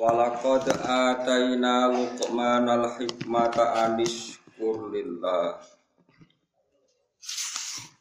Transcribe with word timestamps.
Walaqad 0.00 0.64
ataina 0.80 1.92
Luqmanal 1.92 2.96
hikmata 2.96 3.84
anishkur 3.84 4.88
lillah. 4.88 5.60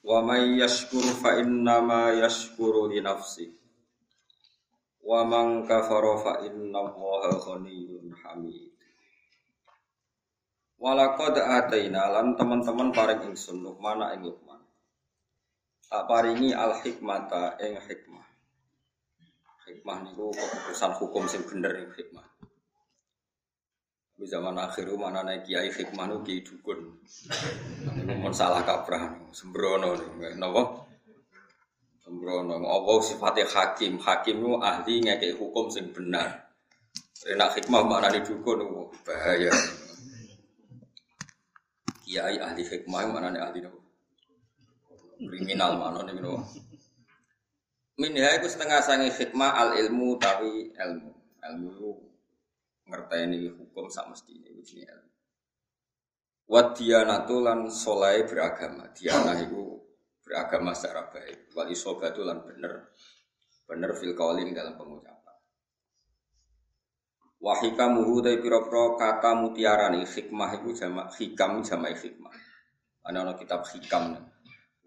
Wa 0.08 0.24
may 0.24 0.64
yashkur 0.64 1.04
fa 1.20 1.36
innama 1.44 2.16
yashkuru 2.16 2.88
li 2.88 3.04
nafsi. 3.04 3.52
Wa 5.04 5.28
man 5.28 5.68
kafara 5.68 6.16
fa 6.24 6.34
innallaha 6.48 7.36
ghaniyyun 7.36 8.16
hamid. 8.24 8.72
Walaqad 10.80 11.36
ataina 11.36 12.16
lan 12.16 12.40
teman-teman 12.40 12.96
paring 12.96 13.28
ingsun 13.28 13.60
Luqman 13.60 14.08
ing 14.16 14.24
Luqman. 14.24 14.64
Tak 15.92 16.08
paringi 16.08 16.56
al 16.56 16.80
hikmata 16.80 17.60
ing 17.60 17.76
hikmah 17.76 18.29
hikmah 19.90 20.06
niku 20.06 20.30
keputusan 20.30 20.92
hukum 21.02 21.26
sing 21.26 21.42
bener 21.50 21.74
ning 21.74 21.90
hikmah. 21.98 22.22
Di 24.20 24.28
zaman 24.30 24.54
akhir 24.62 24.86
mana 24.94 25.26
naik 25.26 25.50
kiai 25.50 25.74
hikmah 25.74 26.06
nu 26.06 26.22
kiai 26.22 26.46
dukun. 26.46 27.02
Niku 27.98 28.14
mun 28.22 28.30
salah 28.30 28.62
kaprah 28.62 29.18
sembrono 29.34 29.98
niku 29.98 30.38
napa? 30.38 30.86
Sembrono 32.06 32.62
apa 32.62 32.94
sifatnya 33.02 33.50
hakim? 33.50 33.98
Hakim 33.98 34.38
nu 34.38 34.62
ahli 34.62 35.02
ngekek 35.10 35.42
hukum 35.42 35.74
sing 35.74 35.90
benar. 35.90 36.54
Enak 37.26 37.58
hikmah 37.58 37.82
mana 37.82 38.14
di 38.14 38.22
dukun 38.22 38.62
nu 38.62 38.94
bahaya. 39.02 39.50
Kiai 42.06 42.38
ahli 42.38 42.62
hikmah 42.62 43.10
mana 43.10 43.34
ahli 43.42 43.66
nopo? 43.66 43.82
Kriminal 45.18 45.82
mana 45.82 46.06
nopo? 46.06 46.69
Minha 48.00 48.32
itu 48.40 48.48
setengah 48.48 48.80
sangi 48.80 49.12
hikmah 49.12 49.60
al 49.60 49.70
ilmu 49.76 50.16
tapi 50.16 50.72
ilmu. 50.72 51.12
Ilmu 51.44 51.92
ngerteni 52.88 53.52
hukum 53.52 53.92
sak 53.92 54.08
mesti 54.08 54.40
ini 54.40 54.56
ini 54.56 54.88
ilmu. 54.88 55.12
Wat 56.48 56.80
dianatu 56.80 57.44
lan 57.44 57.68
solai 57.68 58.24
beragama. 58.24 58.88
Diana 58.96 59.36
itu 59.36 59.84
beragama 60.24 60.72
secara 60.72 61.12
baik. 61.12 61.52
Wal 61.52 61.76
isobatu 61.76 62.24
lan 62.24 62.40
bener 62.40 62.96
bener 63.68 63.92
fil 64.00 64.16
kaulin 64.16 64.56
dalam 64.56 64.80
pengucapan. 64.80 65.36
Wahikamuhu 67.44 68.24
dari 68.24 68.40
piro-piro 68.40 68.96
kata 68.96 69.36
mutiara 69.36 69.92
nih 69.92 70.08
hikmah 70.08 70.64
itu 70.64 70.72
jamak 70.72 71.12
hikam 71.20 71.60
jamak 71.68 72.00
hikmah. 72.00 72.32
Ada 73.04 73.36
kitab 73.36 73.68
hikam 73.68 74.16
nih 74.16 74.39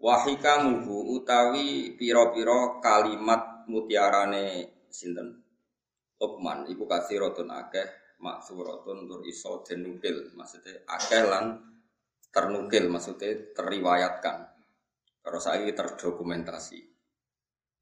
wahikamuhu 0.03 1.15
utawi 1.15 1.95
piro-piro 1.95 2.83
kalimat 2.83 3.63
mutiarane 3.71 4.67
sinten? 4.91 5.39
Luqman 6.19 6.67
iku 6.67 6.83
kathiratun 6.83 7.47
akeh 7.47 8.19
maksuratun 8.19 9.07
tur 9.07 9.23
iso 9.23 9.63
denukil 9.63 10.35
maksudnya 10.35 10.83
akeh 10.87 11.23
lan 11.23 11.55
ternukil 12.35 12.91
maksudnya 12.91 13.55
teriwayatkan. 13.55 14.51
Terus 15.23 15.47
lagi 15.47 15.71
terdokumentasi. 15.71 16.79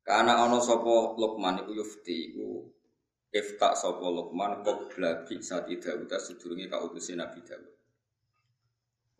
Karena 0.05 0.45
ono 0.45 0.61
sopo 0.61 1.17
Luqman 1.17 1.65
iku 1.65 1.73
yufti 1.73 2.33
iku 2.33 2.69
ifta 3.33 3.73
sopo 3.73 4.13
Luqman 4.13 4.61
qabla 4.61 5.25
bi 5.25 5.41
sati 5.41 5.81
Dawud 5.81 6.09
sedurunge 6.09 6.69
kautusin 6.69 7.17
Nabi 7.17 7.41
Dawud 7.41 7.80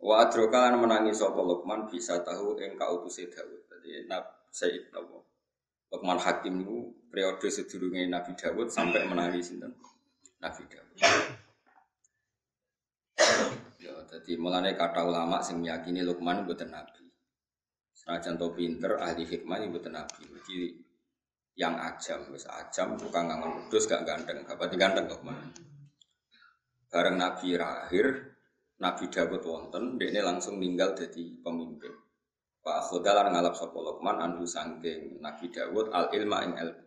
Wa 0.02 0.26
adroka 0.26 0.58
lan 0.58 0.82
menangi 0.82 1.14
sapa 1.14 1.38
Luqman 1.38 1.86
bisa 1.86 2.18
tahu 2.26 2.58
ing 2.58 2.74
kautuse 2.74 3.30
Daud. 3.30 3.70
Dadi 3.70 4.02
Nab 4.10 4.50
Sayyid 4.50 4.90
Nabi. 4.90 5.22
Luqman 5.92 6.18
Hakim 6.18 6.58
itu 6.64 6.90
periode 7.06 7.46
sedurunge 7.52 8.08
Nabi 8.08 8.32
Dawud 8.32 8.72
sampai 8.72 9.04
menangi 9.04 9.44
sinten? 9.44 9.76
Nabi 10.40 10.64
Dawud. 10.66 10.98
Ya, 13.78 13.94
jadi 14.08 14.32
mulane 14.40 14.72
kata 14.72 15.04
ulama 15.04 15.38
sing 15.44 15.60
meyakini 15.60 16.00
Luqman 16.00 16.48
mboten 16.48 16.72
nabi. 16.72 17.04
Senajan 17.92 18.40
to 18.40 18.50
pinter 18.56 18.96
ahli 18.98 19.22
hikmah 19.28 19.60
mboten 19.68 19.92
nabi. 19.92 20.24
Jadi 20.26 20.80
yang 21.60 21.76
ajam, 21.76 22.32
wis 22.32 22.48
ajam 22.48 22.96
tukang 22.96 23.28
ngangon 23.28 23.60
wedhus 23.60 23.84
gak 23.84 24.08
ganteng, 24.08 24.40
gak 24.48 24.56
pati 24.56 24.80
ganteng 24.80 25.04
Luqman. 25.06 25.52
Bareng 26.88 27.20
Nabi 27.20 27.56
lahir, 27.56 28.31
Nabi 28.82 29.06
Dawud 29.06 29.42
wonten, 29.46 29.94
ini 29.94 30.18
langsung 30.18 30.58
meninggal 30.58 30.98
jadi 30.98 31.22
pemimpin. 31.38 31.94
Pak 32.62 32.90
Khodalan 32.90 33.30
ngalap 33.30 33.54
sapa 33.54 33.78
Luqman 33.78 34.18
anhu 34.18 34.42
sangking 34.42 35.22
Nabi 35.22 35.50
Dawud 35.50 35.94
al 35.94 36.10
ilma 36.10 36.42
ing 36.46 36.58
ilmu. 36.58 36.86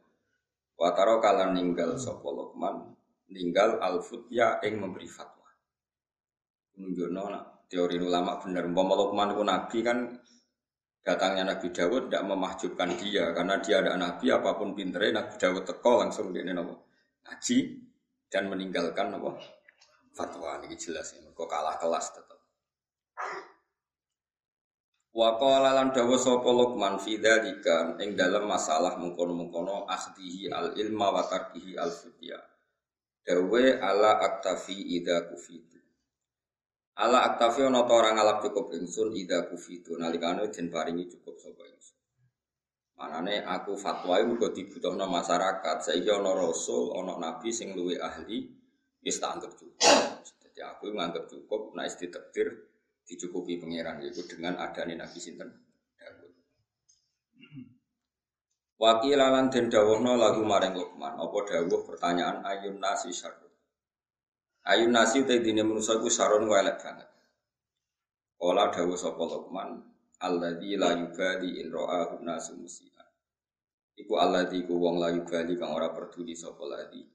Wa 0.76 0.92
kalan 0.96 1.56
ninggal 1.56 1.96
sapa 1.96 2.28
Luqman 2.28 2.96
ninggal 3.32 3.80
al 3.80 4.04
futya 4.04 4.60
ing 4.64 4.80
memberi 4.80 5.08
fatwa. 5.08 5.48
Nunjukno 6.80 7.56
teori 7.68 7.98
ulama 8.00 8.40
bener 8.40 8.64
umpama 8.68 8.94
Luqman 8.96 9.36
itu 9.36 9.44
nabi 9.44 9.78
kan 9.84 9.98
datangnya 11.06 11.54
Nabi 11.54 11.68
Dawud 11.70 12.10
tidak 12.10 12.24
memahjubkan 12.24 12.90
dia 12.98 13.30
karena 13.34 13.62
dia 13.62 13.82
ada 13.82 13.94
nabi 13.94 14.34
apa 14.34 14.58
pun 14.58 14.74
pinternya 14.74 15.22
Nabi 15.22 15.36
Dawud 15.38 15.64
teko 15.66 16.02
langsung 16.02 16.34
dia 16.34 16.42
nopo 16.50 16.90
ngaji 17.26 17.58
dan 18.30 18.50
meninggalkan 18.50 19.14
nopo 19.14 19.38
fatwa 20.16 20.64
ini 20.64 20.80
jelas 20.80 21.12
ya. 21.12 21.28
Kok 21.36 21.50
kalah 21.52 21.76
kelas 21.76 22.16
tetap. 22.16 22.40
Wa 25.16 25.40
qala 25.40 25.76
lan 25.76 25.96
dawa 25.96 26.16
sapa 26.20 26.52
Luqman 26.52 27.00
fi 27.00 27.20
dzalika 27.20 28.00
ing 28.04 28.20
dalam 28.20 28.48
masalah 28.48 29.00
mengkono-mengkono 29.00 29.88
akhdihi 29.88 30.52
al 30.52 30.76
ilma 30.76 31.12
wa 31.12 31.24
tarkihi 31.28 31.76
al 31.76 31.92
fitya. 31.92 32.40
Dawe 33.26 33.64
ala 33.80 34.20
aktafi 34.24 34.96
idza 34.96 35.28
kufitu. 35.28 35.80
Ala 36.96 37.28
aktafi 37.32 37.64
ana 37.68 37.84
ta 37.84 37.96
ora 37.96 38.16
ngalap 38.16 38.44
cukup 38.44 38.76
ingsun 38.76 39.12
idza 39.16 39.52
kufitu 39.52 40.00
nalikane 40.00 40.48
den 40.52 40.72
paringi 40.72 41.08
cukup 41.12 41.40
sapa 41.40 41.64
ingsun. 41.64 42.00
Manane 42.96 43.44
aku 43.44 43.76
fatwa 43.76 44.16
iku 44.24 44.40
mergo 44.40 44.56
dibutuhno 44.56 45.04
masyarakat. 45.12 45.84
Saiki 45.84 46.08
ana 46.08 46.32
rasul, 46.32 46.96
ana 46.96 47.20
nabi 47.20 47.52
sing 47.52 47.76
luwih 47.76 48.00
ahli, 48.00 48.55
wis 49.06 49.22
tak 49.22 49.38
anggap 49.38 49.54
cukup. 49.54 49.78
Jadi 50.42 50.60
aku 50.66 50.90
menganggap 50.90 51.30
cukup, 51.30 51.78
nah 51.78 51.86
ditektir 51.86 52.74
dicukupi 53.06 53.62
pangeran 53.62 54.02
yaitu 54.02 54.26
dengan 54.26 54.58
adanya 54.58 55.06
Nabi 55.06 55.22
Sinten 55.22 55.54
Dawud. 55.94 56.34
Wakil 58.82 59.22
lan 59.22 59.54
den 59.54 59.70
dawuhna 59.70 60.18
lagu 60.18 60.42
maring 60.42 60.74
Luqman, 60.74 61.22
apa 61.22 61.38
dawuh 61.46 61.86
pertanyaan 61.86 62.42
ayun 62.42 62.82
nasi 62.82 63.14
syarrun. 63.14 63.54
Ayun 64.66 64.90
nasi 64.90 65.22
te 65.22 65.38
dine 65.38 65.62
manusa 65.62 66.02
iku 66.02 66.10
syarrun 66.10 66.50
elek 66.50 66.82
banget. 66.82 67.08
Kala 68.42 68.74
dawuh 68.74 68.98
sapa 68.98 69.22
Luqman, 69.22 69.86
alladzi 70.18 70.82
la 70.82 70.98
yubali 70.98 71.62
in 71.62 71.70
ra'ahu 71.70 72.26
nasu 72.26 72.58
musian. 72.58 73.06
Iku 73.96 74.18
alladzi 74.18 74.66
ku 74.66 74.82
wong 74.82 74.98
la 74.98 75.14
yubali 75.14 75.54
kang 75.56 75.78
ora 75.78 75.94
peduli 75.94 76.34
sapa 76.34 76.66
ladzi 76.66 77.15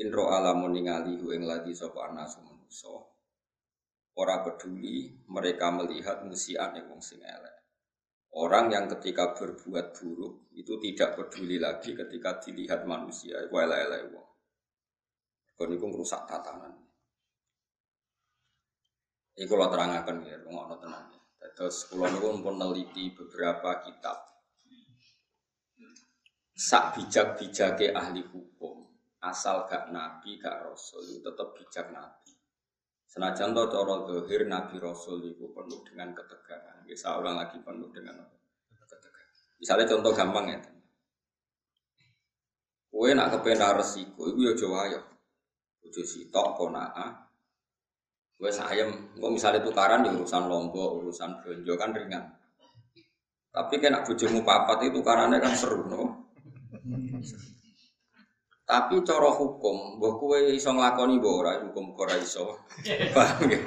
Inro 0.00 0.32
alamun 0.32 0.72
ningali 0.72 1.20
hu 1.20 1.28
ing 1.36 1.44
lagi 1.44 1.76
sapa 1.76 2.08
anasu 2.08 2.40
manusa. 2.40 2.96
Ora 4.16 4.40
peduli 4.40 5.12
mereka 5.28 5.68
melihat 5.68 6.24
musian 6.24 6.72
ing 6.72 6.88
wong 6.88 7.04
sing 7.04 7.20
elek. 7.20 7.68
Orang 8.32 8.72
yang 8.72 8.88
ketika 8.88 9.36
berbuat 9.36 9.92
buruk 9.92 10.48
itu 10.56 10.80
tidak 10.80 11.20
peduli 11.20 11.60
lagi 11.60 11.92
ketika 11.92 12.40
dilihat 12.40 12.88
manusia 12.88 13.44
iku 13.44 13.60
elek-elek 13.60 14.08
wong. 14.08 14.28
Kon 15.52 15.68
iku 15.76 15.86
ngrusak 15.92 16.24
tatanan. 16.24 16.72
Iku 19.36 19.52
lo 19.52 19.68
terangaken 19.68 20.24
ya, 20.24 20.36
ngono 20.48 20.80
tenan. 20.80 21.12
Terus 21.52 21.92
kula 21.92 22.08
niku 22.08 22.40
pun 22.40 22.56
neliti 22.56 23.12
beberapa 23.12 23.84
kitab. 23.84 24.16
Sak 26.56 26.96
bijak-bijake 26.96 27.92
ahli 27.92 28.24
hukum 28.24 28.89
asal 29.20 29.68
gak 29.68 29.92
nabi 29.92 30.40
gak 30.40 30.64
rasul 30.64 31.04
tetap 31.20 31.52
bijak 31.56 31.92
nabi 31.92 32.32
senajan 33.04 33.52
to 33.52 33.62
cara 33.68 33.96
zahir 34.08 34.48
nabi 34.48 34.76
rasul 34.80 35.20
itu 35.24 35.48
penuh 35.52 35.80
dengan 35.84 36.16
ketegangan 36.16 36.84
bisa 36.88 37.16
orang 37.20 37.40
lagi 37.40 37.60
penuh 37.60 37.88
dengan 37.92 38.16
ketegangan 38.76 39.28
misalnya 39.60 39.86
contoh 39.88 40.12
gampang 40.16 40.46
ya 40.48 40.60
Kue 42.90 43.14
nak 43.14 43.30
kepenar 43.30 43.78
resiko, 43.78 44.26
itu 44.26 44.50
ya 44.50 44.52
jawa 44.58 44.90
ya. 44.90 45.00
Bojo 45.78 46.02
sitok 46.02 46.58
konaa. 46.58 47.30
Kue 48.34 48.50
sayem, 48.50 49.14
kok 49.14 49.30
misalnya 49.30 49.62
tukaran 49.62 50.02
di 50.02 50.10
urusan 50.10 50.50
lombok, 50.50 50.98
urusan 50.98 51.38
belanja 51.40 51.74
kan 51.78 51.90
ringan. 51.94 52.24
Tapi 53.50 53.74
kena 53.78 54.02
bojomu 54.02 54.42
papat 54.42 54.90
itu 54.90 54.98
tukarannya 54.98 55.38
kan 55.38 55.54
seru, 55.54 55.86
no? 55.86 56.02
Tapi 58.70 59.02
cara 59.02 59.34
hukum, 59.34 59.98
mbok 59.98 60.22
kowe 60.22 60.38
iso 60.54 60.70
nglakoni 60.70 61.18
mbok 61.18 61.34
ora 61.42 61.58
hukum 61.58 61.90
ora 61.98 62.14
iso. 62.22 62.54
Paham 63.18 63.50
ya? 63.50 63.58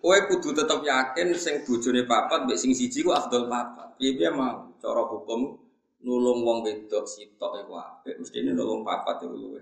Kowe 0.00 0.18
kudu 0.24 0.56
tetep 0.56 0.80
yakin 0.80 1.36
sing 1.36 1.68
bojone 1.68 2.08
papat 2.08 2.48
mbek 2.48 2.56
sing 2.56 2.72
siji 2.72 3.04
ku 3.04 3.12
afdal 3.12 3.44
papat. 3.44 3.92
Piye-piye 4.00 4.32
mau 4.32 4.72
cara 4.80 5.04
hukum 5.04 5.60
nulung 6.00 6.40
wong 6.48 6.64
wedok 6.64 7.04
sitok 7.04 7.60
iku 7.60 7.76
apik, 7.76 8.16
mestine 8.16 8.56
nulung 8.56 8.80
papat 8.88 9.20
iku 9.20 9.36
luwe. 9.36 9.60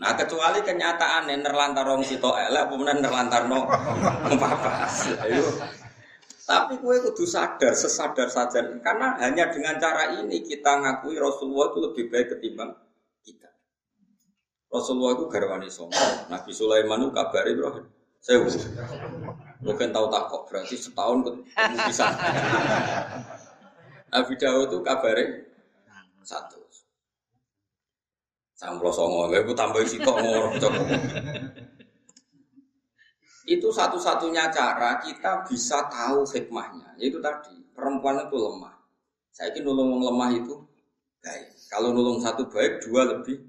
Nah 0.00 0.16
kecuali 0.16 0.64
kenyataannya 0.64 1.44
nerlantar 1.44 1.84
wong 1.84 2.00
sitok 2.00 2.40
elek 2.40 2.72
apa 2.72 2.74
menen 2.80 3.04
nerlantarno 3.04 3.68
wong 4.24 4.38
papat. 4.40 4.88
Tapi 6.50 6.82
kue 6.82 6.98
kudu 6.98 7.22
sadar, 7.22 7.70
sesadar 7.78 8.26
saja. 8.26 8.58
Karena 8.82 9.14
hanya 9.22 9.54
dengan 9.54 9.78
cara 9.78 10.18
ini 10.18 10.42
kita 10.42 10.82
ngakui 10.82 11.14
Rasulullah 11.14 11.70
itu 11.70 11.78
lebih 11.78 12.04
baik 12.10 12.26
ketimbang 12.34 12.74
kita. 13.22 13.46
Rasulullah 14.66 15.14
itu 15.14 15.30
garwani 15.30 15.70
sombong. 15.70 16.26
Nabi 16.26 16.50
Sulaiman 16.50 17.06
itu 17.06 17.14
kabari 17.14 17.54
bro. 17.54 17.86
Saya 18.18 18.42
mungkin 19.62 19.94
tahu 19.94 20.06
tak 20.10 20.22
kok 20.26 20.42
berarti 20.50 20.74
setahun 20.74 21.18
ketemu 21.22 21.78
bisa. 21.86 22.06
Nabi 24.10 24.34
Dawud 24.34 24.66
itu 24.74 24.78
kabari 24.82 25.24
satu. 26.26 26.58
Samplo 28.58 28.92
songo, 28.92 29.32
gue 29.32 29.56
tambah 29.56 29.80
sitok 29.88 30.20
ngorok 30.20 30.60
itu 33.48 33.68
satu-satunya 33.72 34.52
cara 34.52 35.00
kita 35.00 35.46
bisa 35.48 35.88
tahu 35.88 36.26
hikmahnya. 36.28 36.96
Yaitu 37.00 37.22
tadi, 37.24 37.56
perempuan 37.72 38.20
itu 38.20 38.36
lemah. 38.36 38.74
Saya 39.30 39.54
ingin 39.56 39.72
nulung 39.72 40.02
lemah 40.04 40.30
itu 40.36 40.54
baik. 41.24 41.48
Kalau 41.70 41.94
nulung 41.94 42.20
satu 42.20 42.44
baik, 42.50 42.84
dua 42.84 43.08
lebih 43.08 43.40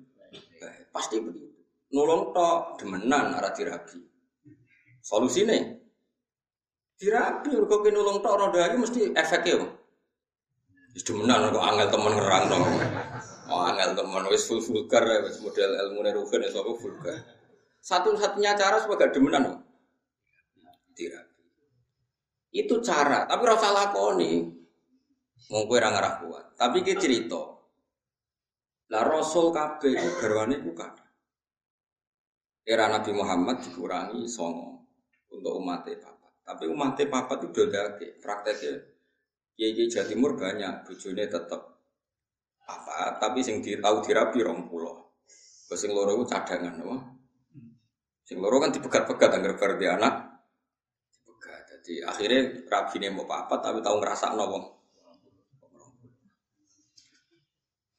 baik. 0.62 0.94
Pasti 0.94 1.20
begitu. 1.20 1.52
Nulung 1.92 2.32
tok 2.32 2.80
demenan 2.80 3.36
arah 3.36 3.52
dirabi. 3.52 4.00
Solusinya 5.04 5.58
dirabi. 6.96 7.52
Kalau 7.52 7.92
nulung 7.92 8.24
tok 8.24 8.36
roda 8.40 8.72
ini 8.72 8.78
mesti 8.80 9.02
efeknya. 9.12 9.68
Wis 10.92 11.04
demenan 11.08 11.52
kok 11.56 11.64
angel 11.64 11.88
temen 11.88 12.14
ngerang 12.20 12.44
dong. 12.52 12.64
Oh 13.52 13.64
angel 13.68 13.92
temen 13.96 14.24
wis 14.32 14.44
full 14.48 14.60
vulgar 14.64 15.04
wis 15.24 15.40
model 15.44 15.72
ilmu 15.72 16.00
nerufen 16.04 16.44
itu 16.44 16.60
apa 16.60 16.72
vulgar. 16.76 17.20
Satu-satunya 17.82 18.56
cara 18.56 18.80
sebagai 18.80 19.12
demenan 19.16 19.44
dirabi. 19.44 19.61
Itu 22.52 22.84
cara, 22.84 23.24
tapi 23.24 23.44
rasa 23.48 23.72
lakoni. 23.72 24.44
Mau 25.52 25.68
kue 25.68 25.80
ngarah 25.80 26.20
kuat. 26.22 26.46
Tapi 26.60 26.84
kita 26.84 27.00
cerita. 27.00 27.42
Lah 28.92 29.04
Rasul 29.08 29.56
kabeh 29.56 29.96
itu 29.96 30.10
garwane 30.20 30.60
ku 30.60 30.76
Era 32.62 32.92
Nabi 32.92 33.12
Muhammad 33.16 33.64
dikurangi 33.64 34.28
songo 34.28 34.86
untuk 35.32 35.58
umat 35.64 35.88
papat. 35.88 36.34
Tapi 36.44 36.64
umat 36.70 37.00
papat 37.00 37.50
itu 37.50 37.72
udah 37.72 37.98
prakteknya. 38.22 38.74
Kiai 39.56 39.88
Jawa 39.88 40.06
Timur 40.08 40.32
banyak, 40.40 40.88
bujune 40.88 41.28
tetep 41.28 41.62
apa, 42.66 43.20
tapi 43.20 43.44
sing 43.44 43.60
tahu 43.62 44.00
dirabi 44.00 44.40
rong 44.42 44.72
pulau. 44.72 45.12
Sing 45.72 45.92
loro 45.92 46.24
cadangan, 46.28 46.76
wah. 46.84 47.04
Sing 48.28 48.40
loro 48.40 48.60
kan 48.60 48.72
dipegat-pegat 48.72 49.32
anggar 49.40 49.56
bar 49.60 49.76
anak, 49.76 50.14
jadi 51.82 52.06
akhirnya 52.06 52.70
rabi 52.70 53.02
ini 53.02 53.10
mau 53.10 53.26
apa 53.26 53.58
tapi 53.58 53.82
tahu 53.82 53.98
ngerasa 53.98 54.38
wong. 54.38 54.66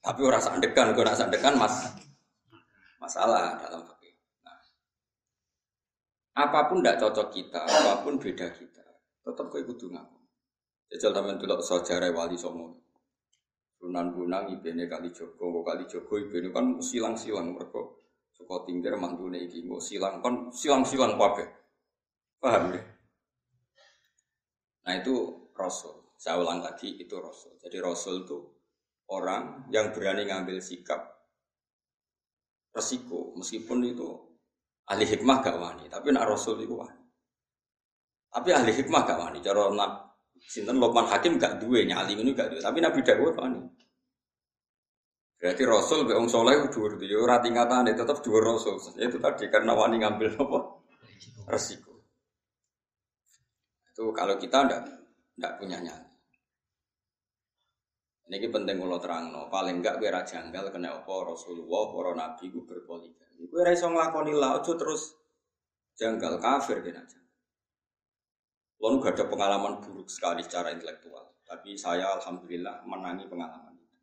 Tapi 0.02 0.20
orang 0.22 0.42
sandekan, 0.42 0.94
gue 0.94 1.02
rasa 1.06 1.30
mas 1.54 1.74
masalah 2.98 3.58
dalam 3.58 3.86
fakir. 3.86 4.14
Nah, 4.42 4.58
apa 6.38 6.70
pun 6.70 6.82
tidak 6.82 6.98
cocok 7.02 7.28
kita, 7.30 7.62
apa 7.62 8.02
pun 8.02 8.18
beda 8.18 8.50
kita, 8.50 8.82
tetap 9.22 9.46
kau 9.50 9.62
ikut 9.62 9.78
ngaku. 9.78 10.18
Jajal 10.90 11.10
tamen 11.14 11.38
dulu 11.38 11.58
sejarah 11.58 12.10
wali 12.10 12.34
songo. 12.38 12.82
Sunan 13.78 14.14
Gunang 14.14 14.50
ibene 14.54 14.86
kali 14.86 15.10
Joko, 15.10 15.62
kali 15.66 15.86
Joko 15.90 16.18
ibene 16.18 16.54
kan 16.54 16.78
silang-silang 16.78 17.54
mereka 17.54 17.82
suka 18.30 18.62
tinggal 18.66 18.94
mantune 18.98 19.42
iki, 19.42 19.66
silang 19.82 20.22
kan 20.22 20.50
silang-silang 20.54 21.18
kabeh. 21.18 21.46
Paham 22.42 22.74
ya? 22.74 22.91
Nah 24.82 24.94
itu 24.98 25.14
Rasul. 25.54 26.14
Saya 26.18 26.38
ulang 26.38 26.62
lagi 26.62 26.98
itu 26.98 27.14
Rasul. 27.18 27.58
Jadi 27.58 27.78
Rasul 27.82 28.26
itu 28.26 28.38
orang 29.10 29.66
yang 29.74 29.90
berani 29.90 30.26
ngambil 30.26 30.62
sikap 30.62 31.02
resiko 32.72 33.36
meskipun 33.36 33.84
itu 33.84 34.08
ahli 34.88 35.04
hikmah 35.04 35.44
gak 35.44 35.60
wani 35.60 35.84
tapi 35.92 36.08
nak 36.10 36.30
Rasul 36.30 36.62
itu 36.62 36.74
wani. 36.78 37.02
Tapi 38.32 38.48
ahli 38.54 38.72
hikmah 38.72 39.02
gak 39.04 39.18
wani. 39.18 39.38
Cara 39.44 39.70
nak 39.70 39.90
sinten 40.40 40.78
Lokman 40.78 41.06
Hakim 41.10 41.38
gak 41.38 41.62
duwe 41.62 41.86
nyali 41.86 42.18
ini 42.18 42.32
gak 42.34 42.54
duwe 42.54 42.60
tapi 42.62 42.78
Nabi 42.80 43.00
Dawud 43.02 43.34
wani. 43.38 43.62
Berarti 45.42 45.62
Rasul 45.66 46.06
be 46.06 46.14
wong 46.14 46.30
saleh 46.30 46.70
dhuwur 46.70 47.02
yo 47.02 47.26
ora 47.26 47.42
tingkatane 47.42 47.98
tetep 47.98 48.22
dhuwur 48.22 48.46
Rasul. 48.46 48.78
Itu 48.94 49.18
tadi 49.18 49.50
karena 49.50 49.74
wani 49.74 49.98
ngambil 49.98 50.38
apa? 50.38 50.58
Resiko 51.50 51.91
itu 53.92 54.08
kalau 54.16 54.40
kita 54.40 54.64
ndak 54.64 54.82
ndak 55.36 55.52
punya 55.60 55.76
nyali. 55.84 56.08
Ini 58.32 58.48
penting 58.48 58.80
kalau 58.80 58.96
terang 58.96 59.28
no. 59.28 59.52
Paling 59.52 59.84
enggak 59.84 60.00
kira 60.00 60.24
janggal 60.24 60.72
kena 60.72 61.04
apa 61.04 61.14
Rasulullah, 61.28 61.92
para 61.92 62.12
nabi 62.16 62.48
ku 62.48 62.64
berpoligami. 62.64 63.44
Kue 63.44 63.60
raiso 63.60 63.92
ngelakoni 63.92 64.32
lah, 64.32 64.56
terus 64.64 65.12
janggal 66.00 66.40
kafir 66.40 66.80
kena 66.80 67.04
janggal. 67.04 67.36
Lalu 68.82 68.96
gak 68.98 69.14
ada 69.20 69.24
pengalaman 69.28 69.84
buruk 69.84 70.08
sekali 70.08 70.40
secara 70.40 70.72
intelektual. 70.72 71.38
Tapi 71.44 71.76
saya 71.76 72.16
alhamdulillah 72.16 72.88
menangi 72.88 73.28
pengalaman 73.28 73.76
itu. 73.76 73.98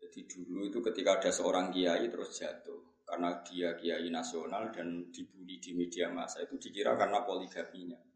Jadi 0.00 0.20
dulu 0.24 0.64
itu 0.64 0.80
ketika 0.80 1.20
ada 1.20 1.30
seorang 1.30 1.68
kiai 1.68 2.08
terus 2.08 2.32
jatuh 2.32 3.04
karena 3.04 3.44
dia 3.44 3.76
kiai 3.76 4.08
nasional 4.08 4.72
dan 4.72 5.12
dibully 5.12 5.60
di 5.60 5.76
media 5.76 6.08
massa 6.08 6.40
itu 6.40 6.56
dikira 6.56 6.96
karena 6.96 7.22
poligaminya. 7.22 8.07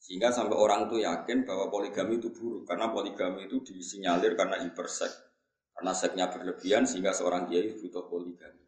Sehingga 0.00 0.32
sampai 0.32 0.56
orang 0.56 0.88
itu 0.88 1.04
yakin 1.04 1.44
bahwa 1.44 1.68
poligami 1.68 2.16
itu 2.16 2.32
buruk 2.32 2.64
karena 2.64 2.88
poligami 2.88 3.44
itu 3.44 3.60
disinyalir 3.60 4.32
karena 4.32 4.56
hipersek. 4.64 5.12
Karena 5.76 5.92
seknya 5.92 6.26
berlebihan 6.32 6.88
sehingga 6.88 7.12
seorang 7.12 7.46
kiai 7.46 7.76
butuh 7.76 8.08
poligami. 8.08 8.64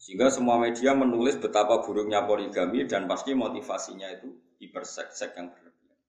Sehingga 0.00 0.32
semua 0.32 0.56
media 0.58 0.96
menulis 0.96 1.38
betapa 1.38 1.84
buruknya 1.84 2.24
poligami 2.24 2.88
dan 2.88 3.04
pasti 3.04 3.36
motivasinya 3.36 4.08
itu 4.16 4.32
hipersek, 4.58 5.12
sek 5.12 5.36
yang 5.36 5.52
berlebihan. 5.52 6.00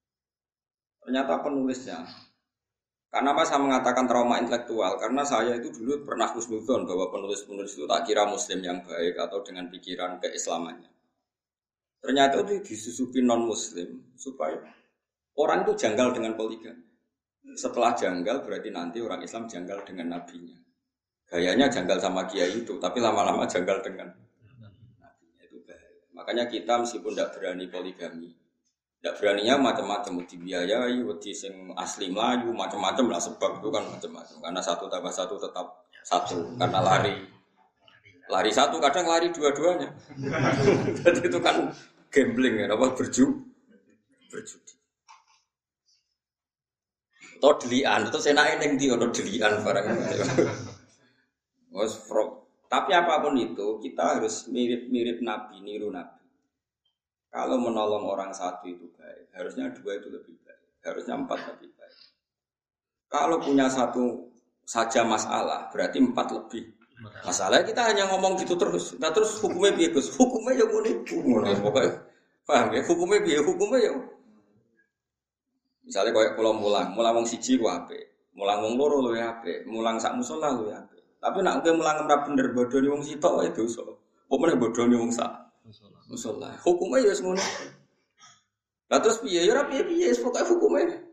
Ternyata 1.04 1.44
penulisnya 1.44 2.08
karena 3.14 3.30
apa 3.30 3.46
saya 3.46 3.62
mengatakan 3.62 4.10
trauma 4.10 4.42
intelektual? 4.42 4.98
Karena 4.98 5.22
saya 5.22 5.54
itu 5.54 5.70
dulu 5.70 6.02
pernah 6.02 6.34
husnudon 6.34 6.90
bahwa 6.90 7.14
penulis-penulis 7.14 7.78
itu 7.78 7.86
tak 7.86 8.10
kira 8.10 8.26
muslim 8.26 8.58
yang 8.66 8.82
baik 8.82 9.14
atau 9.22 9.46
dengan 9.46 9.70
pikiran 9.70 10.18
keislamannya. 10.18 10.90
Ternyata 12.04 12.44
itu 12.44 12.60
disusupi 12.68 13.24
non 13.24 13.48
muslim 13.48 14.12
supaya 14.20 14.60
orang 15.40 15.64
itu 15.64 15.88
janggal 15.88 16.12
dengan 16.12 16.36
poligami. 16.36 16.84
Setelah 17.56 17.96
janggal 17.96 18.44
berarti 18.44 18.76
nanti 18.76 19.00
orang 19.00 19.24
Islam 19.24 19.48
janggal 19.48 19.88
dengan 19.88 20.20
nabinya. 20.20 20.60
Gayanya 21.32 21.72
janggal 21.72 22.04
sama 22.04 22.28
kiai 22.28 22.60
itu, 22.60 22.76
tapi 22.84 23.00
lama-lama 23.00 23.48
janggal 23.48 23.80
dengan 23.80 24.12
nabinya 25.00 25.42
itu 25.48 25.64
bahaya. 25.64 26.04
Makanya 26.12 26.44
kita 26.52 26.84
meskipun 26.84 27.16
tidak 27.16 27.40
berani 27.40 27.72
poligami, 27.72 28.36
tidak 29.00 29.24
beraninya 29.24 29.56
macam-macam 29.72 30.28
dibiayai, 30.28 31.00
wedi 31.08 31.32
sing 31.32 31.72
asli 31.80 32.12
melayu, 32.12 32.52
macam-macam 32.52 33.16
lah 33.16 33.22
sebab 33.24 33.64
itu 33.64 33.68
kan 33.72 33.84
macam-macam. 33.88 34.36
Karena 34.44 34.60
satu 34.60 34.92
tambah 34.92 35.12
satu 35.16 35.40
tetap 35.40 35.88
satu, 36.04 36.52
karena 36.60 36.80
lari 36.84 37.16
lari 38.32 38.52
satu 38.52 38.80
kadang 38.80 39.08
lari 39.08 39.28
dua-duanya. 39.32 39.90
Jadi 41.04 41.20
itu 41.28 41.40
kan 41.44 41.68
gambling 42.14 42.62
ya, 42.62 42.70
apa 42.70 42.94
berju 42.94 43.26
berjudi. 44.30 44.74
Atau 47.44 47.60
delian, 47.68 48.08
saya 48.08 48.40
naik 48.40 48.80
di 48.80 48.88
ono 48.88 49.12
delian 49.12 49.60
barang. 49.60 49.86
Was 51.76 52.00
Tapi 52.74 52.90
apa 52.90 53.22
pun 53.22 53.38
itu, 53.38 53.78
kita 53.84 54.18
harus 54.18 54.50
mirip-mirip 54.50 55.22
Nabi, 55.22 55.62
niru 55.62 55.94
Nabi. 55.94 56.26
Kalau 57.30 57.62
menolong 57.62 58.06
orang 58.10 58.34
satu 58.34 58.66
itu 58.66 58.90
baik, 58.98 59.30
harusnya 59.34 59.70
dua 59.70 60.02
itu 60.02 60.10
lebih 60.10 60.34
baik. 60.42 60.82
Harusnya 60.82 61.22
empat 61.22 61.40
lebih 61.54 61.70
baik. 61.78 61.98
Kalau 63.14 63.38
punya 63.38 63.70
satu 63.70 64.26
saja 64.66 65.06
masalah, 65.06 65.70
berarti 65.70 66.02
empat 66.02 66.34
lebih. 66.34 66.74
Masalah 67.04 67.60
kita 67.68 67.84
hanya 67.84 68.08
ngomong 68.08 68.40
gitu 68.40 68.56
terus. 68.56 68.96
Nah 68.96 69.12
terus 69.12 69.36
hukumnya 69.44 69.76
biar 69.76 69.92
Gus? 69.92 70.08
Hukumnya 70.16 70.56
ya 70.56 70.66
ngono 70.68 70.90
ngono 71.04 71.52
pokoknya. 71.60 71.92
Paham 72.48 72.68
ya? 72.72 72.82
Hukumnya 72.88 73.20
biar 73.20 73.42
hukumnya 73.44 73.80
ya. 73.80 73.92
Misalnya 75.84 76.16
kayak 76.16 76.34
pulau 76.40 76.56
mulang, 76.56 76.96
mulang 76.96 77.20
wong 77.20 77.28
siji 77.28 77.60
ku 77.60 77.68
ape, 77.68 78.32
mulang 78.40 78.64
wong 78.64 78.80
loro 78.80 79.04
lu 79.04 79.20
ya 79.20 79.36
ape, 79.36 79.68
mulang 79.68 80.00
sak 80.00 80.16
musola 80.16 80.48
lu 80.56 80.72
ya 80.72 80.80
ape. 80.80 81.20
Tapi 81.20 81.44
nak 81.44 81.60
kowe 81.60 81.76
mulang 81.76 82.08
ora 82.08 82.24
bener 82.24 82.56
bodoni 82.56 82.88
wong 82.88 83.04
sitok 83.04 83.44
wae 83.44 83.52
dosa. 83.52 83.84
Apa 83.84 84.36
meneh 84.40 84.56
bodoni 84.56 84.96
wong 84.96 85.12
sak 85.12 85.32
musola. 86.08 86.56
Hukumnya 86.64 87.04
ya 87.04 87.14
semono. 87.16 87.44
Lah 88.88 89.00
terus 89.04 89.20
piye 89.20 89.44
ya 89.44 89.52
ora 89.52 89.68
piye-piye, 89.68 90.16
pokoke 90.24 90.44
hukumnya. 90.56 91.04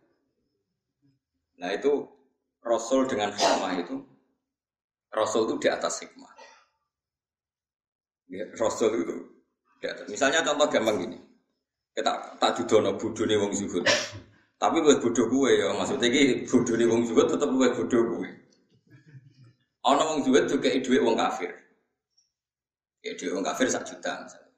Nah 1.58 1.70
itu 1.74 2.06
Rasul 2.62 3.10
dengan 3.10 3.34
hikmah 3.34 3.72
itu 3.80 3.96
Rasul 5.10 5.50
itu 5.50 5.54
di 5.58 5.68
atas 5.68 6.06
hikmah. 6.06 6.32
Ya, 8.30 8.46
Rasul 8.54 9.02
itu 9.02 9.14
di 9.82 9.86
atas. 9.90 10.06
Misalnya 10.06 10.46
contoh 10.46 10.70
gampang 10.70 10.96
gini. 11.02 11.18
Kita 11.90 12.38
tak 12.38 12.54
judono 12.62 12.94
nih 12.94 13.36
wong 13.38 13.50
zuhud. 13.50 13.82
Tapi 14.60 14.76
gue 14.78 14.94
bodoh 15.02 15.26
gue 15.26 15.50
ya, 15.56 15.72
maksudnya 15.74 16.06
ini 16.06 16.46
bodoh 16.46 16.74
nih 16.78 16.86
wong 16.86 17.02
zuhud 17.08 17.26
tetap 17.26 17.50
gue 17.50 17.68
bodoh 17.74 18.02
gue. 18.14 18.28
Ono 19.90 20.02
wong 20.14 20.18
zuhud 20.22 20.44
juga 20.46 20.68
duit 20.70 21.02
wong 21.02 21.16
kafir. 21.18 21.50
Ya 23.02 23.18
duit 23.18 23.32
wong 23.34 23.42
kafir 23.42 23.66
sak 23.66 23.82
juta 23.88 24.22
misalnya. 24.22 24.50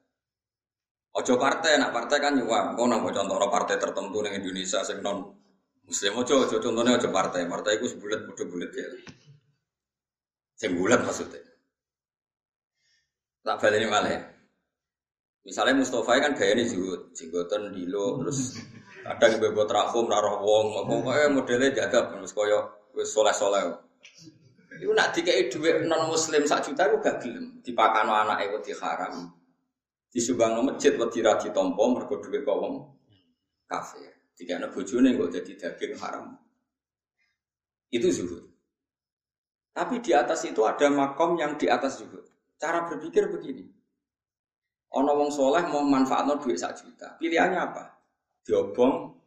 Ojo 1.13 1.37
partai, 1.37 1.77
nak 1.77 1.93
partai 1.93 2.17
kan 2.17 2.33
nyuap. 2.37 2.73
Kau 2.73 2.89
nambah 2.89 3.13
contoh 3.13 3.37
partai 3.49 3.77
tertentu 3.77 4.17
di 4.25 4.29
Indonesia 4.33 4.81
sing 4.81 5.01
non 5.01 5.29
Muslim 5.83 6.15
ojo 6.15 6.47
ojo 6.47 6.57
contohnya 6.63 6.95
ojo 6.95 7.09
partai, 7.11 7.43
partai 7.43 7.75
itu 7.77 7.91
sebulat 7.91 8.23
bodoh 8.23 8.45
bulat 8.47 8.71
ya. 8.71 8.87
Sebulat 10.63 11.03
maksudnya. 11.03 11.43
Tak 13.43 13.59
ini 13.75 13.91
malah. 13.91 14.31
Misalnya 15.43 15.83
Mustafa 15.83 16.23
kan 16.23 16.31
gaya 16.39 16.55
ini 16.55 16.63
juga, 16.63 17.11
jenggotan 17.11 17.75
dilo, 17.75 18.23
terus 18.23 18.55
kadang 19.03 19.43
bebot 19.43 19.67
rakum, 19.67 20.07
naruh 20.07 20.39
wong, 20.39 20.87
pokoknya 20.87 21.27
modelnya 21.27 21.75
jaga, 21.75 22.15
terus 22.15 22.31
koyo 22.31 22.87
wis 22.95 23.11
soleh 23.11 23.35
soleh. 23.35 23.75
Itu 24.79 24.95
nak 24.95 25.11
dikai 25.11 25.51
duit 25.51 25.83
non 25.83 26.07
Muslim 26.07 26.47
sak 26.47 26.63
juta 26.63 26.87
itu 26.87 26.95
gak 27.03 27.19
gelem, 27.19 27.59
dipakano 27.59 28.15
anak 28.15 28.47
itu 28.47 28.71
haram, 28.79 29.35
disubang 30.07 30.63
masjid 30.63 30.95
wedi 30.95 31.19
ra 31.19 31.35
ditampa 31.35 31.83
mergo 31.91 32.23
duit 32.23 32.47
kok 32.47 32.55
wong 32.55 32.87
kafir. 33.67 34.15
Jika 34.39 34.63
anak 34.63 34.71
bojone 34.71 35.11
kok 35.19 35.27
jadi 35.27 35.51
daging 35.59 35.99
haram. 35.99 36.39
Itu 37.91 38.07
zuhud. 38.15 38.52
Tapi 39.73 40.05
di 40.05 40.13
atas 40.13 40.45
itu 40.45 40.61
ada 40.61 40.85
makom 40.93 41.33
yang 41.33 41.57
di 41.57 41.65
atas 41.65 41.97
zuhud. 41.97 42.21
Cara 42.61 42.85
berpikir 42.85 43.25
begini. 43.25 43.65
Ono 44.93 45.11
wong 45.17 45.33
soleh 45.33 45.65
mau 45.65 45.81
manfaat 45.81 46.29
no 46.29 46.37
duit 46.37 46.61
sak 46.61 46.77
juta. 46.77 47.17
Pilihannya 47.17 47.57
apa? 47.57 47.83
Diobong. 48.45 49.17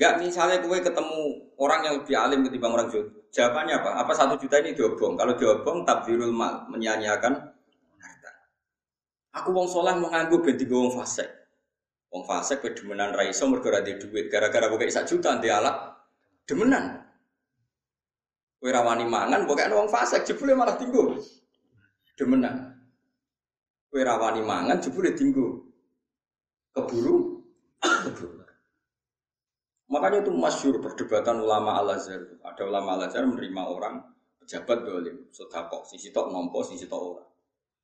Gak 0.00 0.16
misalnya 0.24 0.64
kue 0.64 0.80
ketemu 0.80 1.52
orang 1.60 1.80
yang 1.84 1.94
lebih 2.00 2.16
alim 2.16 2.40
ketimbang 2.48 2.72
orang 2.72 2.88
zuhud. 2.88 3.12
Jawabannya 3.28 3.84
apa? 3.84 3.90
Apa 4.00 4.12
satu 4.16 4.40
juta 4.40 4.56
ini 4.64 4.72
diobong? 4.72 5.20
Kalau 5.20 5.36
diobong 5.36 5.84
tabdirul 5.84 6.32
mal, 6.32 6.64
menyanyiakan 6.72 7.36
harta. 8.00 8.32
Aku 9.36 9.52
wong 9.52 9.68
soleh 9.68 9.92
mau 10.00 10.08
nganggu 10.08 10.40
ben 10.40 10.56
wong 10.56 10.96
fasik. 10.96 11.28
Wong 12.10 12.24
fase 12.24 12.58
kowe 12.58 12.72
demenan 12.72 13.12
ra 13.12 13.22
iso 13.28 13.44
duit. 13.44 14.32
Gara-gara 14.32 14.66
kowe 14.72 14.82
sak 14.88 15.04
juta 15.04 15.36
ndek 15.36 15.52
alat 15.52 15.76
demenan. 16.48 17.09
Kowe 18.60 18.68
ra 18.68 18.84
wani 18.84 19.08
mangan 19.08 19.48
pokoke 19.48 19.72
wong 19.72 19.88
fase 19.88 20.20
jebule 20.20 20.52
malah 20.52 20.76
tinggu. 20.76 21.16
Demenan. 22.12 22.76
Kowe 23.88 24.04
ra 24.04 24.20
wani 24.20 24.44
mangan 24.44 24.76
jebule 24.84 25.16
tinggu. 25.16 25.64
Keburu. 26.76 27.40
Makanya 29.90 30.22
itu 30.22 30.30
masyur 30.30 30.78
perdebatan 30.78 31.42
ulama 31.42 31.80
Al-Azhar. 31.82 32.38
Ada 32.46 32.62
ulama 32.68 33.00
Al-Azhar 33.00 33.26
menerima 33.26 33.62
orang 33.64 33.98
pejabat 34.38 34.86
dolim, 34.86 35.26
sodako, 35.34 35.82
sisi 35.82 36.14
tok 36.14 36.30
nompo, 36.30 36.62
sisi 36.62 36.86
tok 36.86 37.02
ora. 37.02 37.24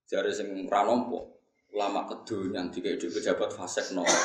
Jari 0.07 0.31
sing 0.31 0.71
ra 0.71 0.87
nompo, 0.87 1.43
ulama 1.75 2.07
kedonyan 2.07 2.71
tiga 2.71 2.95
itu 2.95 3.11
pejabat 3.11 3.51
fasek 3.51 3.91
nopo. 3.91 4.23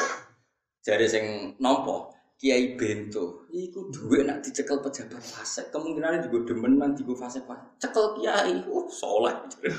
Jadi 0.81 1.05
sing 1.09 1.25
nopo 1.57 2.13
Kiai 2.41 2.73
Bento, 2.73 3.45
iku 3.53 3.93
duwe 3.93 4.25
nak 4.25 4.41
dicekel 4.41 4.81
pejabat 4.81 5.21
fasek, 5.21 5.69
kemungkinan 5.69 6.25
juga 6.25 6.49
demenan 6.49 6.97
digo 6.97 7.13
fasek 7.13 7.45
fasek. 7.45 7.77
Cekel 7.77 8.17
Kiai, 8.17 8.65
oh 8.65 8.89
soleh. 8.89 9.37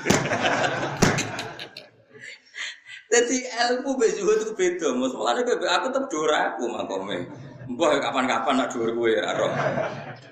Jadi 3.11 3.43
ilmu 3.43 3.99
bejuh 3.99 4.31
itu 4.31 4.55
beda, 4.55 4.95
malah 4.95 5.43
aku 5.43 5.91
tetap 5.91 6.07
dora 6.07 6.55
aku 6.55 6.71
makome. 6.71 7.27
Mbah 7.67 7.99
kapan-kapan 7.99 8.55
nak 8.55 8.71
dhuwur 8.71 8.95
kowe 8.95 9.11
ya 9.11 9.35
roh. 9.35 9.51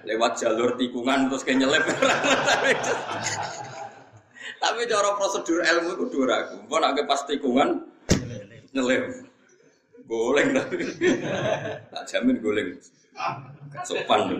Lewat 0.07 0.39
jalur 0.39 0.79
tikungan 0.79 1.27
terus 1.27 1.43
kayak 1.43 1.67
nyelip. 1.67 1.83
Tapi 4.63 4.87
cara 4.87 5.19
prosedur 5.19 5.67
ilmu 5.67 5.99
itu 5.99 6.05
dua 6.15 6.25
ragu. 6.31 6.63
Mau 6.71 6.79
nak 6.79 6.95
pas 7.03 7.27
tikungan 7.27 7.91
nyelem. 8.71 9.30
Goleng 10.11 10.51
tapi. 10.51 10.75
Tak 11.87 12.03
jamin 12.11 12.43
goleng. 12.43 12.75
Sopan. 13.87 14.35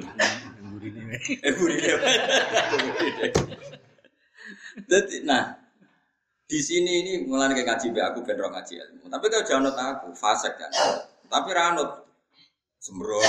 Eh 1.40 1.54
burine. 1.56 1.92
Jadi 4.92 5.24
nah 5.24 5.56
di 6.44 6.60
sini 6.60 6.92
ini 7.08 7.14
mulai 7.24 7.56
kayak 7.56 7.64
ngaji 7.72 7.88
be 7.96 8.04
aku 8.04 8.20
bener 8.28 8.52
ngaji 8.52 8.74
ilmu. 8.84 9.08
Tapi 9.08 9.26
kalau 9.32 9.48
jangan 9.48 9.72
aku 9.72 10.12
fasek 10.12 10.60
kan. 10.60 10.72
Tapi 11.32 11.50
ranut 11.56 12.04
sembrono. 12.84 13.24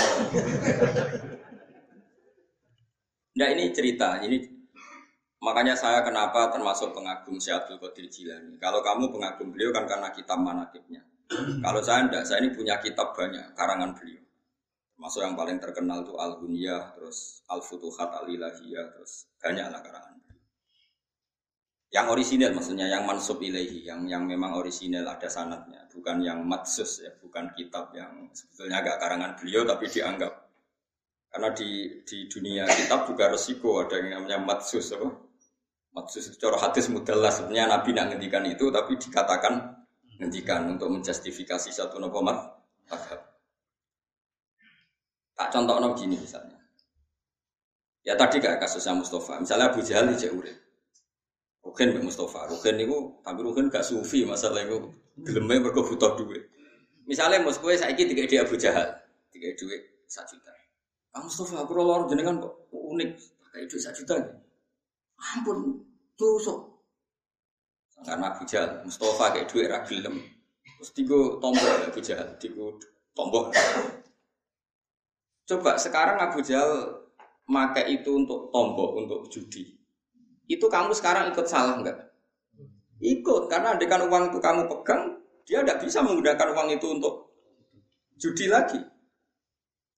Nah 3.33 3.49
ini 3.49 3.71
cerita, 3.71 4.19
ini 4.27 4.63
Makanya 5.43 5.75
saya 5.75 6.07
kenapa 6.07 6.55
termasuk 6.55 6.95
pengagum 6.95 7.35
Syekh 7.43 7.67
Abdul 7.67 7.83
Qadir 7.83 8.07
Jilani. 8.07 8.55
Kalau 8.63 8.79
kamu 8.79 9.11
pengagum 9.11 9.51
beliau 9.51 9.75
kan 9.75 9.91
karena 9.91 10.15
kitab 10.15 10.39
manakibnya. 10.39 11.03
Kalau 11.62 11.81
saya 11.81 12.07
enggak, 12.09 12.25
saya 12.29 12.45
ini 12.45 12.51
punya 12.53 12.79
kitab 12.83 13.17
banyak 13.17 13.55
karangan 13.57 13.97
beliau. 13.97 14.23
Termasuk 14.95 15.21
yang 15.25 15.35
paling 15.35 15.59
terkenal 15.59 16.07
itu 16.07 16.15
Al 16.15 16.39
Hunyah, 16.39 16.95
terus 16.95 17.43
Al 17.51 17.61
Futuhat 17.65 18.11
Al 18.15 18.27
Ilahiyah, 18.31 18.87
terus 18.95 19.27
banyak 19.43 19.67
lah 19.67 19.81
karangan 19.83 20.15
beliau. 20.23 20.43
Yang 21.93 22.07
orisinil 22.09 22.51
maksudnya 22.57 22.87
yang 22.89 23.05
mansub 23.05 23.43
ilahi, 23.43 23.85
yang 23.85 24.07
yang 24.09 24.25
memang 24.25 24.57
orisinil 24.57 25.05
ada 25.05 25.29
sanatnya, 25.29 25.85
bukan 25.93 26.25
yang 26.25 26.41
matsus 26.47 27.05
ya, 27.05 27.12
bukan 27.21 27.53
kitab 27.53 27.93
yang 27.93 28.31
sebetulnya 28.33 28.81
agak 28.81 28.97
karangan 29.03 29.37
beliau 29.37 29.67
tapi 29.69 29.91
dianggap 29.93 30.43
karena 31.33 31.49
di 31.57 32.05
di 32.05 32.29
dunia 32.29 32.69
kitab 32.69 33.09
juga 33.09 33.33
resiko 33.33 33.81
ada 33.81 33.97
yang 33.97 34.21
namanya 34.21 34.37
matsus 34.45 34.93
apa 34.93 35.33
Maksud 35.93 36.41
cara 36.41 36.57
hadis 36.57 36.89
mudahlah 36.89 37.29
sebenarnya 37.29 37.69
Nabi 37.69 37.93
nak 37.93 38.17
ngendikan 38.17 38.49
itu 38.49 38.73
tapi 38.73 38.97
dikatakan 38.97 39.72
ngendikan 40.23 40.71
untuk 40.71 40.87
menjustifikasi 40.87 41.75
satu 41.75 41.99
nopo 41.99 42.23
madhab. 42.23 43.21
Tak 45.35 45.49
contoh 45.50 45.83
nopo 45.83 45.99
gini 45.99 46.14
misalnya. 46.14 46.62
Ya 48.07 48.14
tadi 48.14 48.38
kayak 48.38 48.62
kasusnya 48.62 48.95
Mustafa. 48.95 49.43
Misalnya 49.43 49.75
Abu 49.75 49.83
Jahal 49.83 50.14
di 50.14 50.31
urip. 50.31 50.59
Rukin 51.62 51.95
Mbak 51.95 52.07
Mustafa. 52.07 52.47
Rukin 52.50 52.79
itu 52.79 53.19
tapi 53.23 53.38
Rukin 53.43 53.71
gak 53.71 53.87
sufi 53.87 54.23
masalah 54.26 54.62
itu 54.62 54.91
gelemnya 55.19 55.62
mergo 55.62 55.83
butuh 55.87 56.19
duit. 56.19 56.47
Misalnya 57.07 57.43
Mus 57.43 57.59
kowe 57.59 57.75
saiki 57.75 58.07
tiga 58.07 58.26
dia 58.31 58.47
Abu 58.47 58.55
Jahal, 58.55 58.87
tiga 59.35 59.50
duit 59.59 60.07
satu 60.07 60.38
juta. 60.38 60.55
Kang 61.12 61.26
Mustafa 61.26 61.67
aku 61.67 61.75
lor 61.75 62.07
jenengan 62.07 62.38
kok 62.41 62.55
unik 62.71 63.11
pakai 63.43 63.67
duit 63.67 63.83
satu 63.83 64.02
juta. 64.02 64.17
Ampun, 65.19 65.83
tusuk. 66.19 66.72
Karena 68.03 68.35
Abu 68.35 68.43
Jahal, 68.45 68.83
Mustafa 68.83 69.35
kayak 69.35 69.47
duit 69.51 69.67
ragilem. 69.71 70.19
Terus 70.79 70.91
tiga 70.95 71.21
tombol 71.39 71.71
Abu 71.87 72.01
Jahal, 72.03 72.29
tiga 72.43 72.67
tombol. 73.15 73.55
Coba 75.47 75.79
sekarang 75.79 76.19
Abu 76.19 76.43
Jahal 76.43 77.07
make 77.47 77.83
itu 77.87 78.11
untuk 78.15 78.51
tombol, 78.51 79.07
untuk 79.07 79.31
judi. 79.31 79.79
Itu 80.51 80.67
kamu 80.67 80.95
sekarang 80.95 81.31
ikut 81.31 81.47
salah 81.47 81.79
enggak? 81.79 81.99
Ikut, 83.03 83.51
karena 83.51 83.75
dengan 83.79 84.07
uang 84.07 84.31
itu 84.31 84.39
kamu 84.39 84.71
pegang, 84.71 85.19
dia 85.43 85.63
tidak 85.63 85.83
bisa 85.83 86.03
menggunakan 86.03 86.49
uang 86.55 86.69
itu 86.71 86.87
untuk 86.87 87.15
judi 88.19 88.47
lagi. 88.47 88.79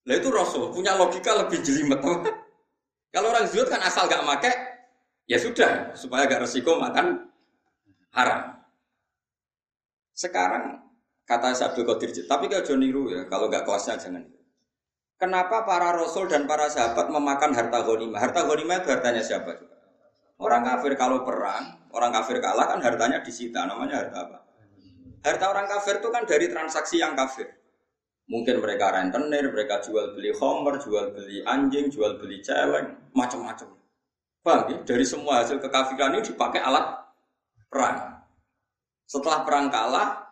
Nah 0.04 0.14
itu 0.16 0.28
Rasul 0.32 0.72
punya 0.72 0.96
logika 0.96 1.36
lebih 1.36 1.60
jelimet. 1.64 2.00
Kalau 3.12 3.30
orang 3.32 3.48
zuhud 3.48 3.68
kan 3.68 3.80
asal 3.84 4.08
gak 4.08 4.24
make, 4.24 4.52
Ya 5.24 5.40
sudah, 5.40 5.96
supaya 5.96 6.28
gak 6.28 6.44
resiko 6.44 6.76
makan 6.76 7.32
haram. 8.14 8.62
Sekarang 10.14 10.78
kata 11.26 11.50
Sabtu 11.52 11.82
Qadir, 11.82 12.14
tapi 12.30 12.46
kalau 12.46 12.78
niru 12.78 13.10
ya, 13.10 13.26
kalau 13.26 13.50
gak 13.50 13.66
kelasnya 13.66 13.98
jangan. 13.98 14.24
Kenapa 15.18 15.62
para 15.66 15.94
rasul 15.94 16.26
dan 16.26 16.46
para 16.46 16.70
sahabat 16.70 17.10
memakan 17.10 17.54
harta 17.54 17.82
ghanimah? 17.82 18.18
Harta 18.18 18.46
ghanimah 18.46 18.82
itu 18.82 18.88
hartanya 18.90 19.22
siapa? 19.22 19.58
Orang 20.38 20.66
kafir 20.66 20.98
kalau 20.98 21.22
perang, 21.22 21.86
orang 21.94 22.10
kafir 22.10 22.42
kalah 22.42 22.66
kan 22.66 22.82
hartanya 22.82 23.22
disita. 23.22 23.62
Namanya 23.66 24.02
harta 24.02 24.18
apa? 24.26 24.38
Harta 25.22 25.44
orang 25.48 25.66
kafir 25.70 26.02
itu 26.02 26.08
kan 26.10 26.26
dari 26.26 26.50
transaksi 26.50 26.98
yang 26.98 27.14
kafir. 27.14 27.46
Mungkin 28.26 28.58
mereka 28.58 28.90
rentenir, 28.90 29.46
mereka 29.52 29.84
jual 29.84 30.16
beli 30.16 30.34
homer, 30.34 30.80
jual 30.80 31.14
beli 31.14 31.44
anjing, 31.46 31.92
jual 31.92 32.18
beli 32.18 32.42
celeng, 32.42 33.12
macam-macam. 33.14 33.76
Paham 34.44 34.62
ya? 34.68 34.76
Dari 34.82 35.04
semua 35.06 35.40
hasil 35.44 35.60
kekafiran 35.62 36.18
ini 36.18 36.24
dipakai 36.24 36.60
alat 36.60 37.03
perang. 37.74 38.22
Setelah 39.10 39.42
perang 39.42 39.66
kalah, 39.66 40.22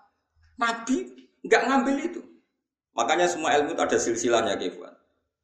Nabi 0.63 1.11
nggak 1.43 1.63
ngambil 1.67 1.97
itu. 1.99 2.23
Makanya 2.95 3.27
semua 3.27 3.59
ilmu 3.59 3.75
itu 3.75 3.83
ada 3.83 3.99
silsilahnya, 3.99 4.55
Kefwan. 4.55 4.95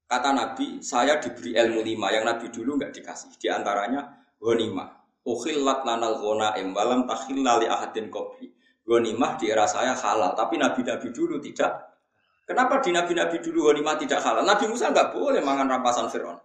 Kata 0.09 0.31
Nabi, 0.33 0.81
saya 0.81 1.19
diberi 1.19 1.59
ilmu 1.59 1.83
lima 1.85 2.09
yang 2.15 2.25
Nabi 2.25 2.49
dulu 2.49 2.79
nggak 2.79 2.95
dikasih. 2.95 3.35
Di 3.37 3.51
antaranya 3.51 4.07
ghanimah. 4.41 4.95
Ukhillat 5.27 5.85
lanal 5.85 6.23
ghanaim 6.23 6.73
walam 6.73 7.05
takhilla 7.05 7.61
li 7.61 7.67
ahadin 7.69 8.09
qabli. 8.09 8.49
Ghanimah 8.89 9.37
di 9.37 9.53
era 9.53 9.69
saya 9.69 9.93
halal, 9.93 10.33
tapi 10.33 10.57
nabi-nabi 10.57 11.13
dulu 11.13 11.37
tidak. 11.45 11.93
Kenapa 12.49 12.81
di 12.81 12.97
nabi-nabi 12.97 13.37
dulu 13.45 13.69
ghanimah 13.69 14.01
tidak 14.01 14.25
halal? 14.25 14.41
Nabi 14.49 14.65
Musa 14.65 14.89
nggak 14.89 15.13
boleh 15.13 15.45
makan 15.45 15.67
rampasan 15.69 16.09
Fir'aun. 16.09 16.41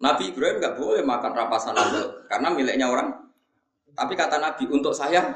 Nabi 0.00 0.32
Ibrahim 0.32 0.56
nggak 0.58 0.74
boleh 0.80 1.04
makan 1.04 1.32
rampasan 1.36 1.76
Namrud 1.76 2.26
karena 2.32 2.48
miliknya 2.56 2.88
orang. 2.88 3.21
Tapi 3.92 4.12
kata 4.16 4.36
Nabi 4.40 4.64
untuk 4.68 4.96
saya 4.96 5.32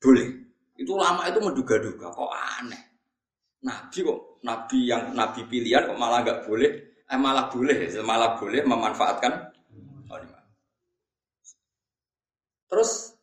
boleh. 0.00 0.28
Itu 0.76 0.92
lama 0.94 1.24
itu 1.24 1.40
menduga-duga 1.40 2.12
kok 2.12 2.32
aneh. 2.60 2.82
Nabi 3.64 3.98
kok 4.04 4.20
nabi 4.44 4.78
yang 4.86 5.16
nabi 5.16 5.42
pilihan 5.48 5.88
kok 5.88 5.98
malah 5.98 6.22
nggak 6.22 6.44
boleh, 6.46 6.70
eh 7.08 7.18
malah 7.18 7.48
boleh, 7.48 7.88
malah 8.04 8.36
boleh 8.38 8.60
memanfaatkan 8.62 9.32
Terus 12.66 13.14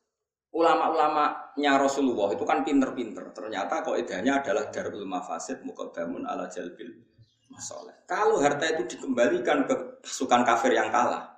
ulama-ulamanya 0.55 1.73
Rasulullah 1.75 2.31
itu 2.31 2.47
kan 2.47 2.63
pinter-pinter. 2.63 3.35
Ternyata 3.35 3.83
kok 3.83 3.99
idenya 3.99 4.39
adalah 4.39 4.71
darul 4.71 5.03
mafasid 5.03 5.61
muqaddamun 5.67 6.23
ala 6.23 6.47
jalbil 6.47 6.89
masalah. 7.51 7.93
Kalau 8.07 8.39
harta 8.41 8.65
itu 8.71 8.97
dikembalikan 8.97 9.67
ke 9.67 9.75
pasukan 10.01 10.41
kafir 10.47 10.73
yang 10.73 10.89
kalah. 10.89 11.32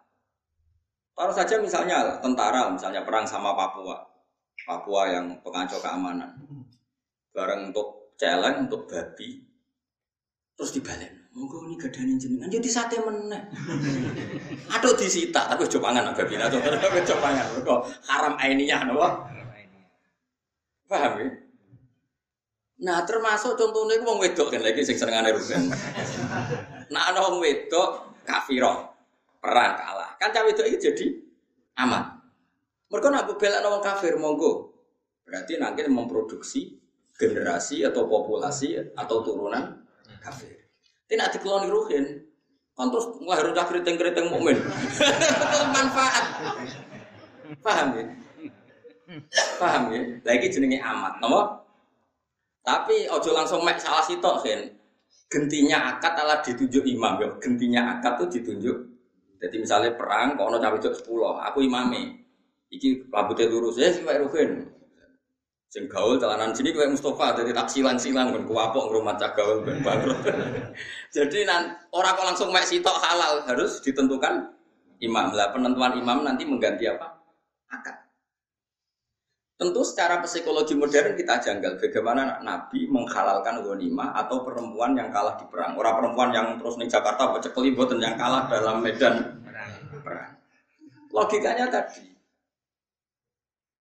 Taruh 1.15 1.31
saja 1.31 1.55
misalnya 1.63 2.19
tentara, 2.19 2.67
misalnya 2.67 3.07
perang 3.07 3.23
sama 3.23 3.55
Papua. 3.55 4.03
Papua 4.67 5.07
yang 5.07 5.39
pengacau 5.39 5.79
keamanan. 5.79 6.35
Bareng 7.31 7.71
untuk 7.71 8.11
celeng, 8.19 8.67
untuk 8.67 8.83
babi. 8.91 9.39
Terus 10.55 10.71
dibalik. 10.75 11.11
Monggo 11.35 11.67
ini 11.67 11.75
gadani 11.75 12.15
jenengan 12.15 12.47
jadi 12.47 12.69
sate 12.71 12.95
meneh. 13.03 13.43
Aduh 14.75 14.95
disita 14.95 15.51
tapi 15.51 15.67
coba 15.67 15.91
pangan 15.91 16.15
babi. 16.15 16.39
Aduh 16.39 16.59
coba 16.63 17.19
pangan. 17.19 17.45
Kok 17.59 17.79
haram 18.07 18.33
aininya 18.39 18.87
napa? 18.87 19.09
Paham 20.87 21.13
ya? 21.19 21.27
Nah, 22.75 23.07
termasuk 23.07 23.55
contohnya 23.55 23.97
itu 23.97 24.03
wong 24.03 24.19
wedok 24.19 24.51
kan 24.51 24.59
lagi 24.59 24.83
sing 24.83 24.99
senengane 24.99 25.31
rugen. 25.31 25.71
Nah, 26.93 27.09
ana 27.09 27.17
wong 27.17 27.41
wedok 27.41 28.13
kafiro 28.21 28.93
perang 29.41 29.73
kalah. 29.73 30.04
Kan 30.19 30.29
cawe 30.31 30.49
iki 30.49 30.79
jadi 30.79 31.05
aman. 31.79 32.15
Mereka 32.89 33.07
nak 33.11 33.27
bela 33.35 33.59
wong 33.65 33.83
kafir 33.83 34.15
monggo. 34.15 34.71
Berarti 35.25 35.57
nanti 35.57 35.81
memproduksi 35.89 36.77
generasi 37.17 37.81
atau 37.81 38.05
populasi 38.05 38.93
atau 38.93 39.25
turunan 39.25 39.81
kafir. 40.21 40.69
Tidak 41.09 41.27
dikeloni 41.33 41.67
ruhin. 41.67 42.05
Kan 42.75 42.91
terus 42.91 43.07
lahir 43.23 43.55
udah 43.55 43.65
keriting-keriting 43.71 44.27
mukmin. 44.27 44.59
manfaat. 45.75 46.25
Paham 47.63 47.87
ya? 47.95 48.05
Paham 49.55 49.83
ya? 49.95 50.01
Lagi 50.27 50.47
jenenge 50.51 50.83
amat, 50.83 51.23
nama? 51.23 51.63
Tapi 52.65 53.07
ojo 53.07 53.29
langsung 53.31 53.61
mek 53.63 53.79
salah 53.79 54.03
sitok 54.03 54.43
kan. 54.43 54.61
Gentinya 55.29 55.95
akad 55.95 56.17
adalah 56.17 56.41
ditunjuk 56.43 56.83
imam 56.83 57.21
ya. 57.21 57.29
Gentinya 57.39 57.81
akad 57.97 58.25
tuh 58.25 58.27
ditunjuk. 58.33 58.77
Jadi 59.39 59.55
misalnya 59.59 59.91
perang, 59.93 60.39
kok 60.39 60.47
ono 60.47 60.57
cawe 60.57 60.77
sepuluh, 60.79 61.37
aku 61.43 61.63
imame. 61.63 62.23
Iki 62.71 63.11
rambutnya 63.11 63.51
lurus 63.51 63.77
ya, 63.77 63.91
sih 63.91 64.01
ruhin. 64.01 64.75
Sing 65.75 65.91
gaul 65.91 66.15
celanan 66.15 66.55
sini 66.55 66.71
kayak 66.71 66.95
Mustafa 66.95 67.35
jadi 67.35 67.51
tak 67.51 67.67
silang-silang 67.67 68.31
ben 68.31 68.47
kuapok 68.47 68.95
rumah 68.95 69.19
cak 69.19 69.35
gaul 69.35 69.59
ben 69.59 69.81
bangkrut. 69.85 70.23
jadi 71.11 71.43
nan 71.43 71.75
orang 71.91 72.15
kok 72.15 72.27
langsung 72.31 72.49
mek 72.55 72.63
sitok 72.63 72.95
halal 72.95 73.43
harus 73.43 73.83
ditentukan 73.83 74.55
imam. 75.03 75.35
Lah 75.35 75.51
penentuan 75.51 75.99
imam 75.99 76.23
nanti 76.23 76.47
mengganti 76.47 76.87
apa? 76.87 77.19
Akad. 77.67 78.04
Tentu 79.55 79.87
secara 79.87 80.19
psikologi 80.19 80.75
modern 80.75 81.15
kita 81.15 81.39
janggal 81.39 81.79
bagaimana 81.79 82.43
Nabi 82.43 82.91
menghalalkan 82.91 83.63
ghanimah 83.63 84.11
atau 84.11 84.43
perempuan 84.43 84.99
yang 84.99 85.07
kalah 85.15 85.39
di 85.39 85.47
perang. 85.47 85.79
Orang 85.79 86.03
perempuan 86.03 86.29
yang 86.35 86.59
terus 86.59 86.75
nih 86.75 86.91
Jakarta 86.91 87.31
baca 87.31 87.49
kelibutan 87.55 88.03
yang 88.03 88.19
kalah 88.19 88.51
dalam 88.51 88.83
medan 88.83 89.39
perang. 90.03 90.35
Logikanya 91.15 91.71
tadi 91.71 92.15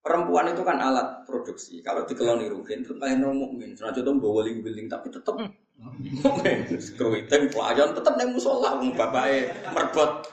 Perempuan 0.05 0.53
itu 0.53 0.61
kan 0.61 0.77
alat 0.85 1.25
produksi. 1.25 1.81
Kalau 1.81 2.05
dikeloni 2.05 2.45
rugen, 2.53 2.85
tetap 2.85 3.01
kayak 3.01 3.25
mukmin. 3.25 3.73
Senajan 3.73 4.05
tuh 4.05 4.13
bawa 4.21 4.45
ling 4.45 4.61
biling, 4.61 4.85
tapi 4.85 5.09
tetap 5.09 5.33
mukmin. 5.33 6.61
Keruitan 7.01 7.49
pelayan 7.49 7.97
tetap 7.97 8.13
neng 8.21 8.37
musola, 8.37 8.77
bapaknya 8.93 9.57
merbot 9.73 10.29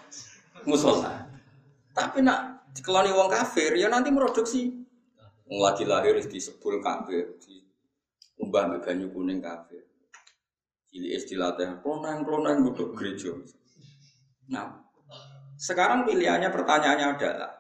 musola. 0.68 1.24
Tapi 1.96 2.20
nak 2.20 2.68
dikeloni 2.76 3.16
wong 3.16 3.32
kafir, 3.32 3.72
ya 3.80 3.88
nanti 3.88 4.12
produksi. 4.12 4.81
Lagi 5.52 5.84
lahir 5.84 6.16
di 6.16 6.40
sepul 6.40 6.80
kafir, 6.80 7.36
di 7.44 7.60
umbah 8.40 8.80
banyu 8.80 9.12
kuning 9.12 9.44
kafir. 9.44 9.84
Cili 10.88 11.12
istilah 11.12 11.56
teh, 11.60 11.68
kloneng 11.84 12.24
kloneng 12.24 12.64
butuh 12.68 12.96
gereja. 12.96 13.36
Nah, 14.48 14.80
sekarang 15.60 16.08
pilihannya 16.08 16.48
pertanyaannya 16.52 17.08
adalah 17.20 17.52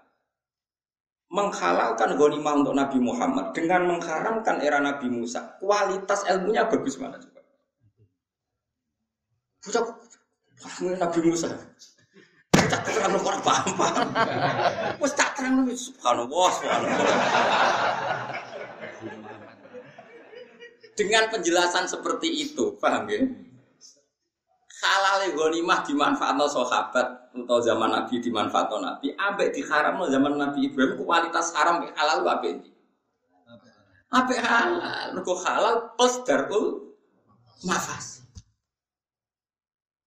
menghalalkan 1.31 2.19
ghanimah 2.19 2.53
untuk 2.59 2.75
Nabi 2.75 2.99
Muhammad 2.99 3.55
dengan 3.55 3.87
mengharamkan 3.87 4.59
era 4.59 4.83
Nabi 4.83 5.07
Musa. 5.07 5.55
Kualitas 5.63 6.27
ilmunya 6.27 6.67
bagus 6.67 6.99
mana 6.99 7.15
coba? 7.15 7.39
Bocah 9.63 9.83
Nabi 10.99 11.19
Musa. 11.23 11.47
Tak 12.71 12.81
terang 12.87 13.19
orang 13.19 13.43
paham 13.43 13.71
paham. 13.75 14.07
Wes 15.03 15.11
tak 15.11 15.35
terang 15.35 15.67
subhanallah 15.67 16.49
subhanallah. 16.55 17.07
Dengan 20.95 21.23
penjelasan 21.27 21.91
seperti 21.91 22.47
itu, 22.47 22.79
paham 22.79 23.11
ya? 23.11 23.21
halal 24.81 25.21
ghanimah 25.37 25.85
dimanfaatkan 25.85 26.49
sahabat 26.49 27.07
atau 27.31 27.57
zaman 27.61 27.89
Nabi 27.93 28.17
dimanfaatkan 28.17 28.81
Nabi, 28.81 29.13
ambek 29.13 29.53
diharam 29.53 30.01
zaman 30.09 30.33
Nabi 30.35 30.67
Ibrahim 30.67 30.97
kualitas 30.97 31.53
haram 31.53 31.85
halal 31.85 32.25
apa 32.25 32.45
ini? 32.49 32.69
Apa 34.11 34.33
halal? 34.35 35.15
Mergo 35.15 35.37
halal 35.45 35.75
plus 35.95 36.19
darul 36.25 36.97
mafas. 37.63 38.25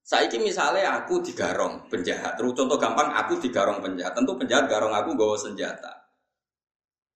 Saiki 0.05 0.37
misalnya 0.37 1.01
aku 1.01 1.25
digarong 1.25 1.89
penjahat, 1.89 2.37
terus 2.37 2.53
contoh 2.53 2.77
gampang 2.77 3.09
aku 3.09 3.41
digarong 3.41 3.81
penjahat, 3.81 4.13
tentu 4.13 4.37
penjahat 4.37 4.69
garong 4.69 4.93
aku 4.93 5.17
bawa 5.17 5.33
senjata. 5.33 6.13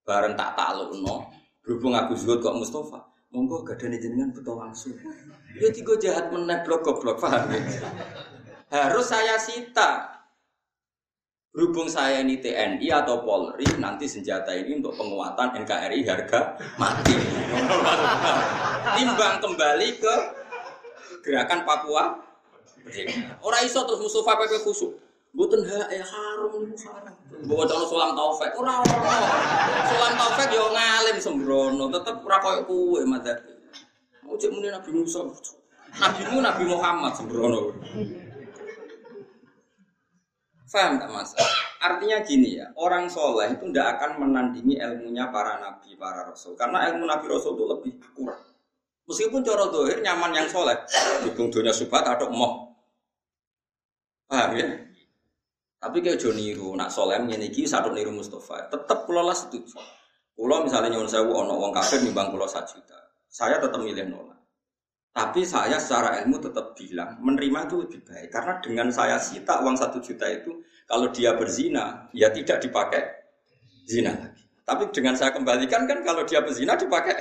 Bareng 0.09 0.33
tak 0.33 0.57
taklukno, 0.57 1.29
berhubung 1.61 1.93
aku 1.93 2.17
zuhud 2.17 2.41
kok 2.41 2.57
Mustafa, 2.57 2.97
monggo 3.29 3.61
gak 3.61 3.77
ada 3.85 3.93
jenengan 3.93 4.33
butuh 4.33 4.57
langsung. 4.57 4.97
Ya 5.61 5.69
tiga 5.69 6.01
jahat 6.01 6.33
meneh 6.33 6.65
blok 6.65 6.81
goblok 6.81 7.21
paham 7.21 7.53
ya? 7.53 7.61
Harus 8.73 9.13
saya 9.13 9.37
sita. 9.37 10.09
Berhubung 11.53 11.93
saya 11.93 12.25
ini 12.25 12.41
TNI 12.41 12.89
atau 13.05 13.21
Polri, 13.21 13.69
nanti 13.77 14.09
senjata 14.09 14.57
ini 14.57 14.81
untuk 14.81 14.97
penguatan 14.97 15.61
NKRI 15.61 16.09
harga 16.09 16.57
mati. 16.81 17.17
Timbang 18.97 19.45
kembali 19.45 19.89
ke 20.01 20.15
gerakan 21.21 21.69
Papua. 21.69 22.28
Orang 23.45 23.61
iso 23.65 23.85
terus 23.85 24.01
Mustafa 24.01 24.33
PP 24.45 24.65
khusuk. 24.65 24.93
Bukan 25.37 25.61
hak 25.61 25.93
ya 25.93 26.03
harum 26.03 26.65
niku 26.65 26.89
haram. 26.89 27.15
Bawa 27.45 27.63
calon 27.69 27.87
sulam 27.87 28.11
taufik. 28.17 28.51
Ora 28.57 28.81
ora. 28.81 29.17
Sulam 29.87 30.13
taufik 30.17 30.49
yo 30.51 30.65
ngalim 30.73 31.17
sembrono, 31.21 31.85
tetep 31.93 32.25
ora 32.25 32.37
koyo 32.41 32.61
kowe 32.65 33.01
madzhab. 33.05 33.39
Cek 34.39 34.51
muni 34.55 34.69
Nabi 34.73 34.91
Musa. 34.93 35.21
Nabi 35.99 36.23
mu 36.33 36.39
Nabi 36.41 36.65
Muhammad 36.65 37.13
sembrono. 37.13 37.75
Faham 40.69 41.01
tak 41.01 41.09
mas? 41.09 41.33
Artinya 41.81 42.21
gini 42.21 42.61
ya, 42.61 42.69
orang 42.77 43.09
soleh 43.09 43.57
itu 43.57 43.73
tidak 43.73 43.97
akan 43.97 44.21
menandingi 44.21 44.77
ilmunya 44.77 45.33
para 45.33 45.57
nabi, 45.65 45.97
para 45.97 46.29
rasul. 46.29 46.53
Karena 46.61 46.93
ilmu 46.93 47.09
nabi 47.09 47.25
rasul 47.25 47.57
itu 47.57 47.65
lebih 47.65 47.93
akurat. 48.05 48.37
Meskipun 49.09 49.41
cara 49.41 49.73
dohir 49.73 50.05
nyaman 50.05 50.37
yang 50.37 50.45
soleh, 50.53 50.77
dukung 51.25 51.49
dunia 51.49 51.73
subhat 51.73 52.05
atau 52.05 52.29
emoh. 52.29 52.68
Paham 54.29 54.51
ya? 54.61 54.69
Tapi 55.79 56.05
kayak 56.05 56.19
jo 56.21 56.35
niru, 56.37 56.75
nak 56.77 56.93
soleh 56.93 57.17
ini 57.17 57.49
iki 57.49 57.65
satu 57.65 57.95
niru 57.95 58.13
Mustafa. 58.13 58.69
Tetap 58.69 59.09
pulau 59.09 59.25
lah 59.25 59.35
setuju. 59.35 59.79
Pulau 60.37 60.63
misalnya 60.63 60.95
nyuwun 60.95 61.09
sewu 61.11 61.33
ono 61.33 61.55
wong 61.59 61.73
kafir 61.73 62.05
nimbang 62.05 62.31
pulau 62.31 62.47
satu 62.47 62.79
juta. 62.79 62.99
Saya 63.27 63.59
tetap 63.59 63.81
milih 63.81 64.07
nolak. 64.11 64.39
Tapi 65.15 65.43
saya 65.43 65.81
secara 65.83 66.23
ilmu 66.23 66.39
tetap 66.39 66.79
bilang 66.79 67.19
menerima 67.19 67.67
itu 67.67 67.75
lebih 67.83 68.01
baik 68.07 68.29
karena 68.31 68.55
dengan 68.63 68.87
saya 68.95 69.19
sita 69.19 69.59
uang 69.67 69.75
satu 69.75 69.99
juta 69.99 70.31
itu 70.31 70.63
kalau 70.87 71.11
dia 71.11 71.35
berzina 71.35 72.07
ya 72.15 72.31
tidak 72.31 72.63
dipakai 72.63 73.03
zina 73.89 74.15
lagi. 74.15 74.47
Tapi 74.63 74.95
dengan 74.95 75.19
saya 75.19 75.35
kembalikan 75.35 75.91
kan 75.91 76.07
kalau 76.07 76.23
dia 76.23 76.39
berzina 76.39 76.79
dipakai 76.79 77.19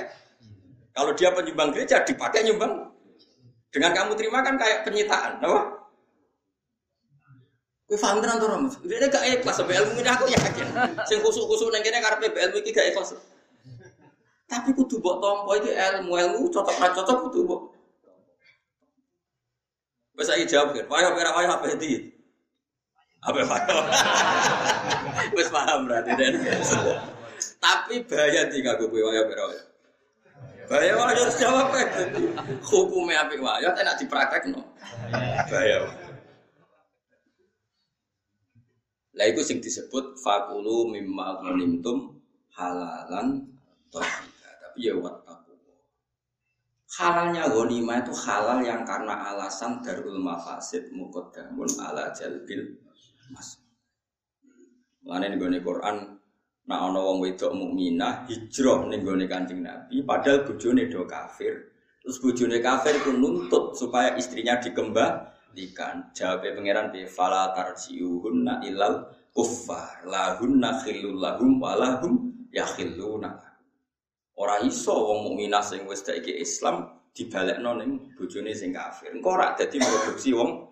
kalau 0.94 1.14
dia 1.14 1.30
penyumbang 1.30 1.70
gereja 1.74 2.02
dipakai 2.02 2.46
nyumbang. 2.46 2.90
Dengan 3.70 3.92
kamu 3.92 4.16
terima 4.16 4.40
kan 4.40 4.56
kayak 4.56 4.82
penyitaan, 4.82 5.44
apa? 5.44 5.77
Kowe 7.88 7.96
paham 7.96 8.20
tenan 8.20 8.36
to? 8.36 8.46
Dia 8.84 9.08
gak 9.08 9.24
ikhlas 9.24 9.56
sampai 9.56 9.80
ilmu 9.80 9.96
ini 9.96 10.10
aku 10.12 10.28
yakin. 10.28 10.68
Sing 11.08 11.24
kusuk-kusuk 11.24 11.72
nang 11.72 11.80
kene 11.80 12.04
karepe 12.04 12.28
ilmu 12.36 12.60
iki 12.60 12.76
gak 12.76 12.92
ikhlas. 12.92 13.16
Tapi 14.44 14.76
kudu 14.76 15.00
mbok 15.00 15.24
tampa 15.24 15.56
iki 15.56 15.72
ilmu, 15.72 16.12
ilmu 16.12 16.52
cocok 16.52 16.76
ra 16.76 16.92
cocok 16.92 17.16
kudu 17.28 17.48
mbok. 17.48 17.60
Wes 20.20 20.28
saiki 20.28 20.52
jawab 20.52 20.76
kan. 20.76 20.84
Wayo 20.84 21.16
ora 21.16 21.30
wayo 21.32 21.48
apa 21.48 21.64
iki? 21.80 22.12
Apa 23.24 23.40
wayo? 23.40 23.76
Wes 25.40 25.48
paham 25.48 25.88
berarti 25.88 26.12
dan. 26.12 26.44
Tapi 27.56 28.04
bahaya 28.04 28.52
tinggal 28.52 28.76
gue 28.84 29.00
wayo 29.00 29.24
ora 29.32 29.44
wayo. 29.48 29.64
Bahaya 30.68 30.92
wae 30.92 31.16
harus 31.16 31.40
jawab 31.40 31.72
kan. 31.72 31.88
Hukumnya 32.68 33.24
apik 33.24 33.40
wae, 33.40 33.64
ya 33.64 33.72
enak 33.72 33.96
dipraktekno. 33.96 34.60
Bahaya. 35.48 36.07
Lah 39.18 39.26
iku 39.26 39.42
sing 39.42 39.58
disebut 39.58 40.14
fakulu 40.22 40.94
mimma 40.94 41.42
ghanimtum 41.42 42.22
halalan 42.54 43.50
thayyibah. 43.90 44.52
Tapi 44.62 44.78
ya 44.78 44.94
wattaqu. 44.94 45.58
Halalnya 46.88 47.50
ghanimah 47.50 48.06
itu 48.06 48.14
halal 48.14 48.62
yang 48.62 48.86
karena 48.86 49.34
alasan 49.34 49.82
darul 49.82 50.22
mafasid 50.22 50.94
muqaddamun 50.94 51.66
ala 51.82 52.14
jalbil 52.14 52.78
mas. 53.34 53.58
Mulane 55.02 55.34
ning 55.34 55.60
Quran 55.66 56.18
Nah 56.68 56.84
ana 56.84 57.00
wong 57.00 57.24
wedok 57.24 57.56
mukminah 57.56 58.28
hijrah 58.28 58.84
ning 58.92 59.00
gone 59.00 59.24
Kanjeng 59.24 59.64
Nabi 59.64 60.04
padahal 60.04 60.44
bojone 60.44 60.84
do 60.92 61.08
kafir. 61.08 61.72
Terus 62.04 62.20
bojone 62.20 62.60
kafir 62.60 62.92
itu 62.92 63.16
nuntut 63.16 63.72
supaya 63.72 64.12
istrinya 64.20 64.60
dikembalikan. 65.54 66.14
Jawab 66.14 66.44
pangeran 66.44 66.86
bi 66.92 67.06
fala 67.08 67.52
tarjiuhunna 67.54 68.64
ilal 68.66 69.08
kuffar 69.32 70.04
lahunna 70.04 70.80
khillul 70.82 71.18
lahum 71.18 71.60
walahum 71.60 72.48
yakhilluna. 72.52 73.38
Ora 74.38 74.62
iso 74.62 74.94
wong 74.94 75.32
mukminah 75.32 75.62
sing 75.64 75.82
wis 75.86 76.06
iki 76.06 76.38
Islam 76.38 77.02
dibalekno 77.10 77.82
ning 77.82 78.14
bojone 78.14 78.54
sing 78.54 78.70
kafir. 78.70 79.10
Engko 79.10 79.34
ora 79.34 79.54
dadi 79.58 79.78
produksi 79.82 80.32
wong 80.34 80.68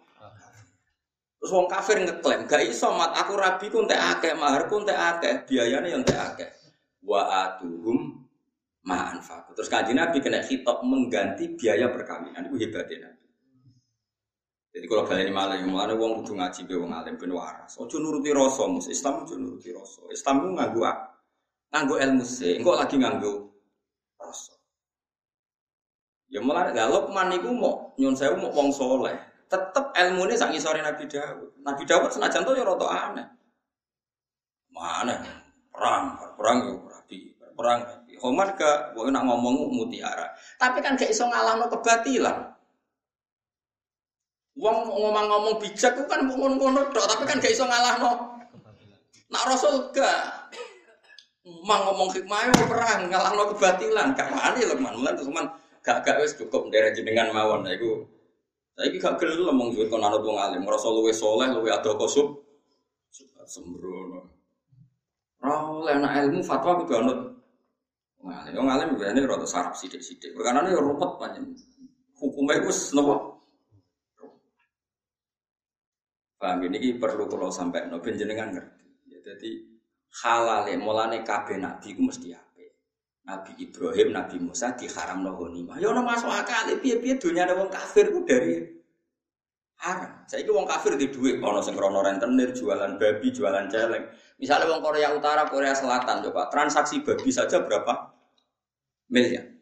Terus 1.37 1.53
wong 1.53 1.69
kafir 1.69 2.01
ngeklaim, 2.01 2.49
gak 2.49 2.65
iso 2.65 2.91
mat 2.97 3.13
aku 3.13 3.37
rabi 3.37 3.69
ku 3.69 3.85
entek 3.85 4.01
akeh, 4.01 4.35
mahar 4.35 4.67
ku 4.67 4.83
entek 4.83 4.99
akeh, 4.99 5.35
biayane 5.47 5.93
yang 5.93 6.03
entek 6.03 6.17
akeh. 6.17 6.51
Wa 7.05 7.23
atuhum 7.29 8.27
ma'an 8.83 9.21
faku. 9.21 9.53
Terus 9.53 9.69
kanji 9.69 9.93
Nabi 9.93 10.23
kena 10.23 10.41
hitop 10.41 10.81
mengganti 10.87 11.55
biaya 11.55 11.93
perkawinan. 11.93 12.51
Itu 12.51 12.57
hebatnya. 12.57 13.16
Jadi 14.77 14.93
kalau 14.93 15.09
kalian 15.09 15.33
malah 15.33 15.57
yang 15.57 15.73
malah 15.73 15.97
wong 15.97 16.21
kudu 16.21 16.37
ngaji 16.37 16.61
be 16.69 16.77
wong 16.77 16.93
alim 16.93 17.17
ben 17.17 17.33
waras. 17.33 17.81
Ojo 17.81 17.97
nuruti 17.97 18.29
rasa 18.29 18.69
mus 18.69 18.93
Islam 18.93 19.25
ojo 19.25 19.41
nuruti 19.41 19.73
rasa. 19.73 20.05
Islam 20.13 20.45
ku 20.45 20.49
nganggo 20.53 20.85
nganggo 21.73 21.95
ilmu 21.97 22.25
sih, 22.29 22.61
engko 22.61 22.77
lagi 22.77 23.01
nganggo 23.01 23.57
rasa. 24.21 24.53
Ya 26.29 26.45
malah 26.45 26.77
gak 26.77 26.93
Lokman 26.93 27.33
iku 27.41 27.57
mau 27.57 27.97
nyun 27.97 28.13
sewu 28.13 28.37
mau 28.37 28.53
wong 28.53 28.69
soleh 28.69 29.17
tetap 29.47 29.95
ilmu 29.95 30.27
ini 30.27 30.35
sangi 30.37 30.61
sore 30.61 30.83
Nabi 30.83 31.07
Dawud. 31.07 31.63
Nabi 31.63 31.83
Dawud 31.87 32.11
senajan 32.13 32.43
tuh 32.45 32.53
ya 32.59 32.67
roto 32.67 32.85
aneh. 32.91 33.25
Mana 34.75 35.17
perang, 35.73 36.21
perang 36.37 36.59
ya 36.69 36.75
berarti 36.77 37.19
perang. 37.57 37.79
Homan 38.17 38.49
ke, 38.57 38.97
gue 38.97 39.13
nak 39.13 39.29
ngomong 39.29 39.77
mutiara. 39.77 40.33
Tapi 40.57 40.81
kan 40.81 40.97
gak 40.97 41.13
iso 41.13 41.29
no 41.29 41.65
kebatilan. 41.69 42.56
Wong 44.57 44.89
ngomong-ngomong 44.89 45.61
bijak 45.61 45.93
itu 45.93 46.09
kan 46.09 46.25
ngono-ngono 46.25 46.89
dok, 46.89 47.05
tapi 47.05 47.29
kan 47.29 47.37
gak 47.45 47.53
iso 47.53 47.69
no. 47.69 48.13
Nak 49.29 49.45
Rasul 49.53 49.93
gak. 49.93 50.49
Mang 51.63 51.85
ngomong 51.87 52.09
hikmah 52.17 52.49
yo 52.49 52.65
perang 52.65 53.13
no 53.13 53.53
kebatilan. 53.53 54.17
Gak 54.17 54.33
wani 54.33 54.65
loh 54.65 54.81
man, 54.81 54.97
mulai 54.97 55.13
teman 55.13 55.47
gak 55.85 56.03
gak 56.09 56.19
wes 56.25 56.33
cukup 56.41 56.73
dari 56.73 56.91
jenengan 56.97 57.37
mawon. 57.37 57.69
Nah, 57.69 57.77
itu 57.77 58.01
tapi 58.73 58.97
gak 58.97 59.21
gelem 59.21 59.57
mong 59.57 59.77
duit 59.77 59.93
kon 59.93 60.05
anut 60.05 60.21
wong 60.25 60.37
alim, 60.37 60.65
ngrasa 60.65 60.89
luwe 60.89 61.13
soleh, 61.13 61.49
luwe 61.53 61.69
ado 61.69 61.93
kosub. 62.01 62.41
Sembrono. 63.47 64.27
Ora 65.39 65.55
oleh 65.71 65.95
anak 66.01 66.27
ilmu 66.27 66.41
fatwa 66.43 66.81
kudu 66.81 66.97
anut 66.97 67.19
wong 68.25 68.33
alim. 68.33 68.53
Wong 68.57 68.69
alim 68.73 68.89
biasane 68.97 69.21
rada 69.21 69.45
sarap 69.45 69.77
sithik-sithik. 69.77 70.33
Karena 70.33 70.65
ya 70.65 70.81
rumput 70.81 71.21
panjen. 71.21 71.53
Hukumnya 72.17 72.65
wis 72.65 72.97
napa? 72.97 73.36
Paham 76.37 76.69
ini 76.69 77.01
perlu 77.01 77.25
kalau 77.33 77.49
sampai 77.49 77.89
no 77.89 77.97
jenengan 78.05 78.53
ngerti. 78.53 78.87
Ya, 79.09 79.19
jadi 79.25 79.51
halal 80.25 80.69
mulane 80.77 81.25
kabeh 81.25 81.57
nabi 81.57 81.97
ku 81.97 82.05
mesti 82.05 82.37
ape. 82.37 82.77
Nabi 83.25 83.57
Ibrahim, 83.59 84.13
Nabi 84.13 84.37
Musa 84.39 84.77
diharam 84.77 85.25
no 85.25 85.33
ghanimah. 85.33 85.81
Ya 85.81 85.89
ono 85.89 86.05
masuk 86.05 86.29
akal 86.29 86.77
piye-piye 86.77 87.17
dunia 87.17 87.49
ada 87.49 87.57
wong 87.57 87.73
kafir 87.73 88.13
ku 88.13 88.23
dari 88.29 88.77
haram. 89.81 90.25
Saya 90.29 90.45
itu 90.45 90.53
wong 90.53 90.69
kafir 90.69 90.97
di 90.97 91.09
duit, 91.13 91.41
ono 91.41 91.61
sing 91.61 91.77
krono 91.77 92.01
rentenir, 92.01 92.53
jualan 92.53 92.97
babi, 92.97 93.29
jualan 93.33 93.67
celeng. 93.69 94.05
Misalnya 94.37 94.69
wong 94.73 94.81
Korea 94.85 95.13
Utara, 95.17 95.49
Korea 95.49 95.73
Selatan, 95.73 96.21
coba 96.29 96.49
transaksi 96.53 97.01
babi 97.01 97.33
saja 97.33 97.65
berapa 97.65 98.13
miliar? 99.13 99.57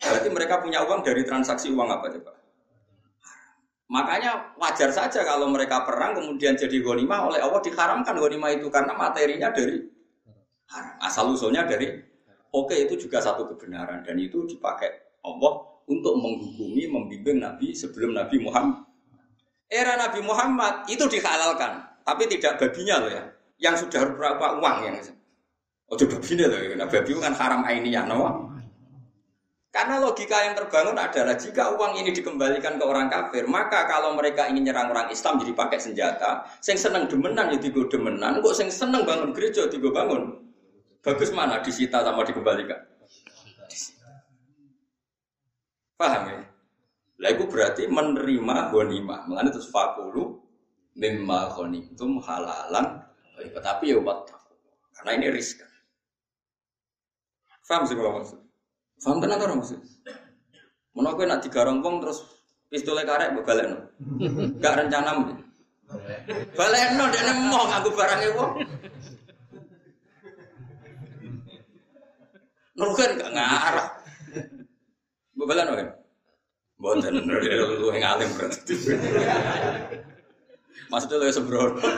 Berarti 0.00 0.28
mereka 0.32 0.64
punya 0.64 0.80
uang 0.86 1.04
dari 1.04 1.22
transaksi 1.22 1.68
uang 1.68 1.88
apa 1.92 2.06
coba? 2.08 2.39
Makanya 3.90 4.54
wajar 4.54 4.94
saja 4.94 5.26
kalau 5.26 5.50
mereka 5.50 5.82
perang 5.82 6.14
kemudian 6.14 6.54
jadi 6.54 6.78
gonima 6.78 7.26
oleh 7.26 7.42
Allah 7.42 7.58
diharamkan 7.58 8.14
gonima 8.14 8.54
itu 8.54 8.70
karena 8.70 8.94
materinya 8.94 9.50
dari 9.50 9.82
haram. 10.70 10.94
Asal 11.02 11.26
usulnya 11.34 11.66
dari 11.66 11.90
oke 12.54 12.74
itu 12.74 12.94
juga 12.94 13.18
satu 13.18 13.50
kebenaran 13.50 14.06
dan 14.06 14.14
itu 14.14 14.46
dipakai 14.46 15.18
Allah 15.26 15.66
untuk 15.90 16.14
menghukumi, 16.14 16.86
membimbing 16.86 17.42
Nabi 17.42 17.74
sebelum 17.74 18.14
Nabi 18.14 18.38
Muhammad 18.38 18.90
era 19.70 19.94
Nabi 19.94 20.20
Muhammad 20.26 20.84
itu 20.90 21.06
dihalalkan, 21.06 21.78
tapi 22.02 22.26
tidak 22.26 22.58
babinya 22.58 23.06
loh 23.06 23.10
ya, 23.14 23.22
yang 23.62 23.78
sudah 23.78 24.02
berapa 24.18 24.58
uang 24.58 24.78
yang 24.84 24.98
Oh, 25.90 25.98
itu 25.98 26.06
babinya 26.06 26.46
loh, 26.46 26.58
ya. 26.58 26.74
nah, 26.78 26.86
babi 26.86 27.10
kan 27.18 27.34
haram 27.34 27.62
ainiyah, 27.66 28.06
no? 28.06 28.50
Karena 29.70 30.02
logika 30.02 30.34
yang 30.50 30.58
terbangun 30.58 30.98
adalah 30.98 31.38
jika 31.38 31.70
uang 31.78 31.94
ini 31.94 32.10
dikembalikan 32.10 32.74
ke 32.74 32.82
orang 32.82 33.06
kafir, 33.06 33.46
maka 33.46 33.86
kalau 33.86 34.18
mereka 34.18 34.50
ingin 34.50 34.66
nyerang 34.66 34.90
orang 34.90 35.06
Islam 35.14 35.38
jadi 35.38 35.54
pakai 35.54 35.78
senjata, 35.78 36.42
sing 36.58 36.74
seneng 36.74 37.06
demenan 37.06 37.54
ya 37.54 37.58
digo 37.62 37.86
demenan, 37.86 38.42
kok 38.42 38.58
sing 38.58 38.66
seneng 38.66 39.06
bangun 39.06 39.30
gereja 39.30 39.70
digo 39.70 39.94
bangun. 39.94 40.42
Bagus 41.06 41.30
mana 41.30 41.62
disita 41.62 42.02
sama 42.02 42.26
dikembalikan? 42.26 42.82
Paham 45.94 46.22
ya? 46.34 46.40
Lah 47.20 47.30
itu 47.30 47.44
berarti 47.46 47.86
menerima 47.86 48.74
ghanimah. 48.74 49.30
Mulane 49.30 49.54
terus 49.54 49.70
fakulu 49.70 50.40
mimma 50.98 51.52
ghanimtum 51.54 52.18
halalan 52.24 53.06
tapi 53.38 53.94
ya 53.94 54.00
karena 55.00 55.10
ini 55.16 55.26
riskan. 55.32 55.68
Faham 57.64 57.88
sih 57.88 57.96
kalau 57.96 58.20
maksud? 58.20 58.49
Faham 59.00 59.18
tenan 59.24 59.40
orang 59.40 59.64
maksud? 59.64 59.80
Mana 60.92 61.16
kowe 61.16 61.24
nak 61.24 61.40
digarong 61.40 61.80
wong 61.80 62.04
terus 62.04 62.20
pistolnya 62.68 63.08
karek 63.08 63.32
mbok 63.32 63.48
balekno. 63.48 63.78
Gak 64.60 64.76
rencana 64.76 65.10
mungkin. 65.16 65.38
Balekno 66.52 67.04
dekne 67.08 67.32
mau 67.48 67.64
nganggo 67.64 67.90
barangnya 67.96 68.28
wong. 68.36 68.52
Nurukan 72.76 73.16
gak 73.16 73.32
ngarah. 73.32 73.88
Mbok 75.32 75.48
balekno 75.48 75.72
kan? 75.80 75.88
Boten 76.80 77.12
lu 77.24 77.92
yang 77.92 78.04
alim 78.16 78.28
berarti. 78.36 78.74
Maksudnya 80.92 81.16
lu 81.20 81.32
sembrono. 81.32 81.88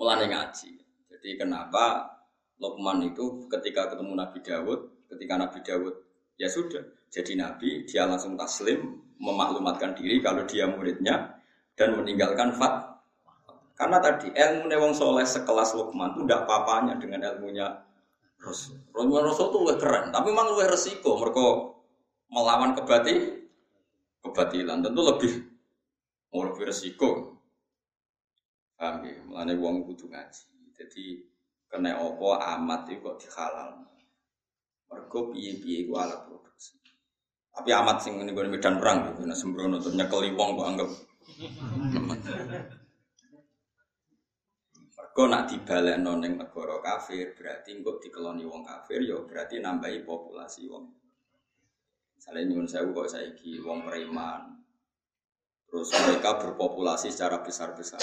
Mulane 0.00 0.24
ngaji. 0.32 0.70
Jadi 1.12 1.28
kenapa 1.36 2.14
Lokman 2.62 3.02
itu 3.02 3.50
ketika 3.50 3.90
ketemu 3.90 4.14
Nabi 4.14 4.38
Dawud, 4.38 4.93
ketika 5.08 5.34
Nabi 5.36 5.58
Dawud 5.60 6.04
Ya 6.34 6.50
sudah, 6.50 6.82
jadi 7.14 7.38
nabi 7.38 7.86
dia 7.86 8.10
langsung 8.10 8.34
taslim 8.34 8.98
memaklumatkan 9.22 9.94
diri 9.94 10.18
kalau 10.18 10.42
dia 10.50 10.66
muridnya 10.66 11.38
dan 11.78 11.94
meninggalkan 11.94 12.50
fat. 12.58 12.98
Karena 13.78 14.02
tadi 14.02 14.34
ilmu 14.34 14.70
wong 14.70 14.94
soleh 14.94 15.26
sekelas 15.26 15.78
Lukman 15.78 16.14
itu 16.14 16.26
tidak 16.26 16.46
papanya 16.46 16.98
dengan 16.98 17.22
ilmunya 17.22 17.70
Rasul. 18.42 18.78
Rasul 18.94 19.46
itu 19.50 19.58
lebih 19.62 19.78
keren, 19.78 20.04
tapi 20.10 20.30
memang 20.30 20.54
lebih 20.54 20.74
resiko. 20.74 21.22
Mereka 21.22 21.46
melawan 22.34 22.70
kebati, 22.74 23.14
kebatilan 24.26 24.82
tentu 24.82 25.00
lebih 25.06 25.32
mau 26.34 26.50
lebih 26.50 26.66
resiko. 26.66 27.38
Paham 28.74 29.06
ya? 29.06 29.22
Mulane 29.22 29.54
wong 29.54 29.86
kudu 29.86 30.10
ngaji. 30.10 30.74
Jadi 30.74 31.22
kena 31.70 31.94
opo 32.02 32.34
amat 32.34 32.90
itu 32.90 33.06
kok 33.06 33.22
dihalal. 33.22 33.93
Mergo 34.90 35.32
piye-piye 35.32 35.88
iku 35.88 35.92
alat 36.00 36.26
produksi. 36.26 36.76
Tapi 37.54 37.70
amat 37.70 38.02
sing 38.02 38.18
ngene 38.18 38.34
medan 38.34 38.82
perang 38.82 39.14
gitu, 39.14 39.22
nah 39.24 39.38
sembrono 39.38 39.78
untuk 39.78 39.94
nyekeli 39.94 40.34
wong 40.34 40.58
kok 40.58 40.68
anggap 40.74 40.90
Mergo 44.94 45.22
nak 45.30 45.46
dibalekno 45.46 46.18
ning 46.18 46.34
negara 46.34 46.82
kafir 46.82 47.38
berarti 47.38 47.78
engko 47.78 48.02
dikeloni 48.02 48.42
wong 48.42 48.66
kafir 48.66 48.98
ya 49.06 49.22
berarti 49.22 49.62
nambahi 49.62 50.02
populasi 50.02 50.66
wong. 50.66 50.90
Misalnya 52.18 52.50
nyuwun 52.50 52.66
sewu 52.66 52.90
kok 52.90 53.10
saiki 53.14 53.62
wong 53.62 53.86
preman. 53.86 54.58
Terus 55.70 55.90
mereka 55.94 56.38
berpopulasi 56.42 57.14
secara 57.14 57.42
besar-besar. 57.42 58.02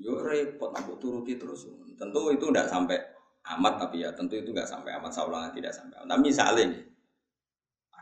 Yo 0.00 0.24
repot 0.24 0.72
nak 0.72 0.88
turuti 0.96 1.36
terus. 1.36 1.68
Tentu 2.00 2.32
itu 2.32 2.48
tidak 2.48 2.72
sampai 2.72 2.96
amat 3.42 3.86
tapi 3.86 4.06
ya 4.06 4.14
tentu 4.14 4.38
itu 4.38 4.54
nggak 4.54 4.68
sampai 4.68 4.94
amat 4.98 5.10
saulah 5.10 5.50
tidak 5.50 5.74
sampai 5.74 5.98
amat. 6.02 6.08
Tapi 6.14 6.22
misalnya 6.22 6.66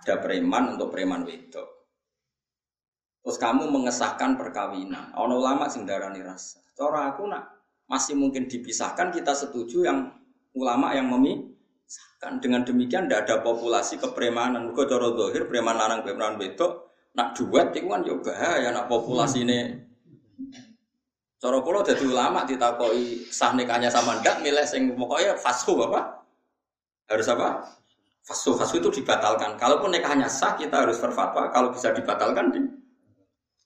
ada 0.00 0.14
preman 0.20 0.76
untuk 0.76 0.88
preman 0.92 1.24
wedok. 1.24 1.68
Terus 3.20 3.36
kamu 3.36 3.68
mengesahkan 3.68 4.40
perkawinan. 4.40 5.12
Ono 5.16 5.40
ulama 5.40 5.68
sing 5.68 5.84
darani 5.84 6.24
rasa. 6.24 6.60
Cara 6.72 7.12
aku 7.12 7.28
nak 7.28 7.52
masih 7.84 8.16
mungkin 8.16 8.48
dipisahkan 8.48 9.12
kita 9.12 9.36
setuju 9.36 9.84
yang 9.84 10.08
ulama 10.56 10.96
yang 10.96 11.04
memisahkan. 11.12 12.40
Dengan 12.40 12.64
demikian 12.64 13.08
tidak 13.08 13.28
ada 13.28 13.44
populasi 13.44 14.00
kepremanan. 14.00 14.72
Mergo 14.72 14.88
cara 14.88 15.12
dohir 15.12 15.52
preman 15.52 15.76
lanang 15.76 16.00
preman 16.00 16.40
wedok 16.40 16.90
nak 17.14 17.34
duet 17.34 17.74
itu 17.74 17.90
kan 17.90 18.02
juga 18.06 18.32
ya 18.34 18.70
nak 18.70 18.86
populasi 18.86 19.42
ini 19.42 19.89
Cara 21.40 21.56
kula 21.64 21.80
dadi 21.80 22.04
ulama 22.04 22.44
ditakoki 22.44 23.32
sah 23.32 23.56
nikahnya 23.56 23.88
sama 23.88 24.20
ndak 24.20 24.44
milih 24.44 24.60
sing 24.68 24.92
pokoknya 24.92 25.40
fasku 25.40 25.72
apa? 25.88 26.20
Harus 27.08 27.32
apa? 27.32 27.64
Fasku 28.20 28.52
fasku 28.60 28.76
itu 28.76 29.00
dibatalkan. 29.00 29.56
Kalaupun 29.56 29.88
nikahnya 29.88 30.28
sah 30.28 30.52
kita 30.52 30.84
harus 30.84 31.00
berfatwa 31.00 31.48
kalau 31.48 31.72
bisa 31.72 31.96
dibatalkan 31.96 32.52
di 32.52 32.60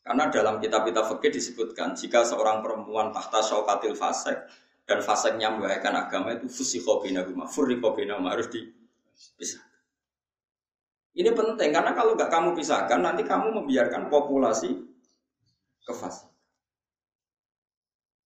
karena 0.07 0.29
dalam 0.31 0.61
kitab 0.63 0.87
kitab 0.87 1.09
fikih 1.11 1.33
disebutkan 1.35 1.97
jika 1.97 2.23
seorang 2.23 2.61
perempuan 2.61 3.11
tahta 3.11 3.41
syaukatil 3.41 3.97
fasek 3.97 4.37
dan 4.85 5.01
faseknya 5.01 5.49
membahayakan 5.49 5.97
agama 5.97 6.37
itu 6.37 6.45
fusikho 6.45 7.01
binahuma, 7.01 7.49
furriko 7.49 7.97
binahuma 7.97 8.37
harus 8.37 8.53
dipisah. 8.53 9.65
Ini 11.17 11.33
penting 11.33 11.73
karena 11.73 11.97
kalau 11.97 12.13
nggak 12.15 12.29
kamu 12.29 12.53
pisahkan 12.53 13.01
nanti 13.01 13.25
kamu 13.25 13.65
membiarkan 13.65 14.13
populasi 14.13 14.77
kefas. 15.89 16.34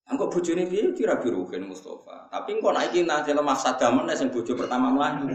Engko 0.09 0.33
bojone 0.33 0.65
piye? 0.65 0.93
Kira 0.97 1.21
biruhin 1.21 1.69
Mustafa. 1.69 2.33
Tapi 2.33 2.57
engko 2.57 2.73
nek 2.73 2.89
iki 2.89 3.05
nanti 3.05 3.37
lemah 3.37 3.57
sadamen 3.57 4.09
sing 4.17 4.33
bojo 4.33 4.57
pertama 4.57 4.89
mlayu. 4.89 5.29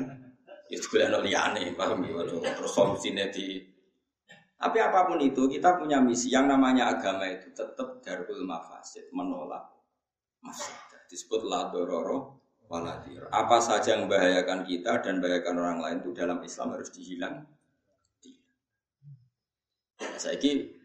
Ya 0.71 0.77
golekno 0.81 1.21
liyane, 1.21 1.77
paham 1.77 2.01
ya? 2.01 2.25
Terus 2.25 2.71
solusine 2.73 3.29
di 3.29 3.61
tapi 4.63 4.79
apa 4.79 5.03
pun 5.03 5.19
itu 5.19 5.43
kita 5.51 5.75
punya 5.75 5.99
misi. 5.99 6.31
Yang 6.31 6.55
namanya 6.55 6.95
agama 6.95 7.27
itu 7.27 7.51
tetap 7.51 7.99
darul 7.99 8.47
mafasid 8.47 9.11
menolak 9.11 9.67
mafsadah. 10.39 11.03
Disebut 11.11 11.43
la 11.43 11.67
dororo 11.67 12.39
waladir. 12.71 13.27
Apa 13.27 13.59
saja 13.59 13.93
yang 13.99 14.07
membahayakan 14.07 14.63
kita 14.63 15.03
dan 15.03 15.19
membahayakan 15.19 15.55
orang 15.59 15.79
lain 15.83 15.97
itu 15.99 16.15
dalam 16.15 16.39
Islam 16.47 16.79
harus 16.79 16.89
dihilang 16.95 17.43
saya 20.17 20.39
ini 20.39 20.82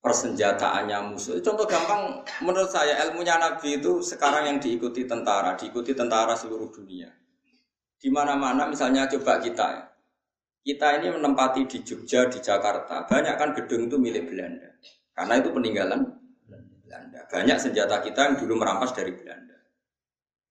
persenjataannya 0.00 1.12
musuh 1.12 1.36
contoh 1.44 1.68
gampang 1.68 2.24
menurut 2.40 2.72
saya 2.72 3.04
ilmunya 3.08 3.36
Nabi 3.36 3.80
itu 3.80 4.00
sekarang 4.00 4.48
yang 4.48 4.58
diikuti 4.58 5.04
tentara 5.04 5.56
diikuti 5.56 5.92
tentara 5.92 6.32
seluruh 6.32 6.72
dunia 6.72 7.12
di 8.00 8.08
mana-mana 8.08 8.64
misalnya 8.64 9.04
coba 9.04 9.44
kita 9.44 9.66
ya 9.68 9.90
kita 10.60 11.00
ini 11.00 11.08
menempati 11.16 11.64
di 11.64 11.80
Jogja, 11.80 12.28
di 12.28 12.36
Jakarta, 12.36 13.08
banyak 13.08 13.34
kan 13.40 13.56
gedung 13.56 13.88
itu 13.88 13.96
milik 13.96 14.28
Belanda. 14.28 14.68
Karena 15.16 15.40
itu 15.40 15.48
peninggalan 15.56 16.04
Belanda. 16.84 17.20
Banyak 17.32 17.56
senjata 17.56 18.04
kita 18.04 18.20
yang 18.28 18.36
dulu 18.36 18.60
merampas 18.60 18.92
dari 18.92 19.16
Belanda. 19.16 19.56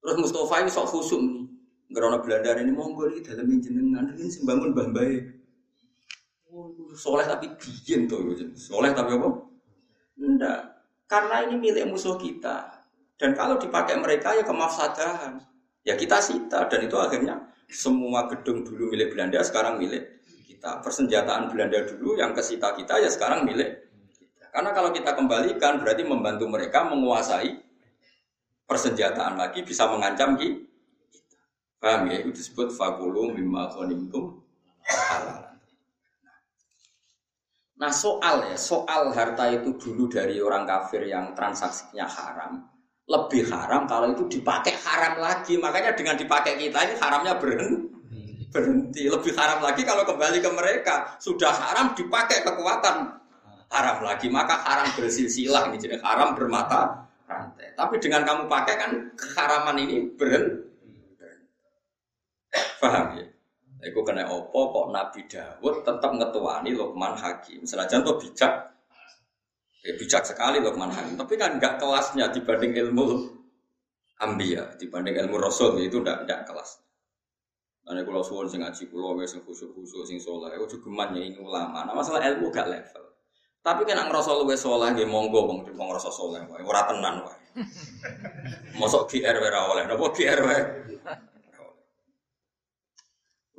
Terus 0.02 0.16
Mustafa 0.18 0.66
ini 0.66 0.70
sok 0.74 0.88
khusum 0.90 1.22
nih. 1.30 1.46
Karena 1.94 2.18
Belanda 2.22 2.50
ini 2.58 2.74
monggo 2.74 3.10
ini 3.10 3.22
dalam 3.22 3.50
jenengan 3.62 4.06
ini 4.18 4.30
sembangun 4.30 4.74
bambai. 4.74 5.39
Soleh 6.96 7.26
tapi 7.30 7.46
bikin 7.54 8.10
tuh, 8.10 8.34
soleh 8.58 8.90
tapi 8.98 9.14
apa? 9.14 9.30
Enggak, 10.18 10.62
karena 11.06 11.46
ini 11.46 11.56
milik 11.58 11.86
musuh 11.90 12.18
kita. 12.18 12.86
Dan 13.20 13.36
kalau 13.36 13.60
dipakai 13.60 14.00
mereka 14.00 14.34
ya 14.34 14.46
kemafsadahan. 14.48 15.42
Ya 15.84 15.96
kita 15.96 16.22
sita 16.22 16.68
dan 16.68 16.86
itu 16.86 16.96
akhirnya 17.00 17.50
semua 17.68 18.28
gedung 18.28 18.64
dulu 18.64 18.94
milik 18.94 19.14
Belanda 19.16 19.42
sekarang 19.42 19.82
milik 19.82 20.24
kita. 20.48 20.80
Persenjataan 20.80 21.52
Belanda 21.52 21.84
dulu 21.88 22.16
yang 22.16 22.32
kesita 22.32 22.76
kita 22.78 23.00
ya 23.00 23.10
sekarang 23.12 23.44
milik 23.44 23.90
kita. 24.16 24.48
Karena 24.54 24.72
kalau 24.72 24.90
kita 24.94 25.18
kembalikan 25.18 25.82
berarti 25.82 26.04
membantu 26.04 26.46
mereka 26.48 26.88
menguasai 26.88 27.60
persenjataan 28.70 29.36
lagi 29.40 29.66
bisa 29.66 29.90
mengancam 29.90 30.38
kita. 30.38 30.68
Paham 31.80 32.12
ya? 32.12 32.22
Itu 32.22 32.36
disebut 32.36 32.76
fakulu 32.76 33.34
mimma 33.34 33.72
khonimtum 33.72 34.44
Nah 37.80 37.92
soal 37.96 38.52
ya, 38.52 38.58
soal 38.60 39.16
harta 39.16 39.48
itu 39.56 39.80
dulu 39.80 40.12
dari 40.12 40.44
orang 40.44 40.68
kafir 40.68 41.08
yang 41.08 41.32
transaksinya 41.32 42.04
haram 42.04 42.70
lebih 43.10 43.50
haram 43.50 43.90
kalau 43.90 44.14
itu 44.14 44.40
dipakai 44.40 44.78
haram 44.86 45.18
lagi. 45.18 45.58
Makanya 45.58 45.98
dengan 45.98 46.16
dipakai 46.16 46.62
kita 46.62 46.80
ini 46.86 46.94
haramnya 47.02 47.34
berhenti. 47.42 49.10
Lebih 49.10 49.34
haram 49.34 49.66
lagi 49.66 49.82
kalau 49.82 50.06
kembali 50.06 50.38
ke 50.38 50.50
mereka. 50.54 51.18
Sudah 51.18 51.50
haram 51.50 51.98
dipakai 51.98 52.46
kekuatan 52.46 53.10
haram 53.74 53.98
lagi. 54.06 54.30
Maka 54.30 54.62
haram 54.62 54.94
bersilsilah. 54.94 55.74
Jadi 55.74 55.98
haram 56.06 56.38
bermata 56.38 57.10
rantai. 57.26 57.74
Tapi 57.74 57.98
dengan 57.98 58.22
kamu 58.30 58.46
pakai 58.46 58.76
kan 58.78 58.92
keharaman 59.18 59.76
ini 59.82 59.96
berhenti. 60.14 60.70
Paham 62.80 63.18
ya? 63.18 63.26
Iku 63.80 64.04
kena 64.04 64.28
opo 64.28 64.76
kok 64.76 64.88
Nabi 64.92 65.24
Dawud 65.28 65.88
tetap 65.88 66.12
ngetuani 66.12 66.76
Luqman 66.76 67.16
Hakim. 67.16 67.64
Misalnya 67.64 67.88
contoh 67.88 68.20
bijak 68.20 68.70
Ya, 69.80 69.96
bijak 69.96 70.28
sekali 70.28 70.60
Luqman 70.60 70.92
Hakim, 70.92 71.16
tapi 71.16 71.40
kan 71.40 71.56
nggak 71.56 71.80
kelasnya 71.80 72.28
dibanding 72.36 72.76
ilmu 72.76 73.32
ambia, 74.20 74.76
dibanding 74.76 75.16
ilmu 75.24 75.40
rasul 75.40 75.80
itu 75.80 76.04
nggak 76.04 76.28
nggak 76.28 76.44
kelas. 76.44 76.84
Karena 77.88 78.04
kalau 78.04 78.22
suwon 78.22 78.46
sing 78.52 78.60
ngaji 78.60 78.92
kulo, 78.92 79.16
sing 79.24 79.40
khusyuk 79.42 79.72
khusyuk 79.72 80.04
sing 80.04 80.20
soleh, 80.20 80.52
itu 80.52 80.78
juga 80.78 81.10
ini 81.16 81.34
ulama. 81.40 81.88
Nah 81.88 81.96
masalah 81.96 82.22
ilmu 82.22 82.52
gak 82.54 82.70
level. 82.70 83.02
Tapi 83.66 83.82
kan 83.88 84.06
ngerasa 84.06 84.30
luwe 84.38 84.54
soleh, 84.54 84.94
gak 84.94 85.10
monggo 85.10 85.50
bang, 85.50 85.60
di 85.66 85.72
ngerasa 85.74 86.14
soleh, 86.14 86.44
wae, 86.52 86.62
ora 86.62 86.86
tenan 86.86 87.26
wae. 87.26 87.40
Mosok 88.80 89.10
GR 89.10 89.36
ora 89.42 89.74
oleh, 89.74 89.84
napa 89.90 90.06
GR 90.12 90.40
wae. 90.44 90.62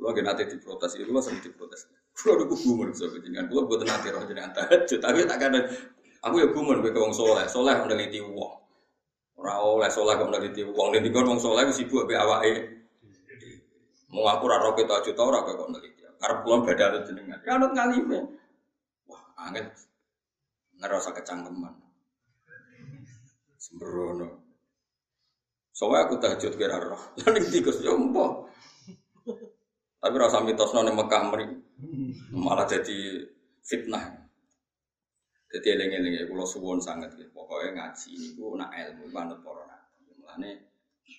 Kulo 0.01 0.17
gak 0.17 0.25
nanti 0.25 0.49
diprotes, 0.49 0.97
itu 0.97 1.13
sering 1.21 1.45
diprotes. 1.45 1.85
Kulo 2.17 2.41
udah 2.41 2.47
gumur 2.49 2.89
so 2.89 3.05
jenengan, 3.13 3.45
kulo 3.45 3.69
buat 3.69 3.85
nanti 3.85 4.09
roh 4.09 4.25
jenengan 4.25 4.49
tahajud, 4.49 4.97
tapi 4.97 5.29
tak 5.29 5.45
ada 5.45 5.61
Aku 6.25 6.41
ya 6.41 6.49
gumun 6.49 6.81
kowe 6.81 6.89
wong 6.93 7.13
soleh, 7.13 7.45
soleh 7.49 7.73
meneliti 7.81 8.21
wong. 8.21 8.53
Ora 9.37 9.57
oleh 9.61 9.89
soleh 9.89 10.17
kok 10.17 10.29
meneliti 10.29 10.61
wong. 10.61 10.93
Nek 10.93 11.01
dikon 11.01 11.25
wong 11.25 11.37
soleh 11.41 11.65
wis 11.65 11.81
sibuk 11.81 12.05
mbek 12.05 12.17
awake. 12.17 12.53
Mau 14.13 14.29
aku 14.29 14.45
ora 14.45 14.61
roh 14.61 14.73
kita 14.77 15.01
juta 15.01 15.21
ora 15.21 15.41
kok 15.41 15.69
meneliti. 15.69 16.01
Karep 16.21 16.37
kula 16.45 16.61
beda 16.61 17.01
jenengan. 17.09 17.41
Ya 17.41 17.57
anut 17.57 17.73
ngalime. 17.73 18.37
Wah, 19.09 19.21
angin 19.49 19.65
ngerasa 20.77 21.09
kecangkeman. 21.17 21.73
Sembrono. 23.57 24.45
Soalnya 25.73 26.05
aku 26.05 26.21
tahajud 26.21 26.53
kira 26.53 26.77
roh. 26.77 27.01
Lalu 27.25 27.49
tikus 27.49 27.81
ya 27.81 27.97
Tapi 30.01 30.15
rasa 30.17 30.41
mitosno 30.41 30.81
ning 30.81 30.97
Mekah 30.97 31.21
meri 31.29 31.45
malah 32.33 32.65
jadi 32.65 33.21
fitnah. 33.61 34.17
Jadi 35.51 35.67
eling-eling 35.77 36.13
ya 36.17 36.23
kula 36.25 36.41
suwon 36.41 36.81
sangat 36.81 37.13
ya. 37.21 37.27
Pokoknya 37.29 37.77
ngaji 37.77 38.09
niku 38.17 38.57
nak 38.57 38.73
ilmu 38.73 39.13
manut 39.13 39.37
para 39.45 39.61
nabi. 39.69 40.09
Mulane 40.17 40.51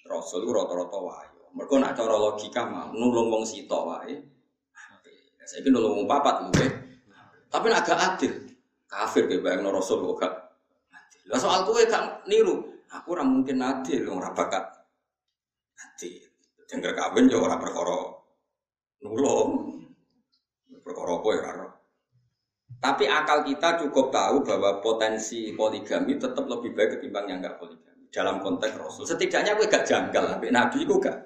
Rasul 0.02 0.50
rata-rata 0.50 0.98
wahyu. 0.98 1.46
Mereka 1.54 1.74
nak 1.78 1.94
cara 1.94 2.16
logika 2.18 2.66
mah 2.66 2.90
nulung 2.90 3.30
wong 3.30 3.44
sito 3.46 3.86
wae. 3.86 4.18
Saya 5.46 5.62
ini 5.62 5.68
nulung 5.70 6.10
papat 6.10 6.50
mungkin. 6.50 6.70
Tapi 7.52 7.66
nak 7.70 7.86
agak 7.86 7.98
adil. 8.02 8.32
Kafir 8.90 9.30
kayak 9.30 9.46
bayang 9.46 9.70
Rasul 9.70 10.02
kok 10.02 10.26
gak 10.26 10.34
adil. 10.90 11.22
Lah 11.30 11.38
soal 11.38 11.62
kowe 11.62 11.78
gak 11.86 12.26
niru. 12.26 12.66
Aku 12.90 13.14
ora 13.14 13.22
mungkin 13.22 13.62
adil 13.62 14.10
wong 14.10 14.18
ora 14.18 14.34
bakat 14.34 14.64
adil. 15.76 16.24
Jengger 16.66 16.96
kawin 16.96 17.28
ya 17.28 17.36
ora 17.36 17.60
perkara 17.60 18.21
nulung. 19.02 19.82
Perkara 20.82 21.18
apa 21.18 21.28
ya. 21.34 21.52
Tapi 22.82 23.04
akal 23.06 23.46
kita 23.46 23.78
cukup 23.86 24.10
tahu 24.10 24.42
bahwa 24.42 24.82
potensi 24.82 25.54
poligami 25.54 26.18
tetap 26.18 26.42
lebih 26.50 26.74
baik 26.74 26.98
ketimbang 26.98 27.30
yang 27.30 27.38
enggak 27.38 27.54
poligami. 27.62 28.10
Dalam 28.10 28.42
konteks 28.42 28.74
Rasul. 28.74 29.06
Setidaknya 29.06 29.54
gue 29.54 29.70
gak 29.70 29.86
janggal. 29.86 30.36
Tapi 30.36 30.50
Nabi 30.50 30.82
itu 30.82 30.98
gak. 30.98 31.16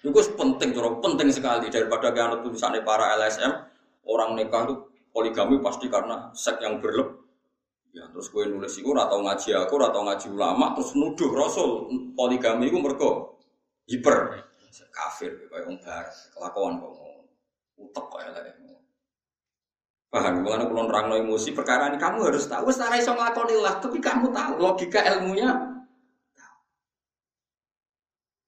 Itu 0.00 0.10
penting, 0.34 0.72
cara 0.72 0.88
penting 0.96 1.28
sekali. 1.28 1.68
Daripada 1.68 2.08
yang 2.16 2.40
tulisannya 2.40 2.80
para 2.80 3.12
LSM. 3.20 3.52
Orang 4.08 4.32
nikah 4.38 4.64
itu 4.64 4.74
poligami 5.12 5.60
pasti 5.60 5.92
karena 5.92 6.32
seks 6.32 6.62
yang 6.64 6.80
berlebih. 6.80 7.26
Ya, 7.92 8.04
terus 8.12 8.28
gue 8.28 8.44
nulis 8.44 8.76
itu 8.76 8.92
atau 8.92 9.24
ngaji 9.24 9.56
aku, 9.56 9.80
atau 9.80 10.04
ngaji 10.04 10.28
ulama, 10.28 10.76
terus 10.76 10.92
nuduh 10.92 11.32
Rasul 11.32 11.88
poligami 12.12 12.68
itu 12.68 12.76
mereka 12.76 13.32
hiper 13.88 14.44
kafir 14.96 15.32
kayak 15.48 15.68
orang 15.68 15.80
kelakuan 16.32 16.72
kok 16.80 17.05
utek 17.76 18.04
kok 18.08 18.20
ya 18.24 18.30
Paham? 20.16 20.46
Mulane 20.46 20.64
kula 20.70 20.82
nerangno 20.88 21.14
emosi 21.18 21.50
perkara 21.52 21.92
ini 21.92 21.98
kamu 22.00 22.30
harus 22.30 22.48
tahu 22.48 22.70
ora 22.70 22.96
iso 22.96 23.12
nglakoni 23.12 23.54
lah, 23.58 23.76
tapi 23.82 23.98
kamu 24.00 24.32
tahu 24.32 24.52
logika 24.56 25.02
ilmunya. 25.02 25.50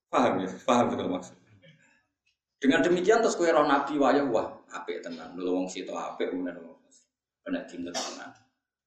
Paham 0.09 0.41
ya? 0.41 0.49
Paham 0.65 0.85
betul 0.89 1.13
maksud. 1.13 1.37
Dengan 2.59 2.81
demikian 2.83 3.23
terus 3.23 3.39
kue 3.39 3.53
roh 3.53 3.69
nabi 3.69 4.01
wayah 4.01 4.25
wah 4.27 4.49
apik 4.73 5.05
tenan. 5.05 5.37
Dulu 5.37 5.63
wong 5.63 5.67
situ 5.69 5.93
apik 5.93 6.33
kemudian 6.33 6.59
kena 7.45 7.61
dinut 7.69 7.95
tenan. 7.95 8.31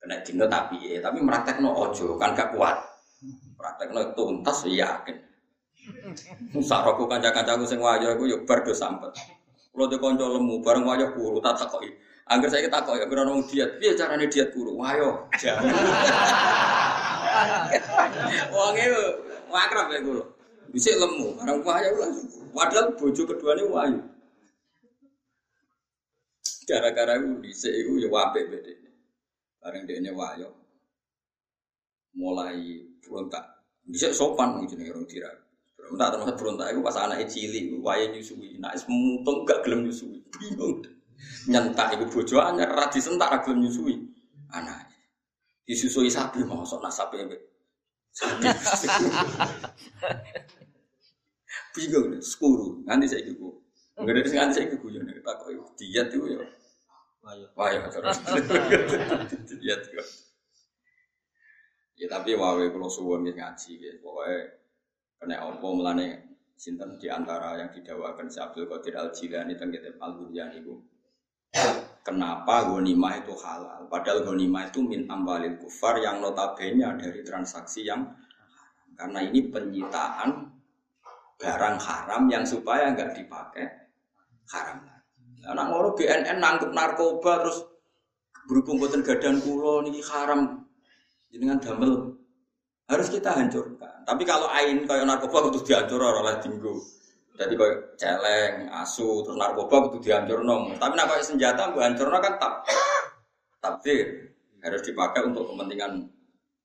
Kena 0.02 0.16
dinut 0.26 0.50
tapi 0.50 0.82
ya, 0.82 1.00
tapi 1.06 1.22
no 1.62 1.70
ojo 1.72 2.18
kan 2.18 2.34
gak 2.34 2.58
kuat. 2.58 2.82
no 3.94 4.02
tuntas 4.18 4.66
ya 4.66 4.90
yakin. 4.90 5.18
Sak 6.58 6.82
roku 6.84 7.06
kanca-kancaku 7.06 7.64
sing 7.70 7.78
wayah 7.78 8.18
iku 8.18 8.26
yo 8.26 8.38
bar 8.44 8.66
do 8.66 8.74
sampet. 8.74 9.14
Kulo 9.72 9.88
de 9.88 9.96
kanca 9.96 10.28
lemu 10.28 10.60
bareng 10.60 10.84
wayah 10.84 11.16
kuru 11.16 11.40
tak 11.40 11.56
takoki. 11.56 11.88
Angger 12.28 12.52
saya 12.52 12.68
kita 12.68 12.84
ya 12.96 13.08
kira 13.08 13.24
nong 13.24 13.48
diet, 13.48 13.80
dia 13.80 13.96
caranya 13.96 14.28
diet 14.28 14.52
guru, 14.56 14.76
wayo. 14.80 15.28
Wong 18.54 18.76
itu 18.78 19.04
wakrab 19.48 19.88
ya 19.92 20.00
guru, 20.04 20.24
bisa 20.72 20.96
lemu, 20.96 21.40
orang 21.40 21.64
wayo 21.64 21.90
langsung. 21.98 22.52
Padahal 22.52 22.96
bojo 22.96 23.24
keduanya 23.26 23.64
wayu. 23.68 24.00
Gara-gara 26.68 27.20
itu 27.20 27.36
bisa 27.42 27.68
itu 27.68 28.00
ya 28.00 28.08
wape 28.12 28.48
beda. 28.48 28.72
Bareng 29.60 29.84
dia 29.90 30.14
wayo, 30.14 30.56
mulai 32.16 32.86
berontak. 33.04 33.44
Bisa 33.82 34.14
sopan 34.14 34.62
mungkin 34.62 34.88
orang 34.88 35.10
tirak. 35.10 35.41
Berontak 35.92 36.16
termasuk 36.16 36.36
berontak 36.40 36.72
itu 36.72 36.80
pas 36.80 36.96
anak 37.04 37.28
cilik, 37.28 37.84
wayo 37.84 38.16
nyusui, 38.16 38.56
nah 38.64 38.72
semutung 38.80 39.44
gak 39.44 39.60
gelem 39.68 39.84
nyusui, 39.84 40.24
bingung. 40.32 40.80
Nyentak 41.52 42.00
ibu 42.00 42.08
bojo 42.08 42.40
anyar 42.40 42.72
ra 42.72 42.88
disentak 42.88 43.28
ra 43.28 43.44
gelem 43.44 43.68
nyusui. 43.68 44.00
Anak 44.56 44.88
disusui 45.68 46.08
sapi 46.08 46.48
mau 46.48 46.64
sok 46.64 46.80
nasape 46.80 47.28
sapi. 48.16 48.48
Bingung 51.76 52.20
skuru 52.24 52.84
nanti 52.88 53.08
saya 53.08 53.28
ibu 53.28 53.60
nggak 53.96 54.16
ada 54.18 54.28
nganti 54.28 54.56
saya 54.56 54.72
ya 54.72 55.22
tak 55.24 55.36
kok 55.44 55.52
diet 55.76 56.08
itu 56.10 56.20
ya? 56.32 56.40
Ya 57.72 57.86
terus. 57.92 58.18
Diet 59.62 59.82
ya 62.02 62.08
tapi 62.10 62.34
wae 62.34 62.66
kalau 62.74 62.90
suwon 62.90 63.30
ngaji 63.30 63.72
ya 63.78 63.94
pokoknya 64.02 64.61
kena 65.22 65.38
apa 65.38 65.68
melane 65.70 66.08
sinten 66.58 66.98
di 66.98 67.06
antara 67.06 67.54
yang 67.62 67.70
didawakan 67.70 68.26
si 68.26 68.42
Abdul 68.42 68.66
Qadir 68.66 68.98
Al 68.98 69.14
Jilani 69.14 69.54
tentang 69.54 69.78
kitab 69.78 70.02
Al 70.02 70.18
Buryan 70.18 70.50
itu 70.58 70.82
Kenapa 72.02 72.66
gonima 72.66 73.14
itu 73.22 73.38
halal? 73.38 73.86
Padahal 73.86 74.26
gonima 74.26 74.66
itu 74.66 74.82
min 74.82 75.06
ambalil 75.06 75.54
kufar 75.62 76.02
yang 76.02 76.18
notabene 76.18 76.98
dari 76.98 77.22
transaksi 77.22 77.86
yang. 77.86 78.02
Karena 78.98 79.22
ini 79.22 79.46
penyitaan 79.54 80.50
barang 81.38 81.78
haram 81.78 82.24
yang 82.26 82.42
supaya 82.42 82.90
nggak 82.94 83.22
dipakai 83.22 83.66
haram 84.50 84.82
lagi. 84.82 85.10
Anak 85.46 85.66
ngoro 85.70 85.90
BNN 85.94 86.38
nangkep 86.42 86.72
narkoba 86.74 87.46
terus 87.46 87.62
berhubung 88.50 88.82
boten 88.82 89.06
gadan 89.06 89.38
kulo 89.42 89.86
niki 89.86 90.02
haram 90.02 90.66
dengan 91.30 91.62
damel 91.62 92.21
harus 92.92 93.08
kita 93.08 93.32
hancurkan. 93.32 94.04
Tapi 94.04 94.24
kalau 94.28 94.52
ain 94.52 94.84
kayak 94.84 95.08
narkoba 95.08 95.48
itu 95.48 95.64
dihancur 95.72 96.04
oleh 96.04 96.36
tinggu. 96.44 96.76
Jadi 97.40 97.56
kayak 97.56 97.96
celeng, 97.96 98.70
asu, 98.70 99.24
terus 99.24 99.40
narkoba 99.40 99.88
itu 99.90 99.98
dihancur 100.04 100.44
nong. 100.44 100.76
Tapi 100.76 100.94
nak 101.00 101.08
kayak 101.08 101.24
senjata, 101.24 101.72
gue 101.72 101.82
hancur 101.82 102.12
kan 102.12 102.36
tak 102.38 102.54
takdir 103.64 104.36
harus 104.62 104.82
dipakai 104.84 105.26
untuk 105.26 105.50
kepentingan 105.50 106.06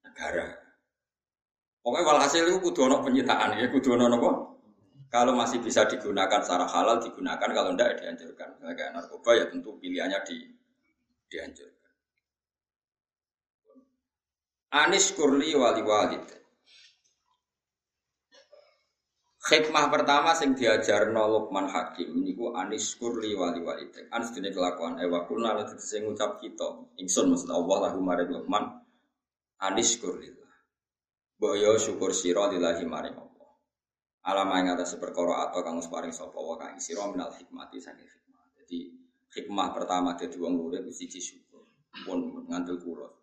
negara. 0.04 0.52
Pokoknya 1.80 2.02
walhasil 2.02 2.42
itu 2.50 2.58
kudu 2.58 2.90
ono 2.90 2.98
penyitaan 3.00 3.56
ya, 3.56 3.70
kudu 3.70 3.94
ono 3.94 4.10
apa? 4.10 4.30
Kalau 5.06 5.32
masih 5.38 5.62
bisa 5.62 5.86
digunakan 5.86 6.42
secara 6.42 6.66
halal 6.66 6.98
digunakan, 6.98 7.46
kalau 7.46 7.70
tidak 7.72 7.94
ya 7.94 8.10
dihancurkan. 8.10 8.48
Kayak 8.74 8.90
narkoba 8.98 9.30
ya 9.38 9.44
tentu 9.46 9.70
pilihannya 9.78 10.18
di 10.26 10.36
dihancurkan. 11.30 11.75
Anis 14.74 15.14
kurli 15.14 15.54
wali 15.54 15.82
walid. 15.86 16.26
Hikmah 19.46 19.94
pertama 19.94 20.34
sing 20.34 20.58
diajar 20.58 21.06
Luqman 21.14 21.70
Hakim 21.70 22.26
niku 22.26 22.50
anis 22.50 22.98
kurli 22.98 23.30
wali 23.38 23.62
walidek. 23.62 24.10
Anis 24.10 24.34
dene 24.34 24.50
kelakuan 24.50 24.98
ewa 24.98 25.22
kuna 25.22 25.54
lan 25.54 25.70
sing 25.78 26.02
ngucap 26.02 26.42
kita. 26.42 26.66
Ingsun 26.98 27.30
maksud 27.30 27.54
Allah 27.54 27.86
lahu 27.86 28.02
maring 28.02 28.26
Luqman 28.34 28.66
anis 29.62 30.02
kurlillah. 30.02 30.50
Boyo 31.38 31.78
syukur 31.78 32.10
sira 32.10 32.50
lillahi 32.50 32.82
maring 32.90 33.14
Allah. 33.14 33.50
Alam 34.26 34.50
ing 34.58 34.74
atas 34.74 34.98
perkara 34.98 35.46
atau 35.46 35.62
kang 35.62 35.78
paring 35.78 36.10
sapa 36.10 36.42
wa 36.42 36.58
kang 36.58 36.82
sira 36.82 37.06
minal 37.06 37.30
hikmati 37.30 37.78
saking 37.78 38.02
hikmah. 38.02 38.42
Jadi 38.58 38.78
hikmah 39.30 39.70
pertama 39.70 40.18
dadi 40.18 40.42
wong 40.42 40.58
urip 40.58 40.90
siji 40.90 41.22
syukur. 41.22 41.62
Pun 42.02 42.50
ngandel 42.50 42.82
kula. 42.82 43.15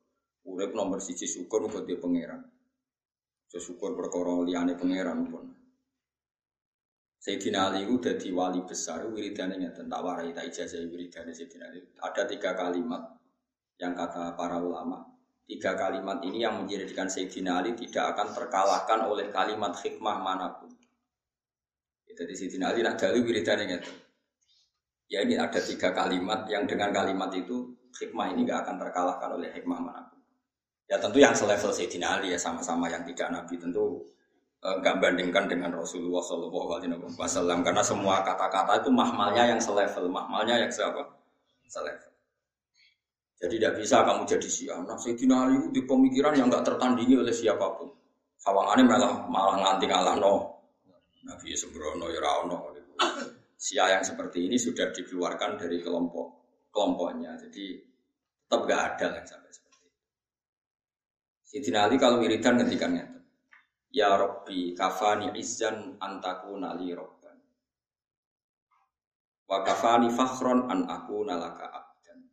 Urip 0.44 0.76
nomor 0.76 1.00
siji 1.00 1.24
syukur 1.24 1.64
muga 1.64 1.88
dia 1.88 1.96
pangeran. 1.96 2.44
Syukur 3.48 3.94
perkara 3.94 4.44
liyane 4.44 4.74
pangeran 4.76 5.30
pun. 5.30 5.46
Sayyidina 7.24 7.72
Ali 7.72 7.88
itu 7.88 8.04
jadi 8.04 8.36
wali 8.36 8.60
besar, 8.68 9.08
wiridannya 9.08 9.72
tentang 9.72 9.88
tak 9.88 10.02
warai, 10.04 10.36
tak 10.36 10.52
ijazah 10.52 10.84
wiridannya 10.84 11.32
Sayyidina 11.32 11.72
Ali. 11.72 11.80
Ada 12.04 12.28
tiga 12.28 12.52
kalimat 12.52 13.16
yang 13.80 13.96
kata 13.96 14.36
para 14.36 14.60
ulama. 14.60 15.08
Tiga 15.48 15.80
kalimat 15.80 16.20
ini 16.28 16.44
yang 16.44 16.60
menjadikan 16.60 17.08
Sayyidina 17.08 17.64
Ali 17.64 17.80
tidak 17.80 18.12
akan 18.12 18.36
terkalahkan 18.36 19.00
oleh 19.08 19.32
kalimat 19.32 19.72
hikmah 19.72 20.20
mana 20.20 20.52
pun. 20.52 20.76
Jadi 22.04 22.34
Sayyidina 22.36 22.76
Ali 22.76 22.84
nak 22.84 23.00
jalur 23.00 23.24
wiridannya 23.24 23.80
Ya 25.08 25.24
ini 25.24 25.40
ada 25.40 25.62
tiga 25.64 25.96
kalimat 25.96 26.44
yang 26.52 26.68
dengan 26.68 26.92
kalimat 26.92 27.32
itu 27.32 27.72
hikmah 28.02 28.34
ini 28.34 28.50
gak 28.50 28.68
akan 28.68 28.76
terkalahkan 28.82 29.30
oleh 29.38 29.50
hikmah 29.54 29.80
mana 29.80 30.02
pun. 30.12 30.13
Ya 30.92 31.00
tentu 31.00 31.18
yang 31.24 31.32
selevel 31.32 31.72
Sayyidina 31.72 32.20
Ali 32.20 32.36
ya 32.36 32.40
sama-sama 32.40 32.92
yang 32.92 33.08
tidak 33.08 33.32
Nabi 33.32 33.56
tentu 33.56 34.04
enggak 34.64 35.00
bandingkan 35.00 35.48
dengan 35.48 35.72
Rasulullah 35.76 36.24
Shallallahu 36.24 36.70
Alaihi 36.80 36.96
Wasallam 37.20 37.64
karena 37.64 37.84
semua 37.84 38.24
kata-kata 38.24 38.84
itu 38.84 38.90
mahmalnya 38.92 39.56
yang 39.56 39.60
selevel, 39.60 40.08
mahmalnya 40.12 40.60
yang 40.64 40.72
siapa? 40.72 41.04
Selevel. 41.68 42.12
Jadi 43.44 43.60
tidak 43.60 43.74
bisa 43.76 44.08
kamu 44.08 44.24
jadi 44.24 44.48
syiah. 44.48 44.80
Nah, 44.88 44.96
Sayyidina 44.96 45.36
Ali 45.44 45.56
di 45.76 45.84
pemikiran 45.84 46.32
yang 46.32 46.48
enggak 46.48 46.64
tertandingi 46.64 47.20
oleh 47.20 47.36
siapa 47.36 47.76
pun. 47.76 47.92
Sawangannya 48.40 48.84
malah 48.88 49.14
malah 49.28 49.56
nganti 49.60 49.86
ngalah 49.88 50.16
no. 50.20 50.36
Nabi 51.24 51.56
sembrono 51.56 52.08
ya 52.12 52.20
rano. 52.24 52.72
Syiah 53.56 54.00
yang 54.00 54.04
seperti 54.04 54.48
ini 54.48 54.60
sudah 54.60 54.92
dikeluarkan 54.92 55.60
dari 55.60 55.80
kelompok 55.80 56.28
kelompoknya. 56.72 57.36
Jadi 57.40 57.80
tetap 58.48 58.68
enggak 58.68 58.82
ada 58.96 59.08
yang 59.20 59.28
sampai. 59.28 59.44
Sayyidina 61.54 61.86
Ali 61.86 62.02
kalau 62.02 62.18
wiridan 62.18 62.58
ketikanya 62.66 63.14
Ya 63.94 64.18
Rabbi 64.18 64.74
kafani 64.74 65.38
izzan 65.38 66.02
antaku 66.02 66.58
nali 66.58 66.98
robban. 66.98 67.38
Wa 69.46 69.62
kafani 69.62 70.10
fakhron 70.10 70.66
an 70.66 70.90
aku 70.90 71.22
nalaka 71.22 71.70
abdan. 71.70 72.26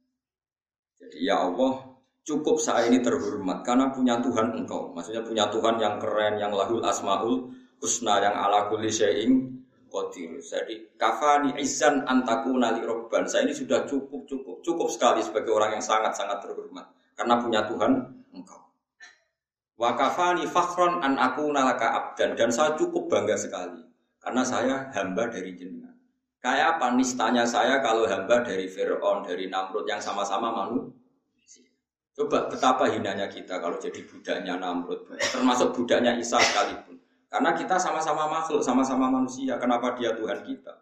Jadi 0.97 1.21
ya 1.21 1.45
Allah 1.45 2.01
cukup 2.25 2.57
saya 2.57 2.89
ini 2.89 3.05
terhormat 3.05 3.61
karena 3.61 3.93
punya 3.93 4.16
Tuhan 4.25 4.57
engkau. 4.57 4.97
Maksudnya 4.97 5.21
punya 5.21 5.53
Tuhan 5.53 5.77
yang 5.77 6.01
keren, 6.01 6.41
yang 6.41 6.57
lahul 6.57 6.81
asmaul 6.81 7.53
husna, 7.77 8.25
yang 8.25 8.33
ala 8.33 8.73
kulli 8.73 8.89
syai'in 8.89 9.61
qadir. 9.93 10.41
Jadi 10.41 10.97
kafani 10.97 11.61
izan 11.61 12.09
antaku 12.09 12.57
nali 12.57 12.81
robban. 12.89 13.29
Saya 13.29 13.45
ini 13.45 13.53
sudah 13.53 13.85
cukup 13.85 14.25
cukup 14.25 14.64
cukup 14.64 14.89
sekali 14.89 15.21
sebagai 15.21 15.53
orang 15.53 15.77
yang 15.77 15.85
sangat 15.85 16.16
sangat 16.16 16.41
terhormat 16.41 16.89
karena 17.21 17.37
punya 17.37 17.68
Tuhan 17.68 18.20
engkau. 19.81 19.89
Wa 19.89 19.97
kafani 19.97 20.45
fakhron 20.45 21.01
an 21.01 21.16
aku 21.16 21.49
nalaka 21.49 21.89
abdan 21.97 22.37
dan 22.37 22.53
saya 22.53 22.76
cukup 22.76 23.09
bangga 23.09 23.37
sekali 23.41 23.81
karena 24.20 24.45
saya 24.45 24.93
hamba 24.93 25.33
dari 25.33 25.57
jenengan. 25.57 25.97
Kayak 26.41 26.76
apa 26.76 26.97
nistanya 26.97 27.45
saya 27.45 27.81
kalau 27.85 28.09
hamba 28.09 28.41
dari 28.41 28.64
Fir'aun, 28.64 29.24
dari 29.24 29.49
Namrud 29.53 29.85
yang 29.85 30.01
sama-sama 30.01 30.49
manusia. 30.53 31.68
Coba 32.16 32.49
betapa 32.49 32.89
hinanya 32.89 33.28
kita 33.28 33.61
kalau 33.61 33.76
jadi 33.76 34.01
budaknya 34.09 34.57
Namrud, 34.57 35.05
termasuk 35.20 35.76
budaknya 35.76 36.16
Isa 36.16 36.41
sekalipun. 36.41 36.97
Karena 37.28 37.53
kita 37.53 37.76
sama-sama 37.76 38.26
makhluk, 38.26 38.64
sama-sama 38.64 39.12
manusia. 39.12 39.61
Kenapa 39.61 39.95
dia 39.95 40.16
Tuhan 40.16 40.41
kita? 40.43 40.74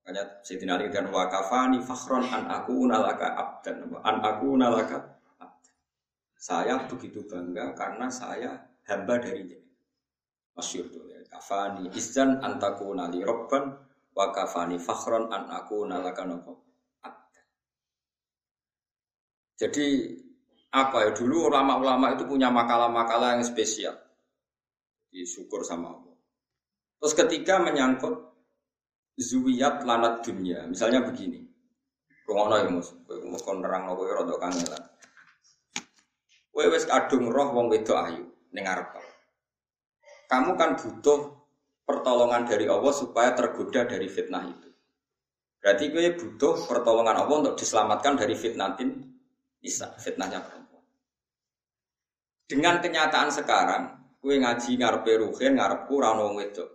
Makanya 0.00 0.40
Sayyidina 0.40 0.78
Ali 0.78 0.88
dan 0.88 1.10
wakafani 1.10 1.82
fakhron 1.82 2.24
an 2.30 2.48
aku 2.48 2.86
nalaka 2.86 3.34
abdan. 3.34 3.90
An 4.06 4.16
aku 4.22 4.54
nalaka. 4.54 5.13
Saya 6.44 6.76
begitu 6.84 7.24
bangga 7.24 7.72
karena 7.72 8.12
saya 8.12 8.52
hamba 8.84 9.16
dari 9.16 9.48
dia. 9.48 9.64
Masyur 10.52 10.92
tuh 10.92 11.08
ya. 11.08 11.24
Kafani 11.24 11.88
izan 11.96 12.36
antaku 12.44 12.92
nali 12.92 13.24
robban 13.24 13.72
wa 14.12 14.26
kafani 14.28 14.76
fakhron 14.76 15.32
an 15.32 15.48
aku 15.48 15.88
nalaka 15.88 16.28
nopo 16.28 16.60
Jadi 19.54 20.12
apa 20.74 21.08
ya 21.08 21.10
dulu 21.14 21.48
ulama-ulama 21.48 22.12
itu 22.12 22.28
punya 22.28 22.52
makalah-makalah 22.52 23.38
yang 23.40 23.46
spesial. 23.46 23.96
Disyukur 25.08 25.64
sama 25.64 25.96
Allah. 25.96 26.18
Terus 26.98 27.14
ketika 27.14 27.62
menyangkut 27.62 28.18
zuwiyat 29.14 29.86
lanat 29.86 30.26
dunia, 30.26 30.66
misalnya 30.66 31.06
begini. 31.06 31.38
Rungono 32.26 32.54
ya 32.58 32.66
mus, 32.66 32.90
mus 33.06 33.42
kon 33.46 33.62
nerang 33.62 33.86
nopo 33.86 34.02
rada 34.10 34.34
kangelan. 34.36 34.93
Kowe 36.54 36.70
wis 36.70 36.86
kadung 36.86 37.34
roh 37.34 37.50
wong 37.50 37.66
wedok 37.66 37.98
ayu 38.06 38.30
ning 38.54 38.62
arep. 38.62 38.94
Kamu 40.30 40.54
kan 40.54 40.78
butuh 40.78 41.34
pertolongan 41.82 42.46
dari 42.46 42.70
Allah 42.70 42.94
supaya 42.94 43.34
tergoda 43.34 43.82
dari 43.90 44.06
fitnah 44.06 44.46
itu. 44.46 44.70
Berarti 45.58 45.90
gue 45.90 46.14
butuh 46.14 46.70
pertolongan 46.70 47.26
Allah 47.26 47.36
untuk 47.42 47.58
diselamatkan 47.58 48.14
dari 48.14 48.38
fitnatin 48.38 49.02
Isa, 49.64 49.96
fitnahnya 49.96 50.44
perempuan. 50.44 50.84
Dengan 52.44 52.84
kenyataan 52.84 53.32
sekarang, 53.32 53.82
gue 54.20 54.36
ngaji 54.36 54.76
ngarepe 54.76 55.24
ruhin, 55.24 55.56
ngarepku 55.56 55.94
rano 55.96 56.36
wedok. 56.36 56.68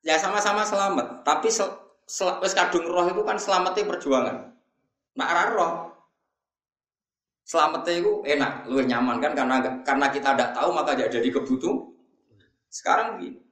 Ya 0.00 0.16
sama-sama 0.16 0.64
selamat, 0.64 1.22
tapi 1.22 1.52
sel, 1.52 1.68
sel, 2.08 2.40
kadung 2.40 2.88
roh 2.88 3.04
itu 3.06 3.22
kan 3.22 3.36
selamatnya 3.36 3.84
perjuangan. 3.84 4.36
Nak 5.20 5.30
roh, 5.52 5.91
selamatnya 7.42 7.94
itu 7.98 8.12
enak, 8.24 8.52
lu 8.70 8.82
nyaman 8.82 9.18
kan 9.18 9.32
karena 9.34 9.56
karena 9.82 10.06
kita 10.10 10.34
tidak 10.34 10.50
tahu 10.54 10.70
maka 10.72 10.94
jadi 10.94 11.28
kebutuh. 11.28 11.90
Sekarang 12.72 13.20
begini, 13.20 13.42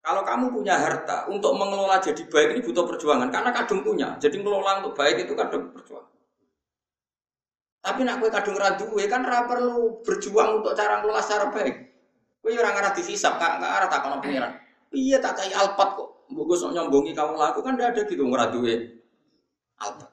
kalau 0.00 0.24
kamu 0.24 0.48
punya 0.56 0.80
harta, 0.80 1.28
untuk 1.28 1.52
mengelola 1.60 2.00
jadi 2.00 2.24
baik 2.24 2.56
ini 2.56 2.60
butuh 2.64 2.88
perjuangan. 2.88 3.28
Karena 3.28 3.52
kadung 3.52 3.84
punya. 3.84 4.16
Jadi 4.16 4.40
mengelola 4.40 4.80
untuk 4.80 4.96
baik 4.96 5.28
itu 5.28 5.36
kadung 5.36 5.76
perjuangan. 5.76 6.08
Tapi 7.80 8.00
nak 8.04 8.20
kue 8.20 8.28
kadung 8.32 8.56
ya 8.96 9.08
kan 9.08 9.24
ra 9.24 9.44
perlu 9.44 10.04
berjuang 10.04 10.60
untuk 10.60 10.72
cara 10.72 11.00
ngelola 11.00 11.20
secara 11.20 11.52
baik. 11.52 11.74
Kue 12.40 12.56
orang 12.56 12.80
arah 12.80 12.92
dihisap, 12.96 13.36
kak 13.36 13.60
nggak 13.60 13.72
arah 13.72 13.88
tak 13.92 14.00
kono 14.00 14.16
pengiran. 14.24 14.52
Iya 14.92 15.20
tak 15.20 15.36
kayak 15.36 15.56
alpat 15.56 15.88
kok. 15.96 16.08
Bagus 16.32 16.64
nyombongi 16.64 17.12
kamu 17.12 17.36
laku 17.36 17.60
kan 17.60 17.76
tidak 17.76 17.88
ada 17.92 18.00
gitu 18.08 18.24
ya 18.24 18.76
alpat. 19.80 20.08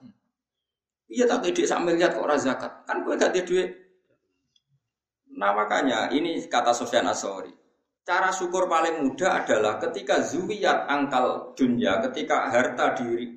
Iya 1.08 1.24
tak 1.24 1.48
dia 1.56 1.64
sambil 1.64 1.96
lihat 1.96 2.20
kok 2.20 2.28
zakat. 2.36 2.84
Kan 2.84 3.08
kue 3.08 3.16
gak 3.16 3.32
dia 3.32 3.44
duit. 3.48 3.70
Nah 5.38 5.56
makanya 5.56 6.12
ini 6.12 6.44
kata 6.50 6.76
Sofyan 6.76 7.08
Asori. 7.08 7.54
Cara 8.08 8.32
syukur 8.32 8.72
paling 8.72 9.04
mudah 9.04 9.44
adalah 9.44 9.76
ketika 9.84 10.24
zuwiyat 10.24 10.88
angkal 10.88 11.52
dunia, 11.60 12.00
ketika 12.08 12.48
harta 12.48 12.96
diri 12.96 13.36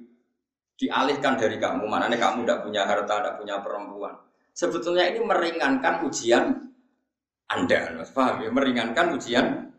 dialihkan 0.78 1.34
dari 1.34 1.58
kamu, 1.58 1.90
mana 1.90 2.06
nih 2.06 2.16
kamu 2.16 2.46
tidak 2.46 2.62
punya 2.62 2.82
harta, 2.86 3.14
tidak 3.18 3.34
punya 3.36 3.58
perempuan. 3.58 4.14
Sebetulnya 4.54 5.10
ini 5.10 5.20
meringankan 5.26 6.06
ujian 6.06 6.44
Anda, 7.50 7.98
paham 8.14 8.46
ya? 8.46 8.50
Meringankan 8.54 9.06
ujian. 9.18 9.74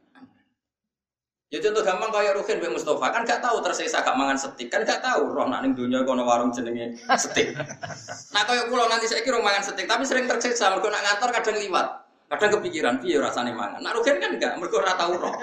Ya 1.52 1.60
contoh 1.60 1.84
gampang 1.84 2.16
kayak 2.16 2.40
Rukin 2.40 2.64
bin 2.64 2.72
Mustafa 2.72 3.12
kan 3.12 3.28
gak 3.28 3.44
tahu 3.44 3.60
tersisa 3.60 4.00
gak 4.00 4.16
mangan 4.16 4.40
setik 4.40 4.72
kan 4.72 4.88
gak 4.88 5.04
tahu 5.04 5.36
roh 5.36 5.52
nak 5.52 5.68
ning 5.68 5.76
dunia 5.76 6.00
kono 6.08 6.24
warung 6.24 6.48
jenenge 6.56 6.96
setik. 7.20 7.52
nah 8.34 8.48
kayak 8.48 8.72
pulau 8.72 8.88
nanti 8.88 9.12
saya 9.12 9.20
kira 9.20 9.36
mangan 9.44 9.60
setik 9.60 9.84
tapi 9.84 10.08
sering 10.08 10.32
tersiksa 10.32 10.72
mergo 10.72 10.88
nak 10.88 11.04
ngantor 11.04 11.36
kadang 11.36 11.60
liwat. 11.60 12.08
Kadang 12.32 12.56
kepikiran 12.56 13.04
piye 13.04 13.20
rasane 13.20 13.52
mangan. 13.52 13.84
Nak 13.84 14.00
rugen 14.00 14.24
kan 14.24 14.32
enggak, 14.40 14.56
mergo 14.56 14.80
ora 14.80 14.96
tau 14.96 15.12
roh. 15.12 15.36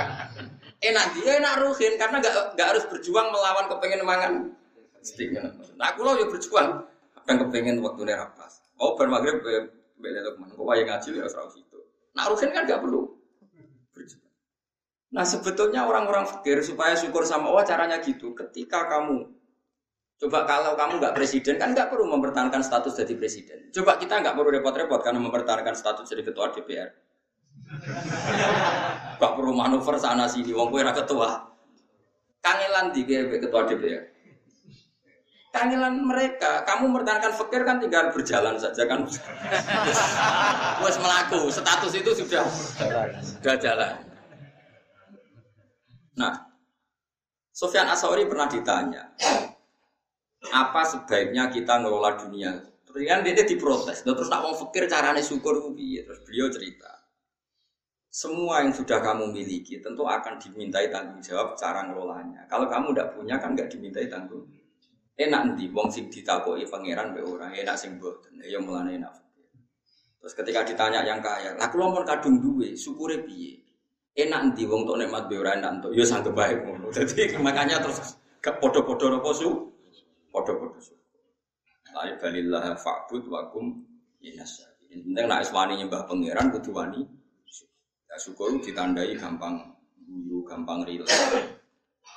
enak 0.94 1.06
dia 1.18 1.42
enak 1.42 1.54
rugen 1.58 1.98
karena 1.98 2.22
enggak 2.22 2.34
enggak 2.54 2.68
harus 2.70 2.84
berjuang 2.86 3.26
melawan 3.34 3.66
kepengen 3.66 4.06
mangan 4.06 4.32
stick. 5.02 5.34
Nah, 5.34 5.86
aku 5.90 6.06
lo 6.06 6.22
ya 6.22 6.30
berjuang. 6.30 6.86
Kadang 7.18 7.50
kepengen 7.50 7.82
waktu 7.82 8.06
nih 8.06 8.14
rapas. 8.14 8.62
Oh, 8.78 8.94
bar 8.94 9.10
maghrib 9.10 9.42
beda 9.98 10.22
Lukman. 10.22 10.54
Kok 10.54 10.62
wae 10.62 10.86
ngaji 10.86 11.18
ya 11.18 11.26
ora 11.26 11.50
itu. 11.50 11.78
Nak 12.14 12.30
rugen 12.30 12.54
kan 12.54 12.62
enggak 12.62 12.78
perlu. 12.78 13.15
Nah, 15.16 15.24
sebetulnya 15.24 15.88
orang-orang 15.88 16.28
fakir 16.28 16.60
supaya 16.60 16.92
syukur 16.92 17.24
sama 17.24 17.48
Allah 17.48 17.64
caranya 17.64 17.96
gitu. 18.04 18.36
Ketika 18.36 18.84
kamu 18.84 19.36
Coba 20.16 20.48
kalau 20.48 20.72
kamu 20.80 20.96
nggak 20.96 21.12
presiden 21.12 21.60
kan 21.60 21.76
nggak 21.76 21.92
perlu 21.92 22.08
mempertahankan 22.08 22.64
status 22.64 22.96
jadi 22.96 23.20
presiden. 23.20 23.68
Coba 23.68 24.00
kita 24.00 24.24
nggak 24.24 24.32
perlu 24.32 24.48
repot-repot 24.48 25.04
karena 25.04 25.20
mempertahankan 25.20 25.76
status 25.76 26.08
jadi 26.08 26.24
ketua 26.24 26.56
DPR. 26.56 26.88
Gak 29.20 29.32
perlu 29.32 29.50
manuver 29.50 29.96
sana 29.98 30.28
sini, 30.30 30.54
wong 30.54 30.70
kue 30.70 30.86
ketua. 30.86 31.50
Kangelan 32.38 32.94
tiga 32.94 33.26
ketua 33.26 33.66
DPR. 33.66 34.06
Kangelan 35.50 36.04
mereka, 36.04 36.62
kamu 36.62 36.92
mempertahankan 36.92 37.32
fakir 37.32 37.64
kan 37.66 37.80
tinggal 37.80 38.12
berjalan 38.12 38.54
saja 38.60 38.86
kan. 38.86 39.02
Wes 40.84 40.96
melaku, 41.00 41.48
status 41.50 41.92
itu 41.96 42.10
sudah 42.22 42.44
sudah 43.20 43.56
jalan. 43.58 44.15
Nah, 46.16 46.32
Sofyan 47.52 47.88
Asori 47.88 48.24
pernah 48.28 48.48
ditanya, 48.48 49.12
apa 50.52 50.80
sebaiknya 50.84 51.48
kita 51.52 51.80
ngelola 51.80 52.16
dunia? 52.16 52.52
Terus 52.84 53.02
kan 53.04 53.20
dia 53.20 53.44
diprotes. 53.44 54.04
Terus 54.04 54.28
tak 54.28 54.40
mau 54.40 54.56
pikir 54.56 54.88
caranya 54.88 55.20
syukur? 55.20 55.60
Terus 55.76 56.20
beliau 56.24 56.48
cerita. 56.48 56.96
Semua 58.08 58.64
yang 58.64 58.72
sudah 58.72 59.04
kamu 59.04 59.28
miliki 59.28 59.76
tentu 59.84 60.08
akan 60.08 60.40
dimintai 60.40 60.88
tanggung 60.88 61.20
jawab 61.20 61.52
cara 61.52 61.84
ngelolanya. 61.84 62.48
Kalau 62.48 62.64
kamu 62.64 62.96
tidak 62.96 63.12
punya 63.12 63.36
kan 63.36 63.52
nggak 63.52 63.68
dimintai 63.68 64.08
tanggung. 64.08 64.48
Enak 65.16 65.52
nanti 65.52 65.68
wong 65.68 65.92
sing 65.92 66.08
ditakoi 66.08 66.64
pangeran 66.64 67.12
be 67.12 67.20
orang 67.20 67.52
enak 67.52 67.76
sing 67.76 68.00
boten. 68.00 68.40
Ya 68.40 68.56
mulane 68.56 68.96
enak. 68.96 69.12
Terus 70.20 70.32
ketika 70.32 70.64
ditanya 70.64 71.04
yang 71.04 71.20
kaya, 71.20 71.60
lah 71.60 71.68
kula 71.68 71.92
kadung 72.08 72.40
duwe, 72.40 72.72
syukure 72.72 73.20
piye? 73.20 73.65
Enak 74.16 74.40
nanti 74.48 74.64
wong 74.64 74.88
tok 74.88 74.96
nikmat 74.96 75.28
be 75.28 75.36
ora 75.36 75.60
enak 75.60 75.76
entuk, 75.76 75.92
sanggep 76.00 76.32
bae 76.32 76.56
ngono. 76.56 76.88
Dadi 76.96 77.36
makanya 77.36 77.84
terus 77.84 78.16
gak 78.40 78.56
padha-padha 78.64 79.12
napa 79.12 79.30
su 79.36 79.76
Podo-podo 80.36 80.76
syukur. 80.76 81.24
Lai 81.96 82.12
balillah 82.20 82.76
fa'bud 82.76 83.24
wakum. 83.32 83.72
Ini 84.20 84.36
penting 85.00 85.24
nak 85.24 85.48
iswani 85.48 85.80
nyembah 85.80 86.04
pangeran 86.04 86.52
kudu 86.52 86.76
wani. 86.76 87.00
Ya 88.04 88.16
syukur 88.20 88.52
ditandai 88.60 89.16
gampang 89.16 89.64
guyu, 90.04 90.44
gampang 90.44 90.84
rileks. 90.84 91.16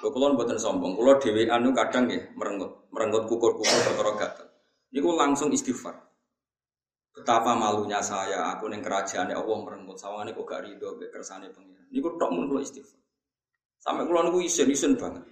Lho 0.04 0.08
kula 0.12 0.36
mboten 0.36 0.60
sombong, 0.60 1.00
kula 1.00 1.16
anu 1.56 1.72
kadang 1.72 2.12
ya 2.12 2.20
merengut, 2.36 2.92
merengut 2.92 3.24
kukur-kukur 3.32 3.80
perkara 3.88 4.12
gatel. 4.20 4.48
Niku 4.92 5.16
langsung 5.16 5.56
istighfar. 5.56 6.09
Betapa 7.20 7.52
malunya 7.52 8.00
saya, 8.00 8.56
aku 8.56 8.72
ning 8.72 8.80
kerajaan 8.80 9.28
ya 9.28 9.44
Allah 9.44 9.58
merengut 9.60 10.00
sawangane 10.00 10.32
kok 10.32 10.48
gak 10.48 10.64
rido 10.64 10.96
mek 10.96 11.12
kersane 11.12 11.52
pangeran. 11.52 11.84
Niku 11.92 12.16
tok 12.16 12.32
mun 12.32 12.48
kula 12.48 12.64
istighfar. 12.64 12.96
Sampai 13.76 14.08
kula 14.08 14.24
niku 14.32 14.40
isen-isen 14.40 14.96
banget. 14.96 15.28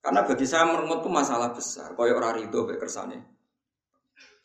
Karena 0.00 0.24
bagi 0.24 0.48
saya 0.48 0.64
merengut 0.64 1.04
itu 1.04 1.10
masalah 1.12 1.52
besar. 1.52 1.92
Kau 1.92 2.08
orang 2.08 2.40
ridho 2.40 2.64
baik 2.64 2.80
kersane. 2.80 3.18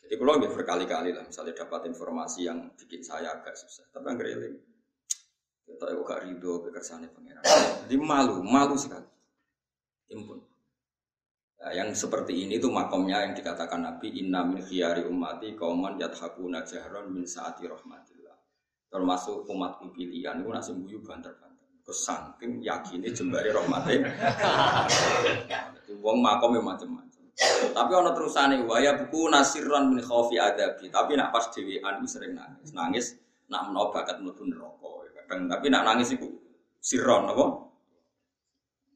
Jadi 0.04 0.20
kalau 0.20 0.36
nggak 0.36 0.52
berkali-kali 0.52 1.16
lah, 1.16 1.24
misalnya 1.24 1.56
dapat 1.64 1.88
informasi 1.88 2.44
yang 2.44 2.68
bikin 2.76 3.00
saya 3.00 3.40
agak 3.40 3.56
susah, 3.56 3.88
tapi 3.88 4.04
nggak 4.12 4.28
reling. 4.28 4.56
Kita 5.64 5.88
ya 5.88 5.96
gak 5.96 6.20
ridho 6.28 6.60
baik 6.60 6.76
kersane 6.76 7.08
pangeran. 7.08 7.40
Jadi 7.88 7.96
malu, 7.96 8.44
malu 8.44 8.76
sekali. 8.76 9.08
Impun. 10.12 10.53
Nah, 11.64 11.72
yang 11.72 11.96
seperti 11.96 12.44
ini 12.44 12.60
tuh 12.60 12.68
makomnya 12.68 13.24
yang 13.24 13.32
dikatakan 13.32 13.80
Nabi 13.80 14.20
Inna 14.20 14.44
min 14.44 14.60
khiyari 14.60 15.08
ummati 15.08 15.56
kauman 15.56 15.96
yathakuna 15.96 16.60
jahron 16.60 17.08
min 17.08 17.24
saati 17.24 17.64
rahmatillah. 17.64 18.36
Termasuk 18.92 19.48
umatku 19.48 19.88
pilihan 19.96 20.44
itu 20.44 20.52
nasi 20.52 20.76
buyu 20.76 21.00
banter-banter. 21.00 21.64
Kesangking 21.80 22.60
yakini 22.60 23.08
jembari 23.16 23.48
rahmate. 23.48 23.96
Wong 26.04 26.20
makom 26.20 26.52
macam-macam. 26.60 27.22
Tapi 27.72 27.92
ono 27.96 28.12
terusane 28.12 28.60
waya 28.68 29.00
buku 29.00 29.32
nasiran 29.32 29.88
min 29.88 30.04
khaufi 30.04 30.36
adabi. 30.36 30.92
Tapi 30.92 31.16
nak 31.16 31.32
pas 31.32 31.48
dhewean 31.48 32.04
sering 32.04 32.36
nangis. 32.36 32.76
Nangis 32.76 33.06
nak 33.48 33.72
menawa 33.72 33.88
bakat. 33.88 34.20
Kadang 34.20 35.48
tapi 35.48 35.72
nak 35.72 35.88
nangis 35.88 36.12
iku 36.12 36.28
sirron 36.76 37.32
apa? 37.32 37.44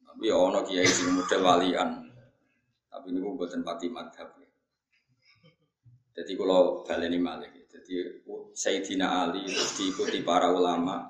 Tapi 0.05 0.29
ya 0.29 0.37
ono 0.37 0.61
kiai 0.61 0.85
sing 0.85 1.17
model 1.17 1.41
walian. 1.41 2.08
Tapi 2.89 3.07
niku 3.13 3.37
mboten 3.37 3.61
pati 3.61 3.87
madhab. 3.93 4.33
Jadi 6.19 6.33
kalau 6.35 6.83
baleni 6.83 7.21
malih. 7.21 7.53
Jadi 7.69 8.21
Sayyidina 8.51 9.29
Ali 9.29 9.45
diikuti 9.47 10.19
para 10.25 10.51
ulama. 10.51 11.07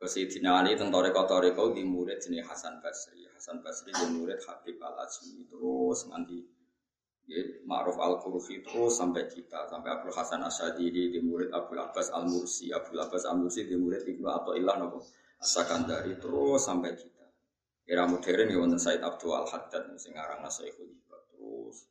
Ke 0.00 0.08
Sayyidina 0.08 0.64
Ali 0.64 0.78
tentang 0.78 0.96
toreko-toreko 0.96 1.76
di 1.76 1.84
murid 1.84 2.24
jenis 2.24 2.48
Hasan 2.48 2.80
Basri. 2.80 3.28
Hasan 3.36 3.60
Basri 3.60 3.92
di 3.92 4.06
murid 4.16 4.40
Habib 4.48 4.80
Al 4.80 5.04
Azmi 5.04 5.44
terus 5.44 6.08
nanti 6.08 6.40
ya, 7.28 7.42
Ma'ruf 7.68 8.00
Al 8.00 8.16
Qurfi 8.16 8.64
terus 8.64 8.96
sampai 8.96 9.28
kita 9.30 9.68
sampai 9.70 9.92
Abdul 9.92 10.16
Hasan 10.16 10.40
Asyadiri 10.40 11.12
di 11.14 11.20
murid 11.20 11.52
Abdul 11.54 11.78
Abbas 11.84 12.10
Al 12.16 12.26
Mursi 12.26 12.72
Abdul 12.74 13.00
Abbas 13.00 13.28
Al 13.28 13.38
Mursi 13.38 13.68
di 13.68 13.76
murid 13.76 14.02
Ibnu 14.08 14.26
Athaillah 14.26 14.76
nopo 14.80 15.04
Asakandari 15.40 16.16
terus 16.20 16.64
sampai 16.64 16.96
kita 16.96 17.19
era 17.90 18.06
modern 18.06 18.46
ya 18.46 18.58
wonten 18.62 18.78
Said 18.78 19.02
Abdul 19.02 19.34
Al 19.34 19.50
Haddad 19.50 19.90
sing 19.98 20.14
aran 20.14 20.46
Saikhul 20.46 20.94
terus 21.10 21.90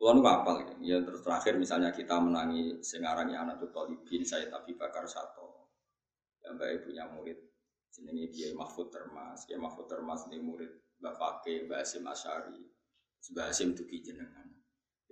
Kulo 0.00 0.18
nu 0.18 0.24
apal 0.24 0.64
ya 0.80 0.98
terus 1.04 1.20
terakhir 1.20 1.60
misalnya 1.60 1.92
kita 1.92 2.16
menangi 2.16 2.80
sing 2.80 3.04
aran 3.04 3.28
ya 3.28 3.44
anak 3.44 3.60
Talibin 3.70 4.24
Said 4.24 4.48
Abi 4.48 4.72
Bakar 4.72 5.04
Sato 5.04 5.68
yang 6.42 6.56
baik 6.58 6.88
punya 6.88 7.06
murid 7.12 7.38
jenenge 7.92 8.32
Kiai 8.32 8.56
Mahfud 8.56 8.88
Termas, 8.88 9.44
Kiai 9.44 9.60
Mahfud 9.60 9.86
Termas 9.86 10.24
ini 10.32 10.40
murid 10.40 10.72
Mbak 10.98 11.14
Fakih, 11.18 11.68
Mbak 11.68 11.78
Asim 11.84 12.04
Asyari, 12.08 12.58
Mbak 13.30 13.46
Asim 13.52 13.76
tuki 13.76 14.00
jenengan. 14.00 14.48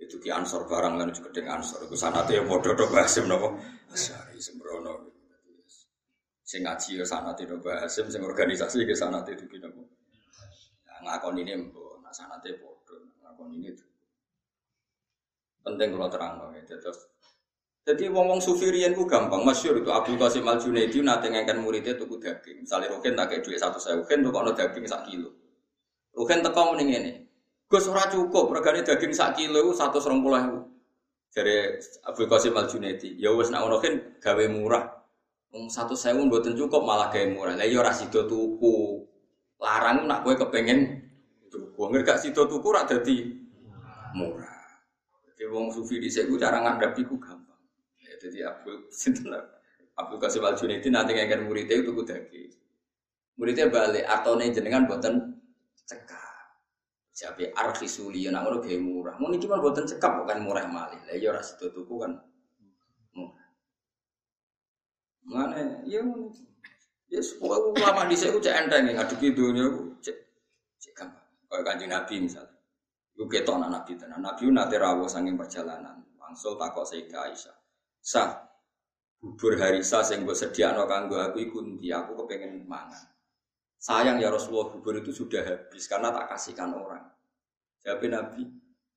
Itu 0.01 0.17
ki 0.17 0.33
ansor 0.33 0.65
barang 0.65 0.97
kan 0.97 1.13
juga 1.13 1.29
dengan 1.29 1.61
ansor. 1.61 1.85
Iku 1.85 1.93
sanate 1.93 2.41
ya 2.41 2.43
padha 2.43 2.73
to 2.73 2.89
Mbak 2.89 3.05
Asim 3.05 3.25
napa? 3.29 3.53
Asyari 3.93 4.41
sembrono. 4.41 5.13
Sing 6.41 6.65
ngaji 6.65 6.99
ya 6.99 7.05
sanate 7.05 7.45
to 7.45 7.55
Mbak 7.61 7.85
Asim, 7.85 8.09
sing 8.09 8.25
organisasi 8.25 8.81
ke 8.87 8.97
sanate 8.97 9.37
tuki 9.37 9.61
napa? 9.61 9.77
Nah, 9.77 9.90
ngakon 11.03 11.41
ini 11.41 11.53
mbok, 11.69 12.01
nak 12.01 12.13
sanate 12.13 12.57
padha, 12.57 12.97
ngakon 13.25 13.53
ini. 13.57 13.73
Penting 15.61 15.93
kalau 15.93 16.09
terang 16.09 16.41
ya. 16.57 16.63
Terus 16.65 17.11
jadi 17.81 18.13
wong 18.13 18.29
wong 18.29 18.41
sufi 18.45 18.69
riyen 18.69 18.93
ku 18.93 19.09
gampang, 19.09 19.41
masyur 19.41 19.81
itu 19.81 19.89
Abdul 19.89 20.13
Qasim 20.21 20.45
Al 20.45 20.61
Junaidi 20.61 21.01
nate 21.01 21.33
ngengken 21.33 21.65
muridnya 21.65 21.97
tuku 21.97 22.21
daging. 22.21 22.61
Misalnya 22.61 22.93
Rukin 22.93 23.17
tak 23.17 23.33
kayak 23.33 23.41
duit 23.41 23.57
satu 23.57 23.81
saya, 23.81 23.97
Rukin 23.97 24.21
tuh 24.21 24.29
kalau 24.29 24.53
daging 24.53 24.85
sak 24.85 25.09
kilo. 25.09 25.33
Rukin 26.13 26.45
teko 26.45 26.77
mending 26.77 26.89
ini. 26.93 27.13
Gus 27.65 27.89
ora 27.89 28.05
cukup, 28.05 28.53
regane 28.53 28.85
daging 28.85 29.17
sak 29.17 29.33
kilo 29.33 29.73
serong 29.73 30.21
pulau 30.21 30.69
Dari 31.33 31.73
Abdul 32.05 32.29
Qasim 32.29 32.53
Al 32.53 32.69
Junaidi, 32.69 33.17
ya 33.17 33.33
wes 33.33 33.49
nak 33.49 33.65
Rukin 33.65 34.21
gawe 34.21 34.45
murah. 34.53 34.85
Wong 35.49 35.65
satu 35.67 35.97
sewu 35.97 36.29
mboten 36.29 36.53
cukup 36.53 36.85
malah 36.85 37.09
gawe 37.09 37.25
murah. 37.33 37.57
Lah 37.57 37.65
ya 37.65 37.81
ora 37.81 37.89
tuku. 37.97 38.77
Larang 39.61 40.09
nak 40.09 40.25
kowe 40.25 40.33
kepengen 40.33 41.05
tuku. 41.53 41.77
Ngerti 41.77 42.05
gak 42.09 42.19
sida 42.19 42.43
tuku 42.49 42.65
ora 42.65 42.89
dadi 42.89 43.29
murah. 44.17 44.57
Jadi 45.29 45.43
wong 45.47 45.69
sufi 45.69 46.01
dhisik 46.01 46.25
ku 46.25 46.35
cara 46.41 46.57
ngadepi 46.65 47.05
ku 47.05 47.21
gampang. 47.21 47.61
Jadi 48.21 48.41
Abdul 48.45 48.85
Sinten 48.99 49.33
Abdul 49.97 50.17
Qasim 50.21 50.45
Al 50.45 50.57
Junaidi 50.57 50.89
nanti 50.89 51.13
ngengker 51.13 51.45
muridnya 51.45 51.77
itu 51.77 51.93
kuda 51.93 52.25
daging. 52.25 52.53
Muridnya 53.37 53.69
balik 53.69 54.05
artone 54.05 54.53
jenengan 54.53 54.85
buatan 54.85 55.37
cekap. 55.85 56.57
Siapa 57.11 57.53
arkisuli 57.53 58.25
yang 58.25 58.37
ngono 58.37 58.61
gaya 58.61 58.77
murah. 58.81 59.17
Mau 59.21 59.29
niki 59.29 59.45
mah 59.45 59.61
buatan 59.61 59.85
cekap 59.85 60.25
bukan 60.25 60.41
murah 60.41 60.65
malih. 60.69 61.01
Lah 61.05 61.15
ya 61.17 61.33
ora 61.33 61.41
sido 61.45 61.69
tuku 61.69 61.93
kan 62.01 62.17
murah. 63.13 63.47
Mana 65.25 65.85
ya. 65.85 66.01
Ya 67.11 67.19
semua 67.19 67.59
ulama 67.59 68.07
di 68.07 68.15
saya 68.15 68.39
cek 68.39 68.55
enteng 68.55 68.87
ngadepi 68.87 69.35
dunia 69.35 69.67
cek 69.99 70.15
cek 70.79 70.93
gampang. 70.95 71.27
Kayak 71.51 71.63
kanjeng 71.67 71.91
Nabi 71.91 72.15
misalnya. 72.23 72.55
Iku 73.11 73.27
ketok 73.27 73.59
anak 73.59 73.69
Nabi 73.75 73.91
tenan. 73.99 74.23
Nabi 74.23 74.47
nate 74.47 74.79
rawuh 74.79 75.11
saking 75.11 75.35
perjalanan. 75.35 75.99
Langsung 76.15 76.55
takok 76.55 76.87
Sayyidah 76.87 77.27
Aisyah. 77.27 77.55
Sah 77.99 78.31
bubur 79.21 79.59
harisa 79.59 80.01
sing 80.01 80.25
mbok 80.25 80.33
sediakno 80.33 80.89
kanggo 80.89 81.19
aku 81.21 81.43
iku 81.43 81.59
ndi 81.61 81.91
aku 81.91 82.23
kepengen 82.23 82.63
mangan. 82.65 83.11
Sayang 83.77 84.17
ya 84.17 84.31
Rasulullah 84.31 84.71
bubur 84.73 84.97
itu 84.97 85.11
sudah 85.13 85.43
habis 85.43 85.91
karena 85.91 86.09
tak 86.15 86.31
kasihkan 86.31 86.73
orang. 86.73 87.05
Jawab 87.83 88.01
Nabi, 88.07 88.45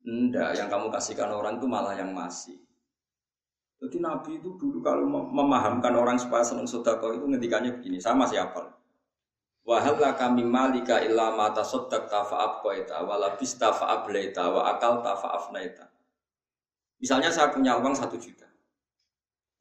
enggak 0.07 0.55
yang 0.57 0.69
kamu 0.69 0.93
kasihkan 0.93 1.33
orang 1.33 1.57
itu 1.59 1.67
malah 1.69 1.97
yang 1.97 2.13
masih. 2.13 2.64
Jadi 3.85 4.01
Nabi 4.01 4.41
itu 4.41 4.57
dulu 4.57 4.81
kalau 4.81 5.05
memahamkan 5.05 5.93
orang 5.93 6.17
supaya 6.17 6.41
senang 6.41 6.65
sodako 6.65 7.13
itu 7.13 7.29
ngendikannya 7.29 7.77
begini, 7.77 8.01
sama 8.01 8.25
siapa? 8.25 8.65
Wahal 9.65 10.01
kami 10.17 10.41
malika 10.41 11.05
illa 11.05 11.37
mata 11.37 11.61
sodak 11.61 12.09
tafa 12.09 12.33
abqaita 12.33 13.05
walabista 13.05 13.77
fa 13.77 14.01
ablaita 14.01 14.49
wa 14.49 14.73
akal 14.73 15.05
tafa 15.05 15.37
afnaita. 15.37 15.85
Misalnya 16.97 17.29
saya 17.29 17.53
punya 17.53 17.77
uang 17.77 17.93
satu 17.93 18.17
juta. 18.17 18.49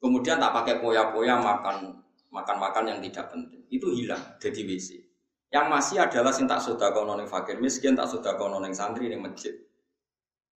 Kemudian 0.00 0.40
tak 0.40 0.56
pakai 0.56 0.80
poya-poya 0.80 1.36
makan 1.40 2.00
makan-makan 2.32 2.96
yang 2.96 2.98
tidak 3.04 3.28
penting. 3.28 3.60
Itu 3.68 3.92
hilang 3.92 4.40
jadi 4.40 4.60
WC. 4.64 5.04
Yang 5.52 5.66
masih 5.68 5.96
adalah 6.00 6.32
sintak 6.32 6.64
sodako 6.64 7.04
noning 7.04 7.28
fakir 7.28 7.60
miskin, 7.60 7.92
tak 7.92 8.08
sodako 8.08 8.48
noning 8.48 8.72
santri 8.72 9.12
di 9.12 9.20
masjid. 9.20 9.52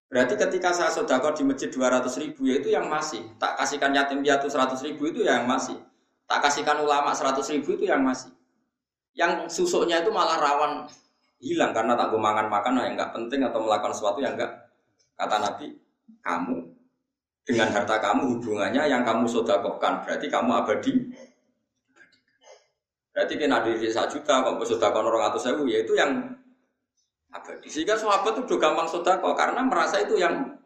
Berarti 0.07 0.39
ketika 0.39 0.71
saya 0.71 0.87
sodako 0.87 1.35
di 1.35 1.43
masjid 1.43 1.67
200 1.67 2.07
ribu 2.23 2.47
ya 2.47 2.63
itu 2.63 2.71
yang 2.71 2.87
masih. 2.87 3.27
Tak 3.35 3.59
kasihkan 3.59 3.91
yatim 3.91 4.23
piatu 4.23 4.47
100 4.47 4.79
ribu 4.87 5.11
itu 5.11 5.27
yang 5.27 5.43
masih. 5.43 5.75
Tak 6.27 6.47
kasihkan 6.47 6.79
ulama 6.79 7.11
100 7.11 7.43
ribu 7.59 7.75
itu 7.75 7.83
yang 7.91 7.99
masih. 7.99 8.31
Yang 9.11 9.51
susuknya 9.51 9.99
itu 9.99 10.11
malah 10.13 10.39
rawan 10.39 10.87
hilang 11.37 11.71
karena 11.73 11.93
tak 11.93 12.09
gue 12.09 12.21
makan 12.21 12.47
makan 12.49 12.73
yang 12.81 12.95
nggak 12.97 13.13
penting 13.13 13.45
atau 13.45 13.61
melakukan 13.61 13.93
sesuatu 13.93 14.19
yang 14.21 14.33
enggak 14.33 14.73
kata 15.17 15.37
Nabi 15.37 15.67
kamu 16.25 16.57
dengan 17.45 17.67
harta 17.71 17.95
kamu 18.01 18.37
hubungannya 18.37 18.83
yang 18.89 19.05
kamu 19.05 19.29
sodakokan 19.29 20.01
berarti 20.01 20.27
kamu 20.33 20.51
abadi 20.57 20.93
berarti 23.13 23.33
kena 23.37 23.61
di 23.65 23.89
satu 23.89 24.17
juta 24.17 24.45
kamu 24.45 24.65
sodakokan 24.65 25.05
orang 25.05 25.29
atau 25.29 25.39
sewu 25.41 25.63
ya 25.69 25.85
itu 25.85 25.93
yang 25.93 26.36
abadi 27.37 27.67
sehingga 27.69 27.95
sahabat 27.95 28.37
itu 28.37 28.41
udah 28.49 28.59
gampang 28.59 28.87
sodako 28.89 29.37
karena 29.37 29.61
merasa 29.65 30.01
itu 30.01 30.17
yang 30.17 30.57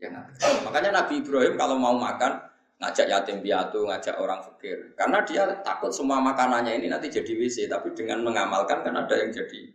yang 0.00 0.12
abadi. 0.12 0.64
makanya 0.64 0.90
Nabi 1.02 1.24
Ibrahim 1.24 1.54
kalau 1.56 1.76
mau 1.80 1.96
makan 1.96 2.36
ngajak 2.76 3.08
yatim 3.08 3.40
piatu 3.40 3.88
ngajak 3.88 4.20
orang 4.20 4.44
fakir 4.44 4.92
karena 4.92 5.24
dia 5.24 5.48
takut 5.64 5.88
semua 5.88 6.20
makanannya 6.20 6.76
ini 6.76 6.92
nanti 6.92 7.08
jadi 7.08 7.32
WC 7.32 7.72
tapi 7.72 7.96
dengan 7.96 8.20
mengamalkan 8.20 8.84
kan 8.84 8.92
ada 8.92 9.14
yang 9.16 9.32
jadi 9.32 9.72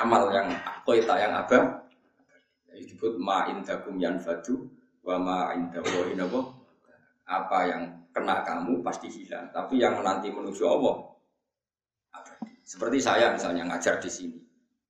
amal 0.00 0.32
yang 0.32 0.48
koita 0.88 1.14
yang 1.20 1.36
abah 1.36 1.84
disebut 2.72 3.20
ma 3.20 3.44
indakum 3.52 4.00
yanfadu 4.00 4.72
Wama 5.08 5.56
indallahi 5.56 6.12
napa? 6.20 6.52
Apa 7.24 7.58
yang 7.64 7.82
kena 8.12 8.44
kamu 8.44 8.84
pasti 8.84 9.08
hilang, 9.08 9.48
tapi 9.48 9.80
yang 9.80 9.96
nanti 10.04 10.28
menuju 10.28 10.68
Allah. 10.68 11.16
Seperti 12.60 13.00
saya 13.00 13.32
misalnya 13.32 13.64
ngajar 13.72 13.96
di 14.04 14.10
sini. 14.12 14.38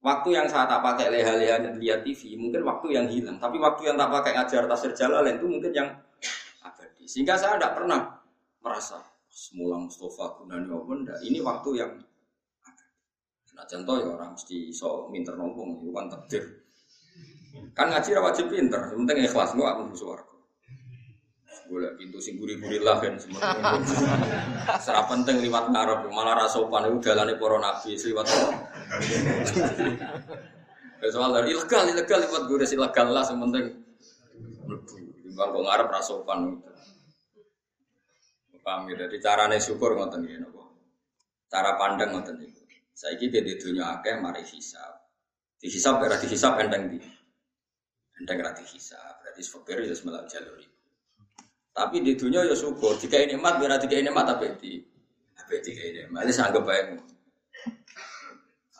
Waktu 0.09 0.29
yang 0.33 0.49
saya 0.49 0.65
tak 0.65 0.81
pakai 0.81 1.13
leha-leha 1.13 1.77
lihat 1.77 2.01
TV, 2.01 2.33
mungkin 2.41 2.65
waktu 2.65 2.97
yang 2.97 3.05
hilang. 3.13 3.37
Tapi 3.37 3.61
waktu 3.61 3.93
yang 3.93 3.97
tak 4.01 4.09
pakai 4.09 4.33
ngajar 4.41 4.65
tasir 4.65 4.93
jalan 4.97 5.29
itu 5.29 5.45
mungkin 5.45 5.69
yang 5.69 5.89
abadi. 6.65 7.05
Sehingga 7.05 7.37
saya 7.37 7.61
tidak 7.61 7.77
pernah 7.77 8.17
merasa 8.65 9.05
semula 9.29 9.77
Mustafa 9.77 10.41
Gunani 10.41 10.73
apa 10.73 11.21
Ini 11.21 11.45
waktu 11.45 11.71
yang 11.77 11.93
Nah 13.59 13.67
contoh 13.67 13.99
ya 13.99 14.07
orang 14.15 14.39
mesti 14.39 14.71
so 14.71 15.11
minter 15.11 15.35
nombong 15.35 15.83
itu 15.83 15.91
kan 15.91 16.07
takdir. 16.07 16.63
Kan 17.75 17.91
ngaji 17.91 18.15
wajib 18.23 18.47
pinter, 18.55 18.95
penting 18.95 19.27
ikhlas 19.27 19.51
gua 19.59 19.75
aku 19.75 19.99
suwarga. 19.99 20.37
Boleh 21.67 21.91
pintu 21.99 22.23
sing 22.23 22.39
guri-guri 22.39 22.79
lah 22.79 23.03
kan 23.03 23.19
semua. 23.19 23.43
Serap 24.79 25.11
penting 25.11 25.43
liwat 25.43 25.75
ngarep, 25.75 26.07
malah 26.07 26.39
ra 26.39 26.47
sopan 26.47 26.87
iku 26.87 27.11
dalane 27.11 27.35
para 27.35 27.59
nabi 27.59 27.99
liwat. 27.99 28.27
Ya 30.99 31.14
soal 31.14 31.30
dari 31.30 31.55
ilegal, 31.55 31.86
ilegal 31.95 32.26
liwat 32.26 32.51
gure 32.51 32.66
ilegal 32.66 33.09
lah 33.14 33.22
mlebu. 33.30 33.70
Timbang 35.22 35.49
kok 35.55 35.62
ngarep 35.62 35.89
ra 35.95 36.01
sopan. 36.03 36.59
Paham 38.59 38.91
ya, 38.91 39.07
jadi 39.07 39.16
carane 39.22 39.57
syukur 39.62 39.95
ngoten 39.95 40.26
nggih 40.26 40.43
napa. 40.43 40.74
Cara 41.49 41.78
pandang 41.78 42.18
ngoten 42.18 42.43
niku. 42.43 42.61
Saiki 42.93 43.30
dene 43.30 43.55
dunya 43.55 43.86
akeh 43.97 44.18
mari 44.18 44.43
hisab. 44.43 44.99
Dihisab 45.62 46.03
ora 46.03 46.18
dihisab 46.18 46.59
enteng 46.59 46.91
di. 46.91 46.99
Enteng 48.18 48.43
rati 48.43 48.66
hisab, 48.66 49.22
berarti 49.22 49.41
fakir 49.47 49.78
ya 49.86 49.95
semalam 49.95 50.26
jalur 50.26 50.59
itu. 50.59 50.78
Tapi 51.70 52.03
di 52.03 52.18
dunia 52.18 52.43
ya 52.43 52.59
syukur, 52.59 52.99
jika 52.99 53.22
ini 53.22 53.39
biar 53.39 53.78
jika 53.78 53.95
ini 53.95 54.11
nikmat 54.11 54.26
tapi 54.34 54.51
di 54.59 54.82
kabeh 55.39 55.59
dikai 55.62 55.89
nikmat. 55.95 56.26
Wis 56.26 56.43
anggap 56.43 56.66
bae. 56.66 56.99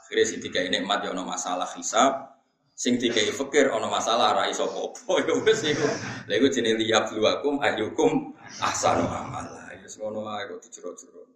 Akhirnya 0.09 0.25
si 0.25 0.41
tiga 0.41 0.65
nikmat 0.65 1.05
ya 1.05 1.13
ono 1.13 1.29
masalah 1.29 1.69
hisab, 1.77 2.33
sing 2.73 2.97
dikai 2.97 3.29
fikir 3.29 3.69
ono 3.69 3.93
masalah 3.93 4.33
ra 4.33 4.49
iso 4.49 4.65
apa 4.65 5.21
ya 5.21 5.37
wis 5.45 5.61
iku. 5.69 5.85
Lha 6.25 6.33
iku 6.41 6.49
jenenge 6.49 6.81
liyabluwakum 6.81 7.61
ayyukum 7.61 8.33
ahsanu 8.57 9.05
amala. 9.05 9.69
Ya 9.69 9.85
ngono 9.85 10.25
ae 10.33 10.49
kok 10.49 10.65
dicero-cero. 10.65 11.29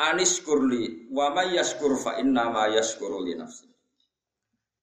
Anis 0.00 0.40
kurli 0.40 1.12
wa 1.12 1.36
may 1.36 1.52
yashkur 1.52 2.00
fa 2.00 2.16
inna 2.16 2.48
ma 2.48 2.64
yashkuru 2.72 3.20
li 3.20 3.36
nafsi. 3.36 3.68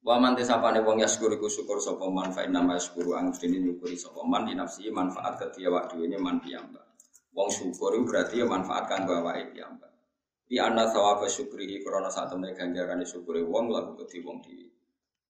Wa 0.05 0.21
man 0.21 0.37
tesapane 0.37 0.85
wong 0.85 1.01
yashkur 1.01 1.33
iku 1.33 1.49
syukur 1.49 1.81
sapa 1.81 2.05
man 2.13 2.29
fa 2.29 2.45
inna 2.45 2.61
ma 2.61 2.77
yashkuru 2.77 3.17
ang 3.17 3.33
dene 3.33 3.57
nyukuri 3.57 3.97
sapa 3.97 4.21
man 4.21 4.45
di 4.45 4.53
nafsi 4.53 4.93
manfaat 4.93 5.41
kedua 5.41 5.81
awak 5.81 5.97
dhewe 5.97 6.13
man 6.21 6.37
piyambak. 6.45 6.93
Wong 7.33 7.49
syukur 7.49 7.97
itu 7.97 8.05
berarti 8.05 8.37
ya 8.37 8.45
manfaat 8.45 8.85
kanggo 8.85 9.17
awake 9.17 9.49
piyambak. 9.49 9.94
Di 10.45 10.61
anna 10.61 10.85
thawaba 10.85 11.25
syukrihi 11.25 11.81
krana 11.81 12.05
sak 12.13 12.29
temne 12.29 12.53
ganjarane 12.53 13.01
syukure 13.01 13.41
wong 13.41 13.73
lagu 13.73 13.97
kedhi 13.97 14.21
wong 14.21 14.45
dhewe. 14.45 14.69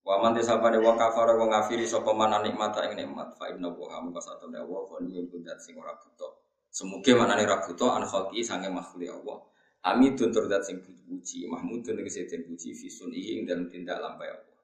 Wa 0.04 0.20
man 0.20 0.36
tesapane 0.36 0.76
wong 0.76 1.00
kafara 1.00 1.32
wong 1.40 1.50
ngafiri 1.56 1.88
sapa 1.88 2.12
man 2.12 2.36
nikmata 2.44 2.84
ing 2.84 3.00
nikmat 3.00 3.32
fa 3.32 3.48
inna 3.48 3.72
wa 3.72 3.88
hamka 3.96 4.20
sak 4.20 4.44
temne 4.44 4.60
wa 4.60 4.84
ghaniyun 4.84 5.24
kundat 5.32 5.56
sing 5.56 5.74
ora 5.80 5.96
buta. 5.96 6.28
Semuge 6.68 7.16
manane 7.16 7.48
ra 7.48 7.64
buta 7.64 7.96
an 7.96 8.04
khalqi 8.04 8.44
sange 8.44 8.68
makhluk 8.68 9.08
Allah. 9.08 9.40
Hamidun 9.86 10.34
turdat 10.34 10.66
sing 10.66 10.82
puji, 10.82 11.46
Mahmudun 11.46 11.94
tegese 11.96 12.26
den 12.26 12.42
puji 12.42 12.74
fisun 12.74 13.14
ing 13.14 13.46
dalam 13.46 13.70
tindak 13.70 14.02
lampai 14.02 14.28
Allah. 14.28 14.56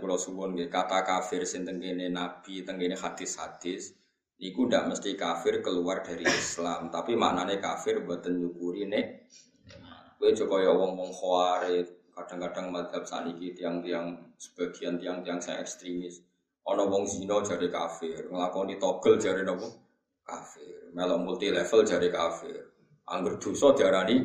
Kula 0.00 0.16
suwun 0.16 0.56
nggih 0.56 0.72
kata 0.72 1.04
kafir 1.04 1.44
sing 1.44 1.68
tengene 1.68 2.08
nabi, 2.08 2.64
tengene 2.64 2.96
hadis-hadis 2.96 3.92
niku 4.44 4.68
ndak 4.68 4.92
mesti 4.92 5.16
kafir 5.16 5.64
keluar 5.64 6.04
dari 6.04 6.28
Islam, 6.28 6.92
tapi 6.92 7.16
maknane 7.16 7.56
kafir 7.64 8.04
mboten 8.04 8.44
nyukuri 8.44 8.84
nek 8.84 9.24
kowe 10.20 10.28
coba 10.28 10.56
ya 10.60 10.72
wong-wong 10.76 11.08
khawarij, 11.16 11.88
kadang-kadang 12.12 12.68
madhab 12.68 13.08
saniki 13.08 13.56
tiang-tiang 13.56 14.36
sebagian 14.36 15.00
tiang-tiang 15.00 15.40
saya 15.40 15.64
ekstremis. 15.64 16.20
Ana 16.64 16.84
wong 16.84 17.08
zina 17.08 17.40
jare 17.40 17.68
kafir, 17.72 18.28
nglakoni 18.28 18.76
togel 18.76 19.16
jare 19.16 19.44
napa? 19.44 19.68
Kafir. 20.24 20.92
Melok 20.96 21.20
multi 21.20 21.48
level 21.52 21.80
jare 21.84 22.08
kafir. 22.08 22.72
Anggur 23.04 23.36
dosa 23.36 23.76
diarani 23.76 24.16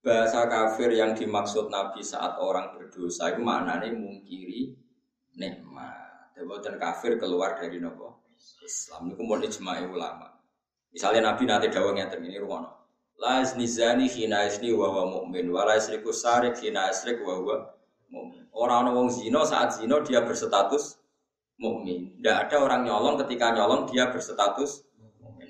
bahasa 0.00 0.48
kafir 0.48 0.96
yang 0.96 1.12
dimaksud 1.12 1.68
Nabi 1.68 2.00
saat 2.00 2.40
orang 2.40 2.72
berdosa 2.72 3.36
itu 3.36 3.44
maknanya 3.44 3.92
mungkiri 3.92 4.72
nikmat. 5.36 6.32
Dan 6.64 6.80
kafir 6.80 7.20
keluar 7.20 7.52
dari 7.60 7.76
nopo 7.76 8.19
Islam. 8.64 9.10
Ini 9.10 9.14
kemudian 9.16 9.50
ijma'i 9.50 9.84
ulama. 9.86 10.28
Misalnya 10.90 11.32
Nabi 11.32 11.46
nanti 11.46 11.66
dawangnya 11.70 12.10
ini 12.18 12.40
rumono. 12.40 12.70
La 13.20 13.44
iznizani 13.44 14.08
hina 14.08 14.48
izni 14.48 14.72
wa 14.72 14.88
wa 14.88 15.04
mu'min 15.06 15.52
wa 15.52 15.68
la 15.68 15.76
isriku 15.76 16.10
sarik 16.10 16.56
hina 16.58 16.88
isrik 16.88 17.20
wa 17.20 17.36
wa 17.36 17.56
mu'min. 18.08 18.48
Orang 18.50 18.90
orang 18.90 19.12
zino 19.12 19.44
saat 19.44 19.76
zino 19.76 20.00
dia 20.02 20.24
berstatus 20.24 20.98
mukmin. 21.60 22.16
Tidak 22.16 22.36
ada 22.48 22.56
orang 22.64 22.88
nyolong 22.88 23.20
ketika 23.20 23.52
nyolong 23.52 23.86
dia 23.92 24.08
berstatus 24.08 24.90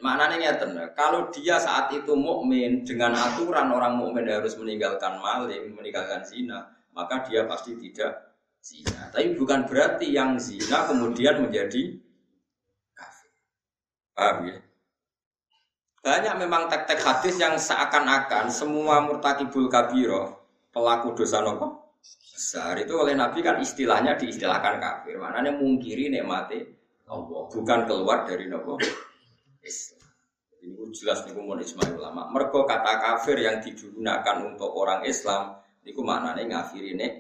Maknanya 0.01 0.37
ngeten, 0.41 0.81
kalau 0.97 1.29
dia 1.29 1.61
saat 1.61 1.93
itu 1.93 2.17
mukmin 2.17 2.89
dengan 2.89 3.13
aturan 3.13 3.69
orang 3.69 4.01
mukmin 4.01 4.33
harus 4.33 4.57
meninggalkan 4.57 5.21
maling, 5.21 5.77
meninggalkan 5.77 6.25
zina, 6.25 6.73
maka 6.97 7.21
dia 7.29 7.45
pasti 7.45 7.77
tidak 7.77 8.33
zina. 8.65 9.13
Tapi 9.13 9.37
bukan 9.37 9.69
berarti 9.69 10.09
yang 10.09 10.41
zina 10.41 10.89
kemudian 10.89 11.45
menjadi. 11.45 12.01
Paham 14.21 14.53
ya? 14.53 14.57
Banyak 16.05 16.35
memang 16.45 16.69
tek-tek 16.69 17.01
hadis 17.01 17.41
yang 17.41 17.57
seakan-akan 17.57 18.53
semua 18.53 19.01
murtakibul 19.01 19.73
kabiro, 19.73 20.45
pelaku 20.69 21.17
dosa 21.17 21.41
nopo 21.41 21.97
besar 22.41 22.73
itu 22.81 22.97
oleh 22.97 23.13
Nabi 23.13 23.45
kan 23.45 23.61
istilahnya 23.61 24.17
diistilahkan 24.17 24.81
kafir. 24.81 25.17
Maknanya 25.21 25.57
mungkiri 25.57 26.09
nikmati 26.09 26.61
Allah, 27.09 27.43
bukan 27.49 27.81
keluar 27.89 28.29
dari 28.29 28.49
nopo 28.49 28.77
Islam. 29.65 30.01
Jelas 30.93 31.25
niku 31.25 31.41
mau 31.41 31.57
ijma 31.57 31.85
ulama. 31.97 32.29
Mergo 32.29 32.69
kata 32.69 33.01
kafir 33.01 33.41
yang 33.41 33.65
digunakan 33.65 34.37
untuk 34.45 34.69
orang 34.77 35.05
Islam 35.09 35.57
niku 35.85 36.05
maknane 36.05 36.45
ngafiri 36.45 36.93
nek 36.93 37.13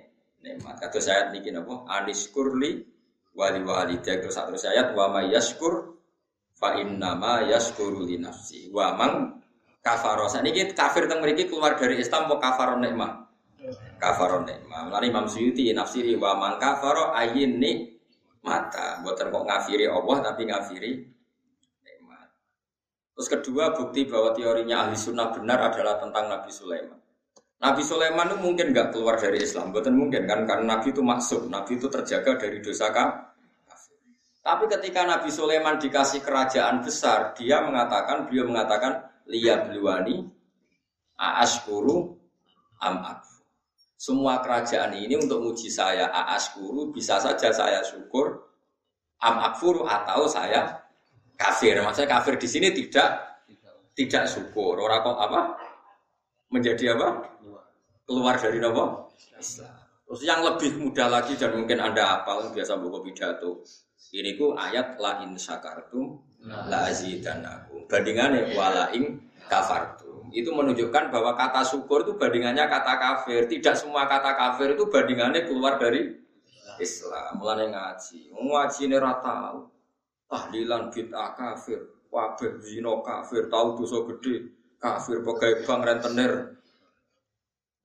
nikmat. 0.44 0.76
Kata 0.76 1.00
saya 1.00 1.32
niki 1.32 1.48
napa? 1.48 1.88
Anis 1.88 2.28
kurli 2.28 2.84
wali 3.32 3.60
wali 3.64 3.96
terus 4.04 4.36
satu 4.36 4.52
ayat 4.52 4.92
wa 4.92 5.08
may 5.08 5.32
yaskur 5.32 5.89
fa 6.60 6.76
inna 6.76 7.16
ma 7.16 7.40
yaskuru 7.48 8.04
li 8.04 8.20
nafsi. 8.20 8.68
Wa 8.68 8.92
mang 8.92 9.40
kafaro. 9.80 10.28
Niki 10.44 10.76
kafir 10.76 11.08
teng 11.08 11.24
mriki 11.24 11.48
keluar 11.48 11.80
dari 11.80 11.96
Islam 11.96 12.28
mau 12.28 12.36
kafaro 12.36 12.76
nikmat. 12.76 13.26
Kafaro 13.96 14.44
nikmat. 14.44 14.92
Lan 14.92 15.02
Imam 15.02 15.24
Suyuti 15.24 15.72
nafsiri 15.72 16.14
wa 16.20 16.36
mang 16.36 16.60
kafaro 16.60 17.16
ayin 17.16 17.56
mata. 18.44 19.00
Buatan 19.00 19.32
kok 19.32 19.44
ngafiri 19.48 19.88
Allah 19.88 20.16
tapi 20.20 20.44
ngafiri 20.44 20.92
Terus 23.20 23.36
kedua 23.36 23.76
bukti 23.76 24.08
bahwa 24.08 24.32
teorinya 24.32 24.88
ahli 24.88 24.96
sunnah 24.96 25.28
benar 25.28 25.60
adalah 25.68 26.00
tentang 26.00 26.32
Nabi 26.32 26.48
Sulaiman. 26.48 26.96
Nabi 27.60 27.84
Sulaiman 27.84 28.32
itu 28.32 28.40
mungkin 28.40 28.72
nggak 28.72 28.96
keluar 28.96 29.20
dari 29.20 29.44
Islam, 29.44 29.76
betul 29.76 29.92
mungkin 29.92 30.24
kan 30.24 30.48
karena 30.48 30.80
Nabi 30.80 30.88
itu 30.88 31.04
maksud, 31.04 31.52
Nabi 31.52 31.76
itu 31.76 31.92
terjaga 31.92 32.40
dari 32.40 32.64
dosa. 32.64 32.88
Tapi 34.40 34.64
ketika 34.72 35.04
Nabi 35.04 35.28
Sulaiman 35.28 35.76
dikasih 35.76 36.24
kerajaan 36.24 36.80
besar, 36.80 37.36
dia 37.36 37.60
mengatakan, 37.60 38.24
beliau 38.24 38.48
mengatakan, 38.48 39.04
liya 39.28 39.68
bluani 39.68 40.24
aaskuru 41.20 42.16
am 42.80 43.04
akfu. 43.04 43.44
Semua 44.00 44.40
kerajaan 44.40 44.96
ini 44.96 45.20
untuk 45.20 45.44
uji 45.44 45.68
saya 45.68 46.08
aaskuru, 46.08 46.88
bisa 46.88 47.20
saja 47.20 47.52
saya 47.52 47.84
syukur, 47.84 48.48
am 49.20 49.36
akfuru 49.44 49.84
atau 49.84 50.24
saya 50.24 50.80
kafir. 51.36 51.76
Maksudnya 51.84 52.08
kafir 52.08 52.40
di 52.40 52.48
sini 52.48 52.72
tidak 52.72 53.20
tidak 53.92 54.24
syukur. 54.24 54.80
Orang 54.80 55.04
kok 55.04 55.18
apa? 55.20 55.40
Menjadi 56.48 56.96
apa? 56.96 57.28
Keluar 58.08 58.40
dari 58.40 58.58
apa? 58.64 58.84
Terus 60.10 60.22
yang 60.26 60.42
lebih 60.42 60.80
mudah 60.80 61.06
lagi 61.06 61.36
dan 61.36 61.54
mungkin 61.54 61.78
anda 61.78 62.18
apal 62.18 62.50
biasa 62.50 62.80
buku 62.80 63.12
pidato. 63.12 63.62
Ini 64.10 64.40
ku 64.40 64.56
ayat 64.56 64.96
la 64.96 65.20
in 65.20 65.36
syakartum 65.36 66.18
la 66.48 66.88
azidanakum. 66.88 67.84
Bandingannya 67.84 68.56
wala 68.56 68.88
in 68.96 69.20
kafartum. 69.46 70.32
Itu 70.32 70.56
menunjukkan 70.56 71.12
bahwa 71.12 71.36
kata 71.36 71.60
syukur 71.60 72.08
itu 72.08 72.16
bandingannya 72.16 72.64
kata 72.64 72.96
kafir. 72.96 73.44
Tidak 73.44 73.76
semua 73.76 74.08
kata 74.08 74.32
kafir 74.34 74.72
itu 74.72 74.88
bandingannya 74.88 75.44
keluar 75.44 75.76
dari 75.76 76.16
Islam. 76.80 77.38
Mulai 77.38 77.68
ngaji. 77.68 78.32
Ngaji 78.32 78.80
ini 78.88 78.96
rata 78.96 79.68
tahlilan 80.30 80.88
bid'ah 80.88 81.36
kafir, 81.36 81.82
wabah 82.08 82.62
zino 82.62 83.02
kafir, 83.02 83.50
tahu 83.50 83.82
dosa 83.82 84.06
gede, 84.06 84.54
kafir 84.80 85.20
pakai 85.20 85.66
bank 85.66 85.82
rentenir. 85.84 86.32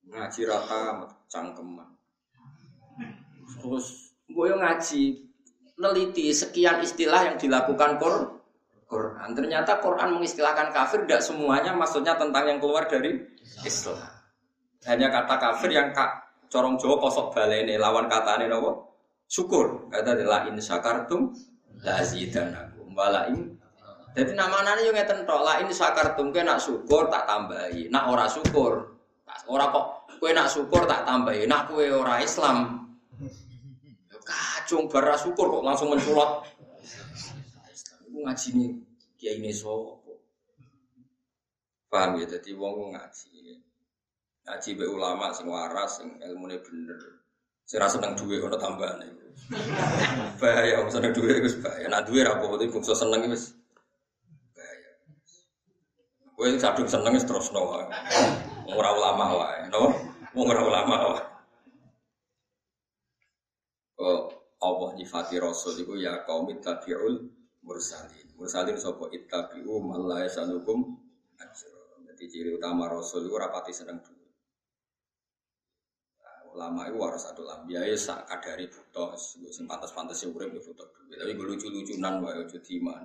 Ngaji 0.06 0.40
rata 0.48 1.10
cangkeman. 1.28 1.90
Terus 3.58 4.14
gue 4.26 4.50
ngaji 4.54 5.25
neliti 5.76 6.32
sekian 6.32 6.80
istilah 6.80 7.32
yang 7.32 7.36
dilakukan 7.36 8.00
Quran. 8.00 8.36
Quran. 8.86 9.34
Ternyata 9.34 9.82
Quran 9.82 10.14
mengistilahkan 10.14 10.70
kafir 10.70 11.02
tidak 11.04 11.18
semuanya 11.26 11.74
maksudnya 11.74 12.14
tentang 12.14 12.46
yang 12.46 12.62
keluar 12.62 12.86
dari 12.86 13.18
Islam. 13.66 13.98
Hanya 14.86 15.10
kata 15.10 15.34
kafir 15.42 15.74
yang 15.74 15.90
kak 15.90 16.26
corong 16.46 16.78
Jawa 16.78 16.96
kosok 17.02 17.34
balene 17.34 17.74
lawan 17.76 18.06
kata 18.06 18.38
ini 18.38 18.46
nopo 18.46 18.94
syukur 19.26 19.90
kata 19.90 20.14
la 20.22 20.46
in 20.46 20.58
syakartum 20.62 21.34
la 21.82 21.98
aku 21.98 22.86
walain 22.94 23.58
jadi 24.16 24.32
nama 24.32 24.64
nanya 24.64 24.88
yang 24.88 24.96
ngeten 24.96 25.28
tok 25.28 25.44
la 25.44 25.60
ini 25.60 25.74
sakartum 25.74 26.32
kowe 26.32 26.40
nak 26.40 26.62
syukur 26.62 27.10
tak 27.12 27.28
tambahi 27.28 27.90
nak 27.92 28.08
ora 28.08 28.24
syukur 28.30 28.96
ora 29.50 29.66
kok 29.68 29.86
kowe 30.22 30.30
nak 30.32 30.48
syukur 30.48 30.86
tak 30.88 31.04
tambahi 31.04 31.44
nak 31.44 31.68
kowe 31.68 31.84
ora 31.84 32.22
Islam 32.22 32.85
kacung 34.66 34.90
bara 34.90 35.14
syukur 35.14 35.46
kok 35.46 35.62
langsung 35.62 35.94
menculot 35.94 36.42
Iku 38.10 38.18
ngaji 38.18 38.48
nih 38.58 38.70
kiai 39.14 39.38
ini 39.38 39.54
sopo 39.54 40.18
paham 41.86 42.18
ya 42.18 42.26
jadi 42.26 42.50
wong 42.58 42.98
ngaji 42.98 43.62
ngaji 44.42 44.68
be 44.74 44.90
ulama 44.90 45.30
sing 45.30 45.46
waras 45.46 46.02
sing 46.02 46.18
ilmune 46.18 46.58
bener 46.58 47.22
sing 47.62 47.78
ra 47.78 47.86
seneng 47.86 48.18
duwe 48.18 48.42
ono 48.42 48.58
tambahane 48.58 49.06
bahaya, 50.42 50.82
seneng 50.90 51.12
duit 51.14 51.44
itu 51.44 51.60
bahaya. 51.62 51.86
Nah 51.92 52.00
duit 52.02 52.24
apa 52.24 52.40
itu 52.40 52.72
bungsu 52.72 52.96
seneng 52.96 53.28
itu 53.28 53.52
bahaya. 54.56 54.90
Gue 56.34 56.56
sadung 56.56 56.88
seneng 56.88 57.12
itu 57.14 57.28
terus 57.28 57.52
no. 57.52 57.68
Ora 58.64 58.90
ulama 58.96 59.24
wae, 59.36 59.68
no. 59.68 59.92
Ora 60.32 60.62
ulama 60.64 60.94
wae. 61.12 61.24
Oh, 64.00 64.45
Allah 64.56 64.96
nyifati 64.96 65.36
Rasul 65.36 65.84
itu 65.84 66.00
ya 66.00 66.24
kaum 66.24 66.48
tabiul 66.60 67.28
mursalin. 67.66 68.26
Mursalin 68.38 68.78
sapa 68.78 69.10
ittabi'u 69.10 69.74
man 69.82 70.06
la 70.06 70.24
yasalukum 70.24 70.96
ajra. 71.36 71.76
Jadi 72.06 72.24
ciri 72.32 72.50
utama 72.54 72.88
rasul 72.88 73.28
itu 73.28 73.36
rapati 73.36 73.76
seneng 73.76 74.00
duit. 74.00 74.32
Nah, 76.22 76.48
ulama 76.56 76.88
itu 76.88 76.96
harus 77.04 77.20
satu 77.20 77.44
lambi 77.44 77.76
ya 77.76 77.84
sak 77.92 78.24
kadari 78.24 78.72
butuh 78.72 79.12
sing 79.52 79.68
pantas-pantas 79.68 80.24
urip 80.24 80.48
butuh 80.48 80.88
duit. 80.96 81.16
Tapi 81.20 81.36
gue 81.36 81.46
lucu-lucunan 81.52 82.24
wae 82.24 82.40
aja 82.40 82.56
diman. 82.56 83.04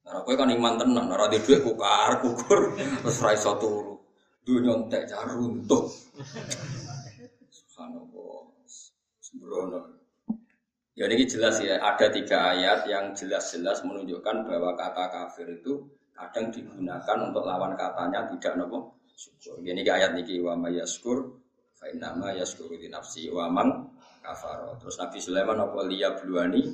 Nah, 0.00 0.22
kowe 0.22 0.34
kan 0.38 0.48
iman 0.48 0.78
tenan, 0.78 1.10
ora 1.10 1.26
di 1.28 1.42
duit 1.42 1.60
kukar 1.60 2.22
kukur 2.22 2.78
terus 3.02 3.18
ra 3.18 3.34
iso 3.34 3.58
turu. 3.58 3.98
Dunya 4.46 4.78
entek 4.78 5.10
runtuh. 5.10 5.84
Subhanallah. 7.56 8.40
Sembrono. 9.20 9.99
Ya 11.00 11.08
ini 11.08 11.24
jelas 11.24 11.56
ya, 11.64 11.80
ada 11.80 12.12
tiga 12.12 12.52
ayat 12.52 12.84
yang 12.84 13.16
jelas-jelas 13.16 13.80
menunjukkan 13.88 14.44
bahwa 14.44 14.76
kata 14.76 15.08
kafir 15.08 15.48
itu 15.48 15.80
kadang 16.12 16.52
digunakan 16.52 17.16
untuk 17.24 17.40
lawan 17.48 17.72
katanya 17.72 18.28
tidak 18.28 18.60
nopo 18.60 19.00
syukur. 19.16 19.64
Ini 19.64 19.80
ayat 19.80 20.12
niki 20.12 20.44
wa 20.44 20.52
may 20.60 20.76
yaskur 20.76 21.40
fa 21.72 21.88
innama 21.88 22.36
yaskuru 22.36 22.76
di 22.76 22.92
nafsi 22.92 23.32
wa 23.32 23.48
man 23.48 23.96
kafaro. 24.20 24.76
Terus 24.76 25.00
Nabi 25.00 25.24
Sulaiman 25.24 25.64
nopo 25.64 25.80
liya 25.88 26.20
bluani 26.20 26.68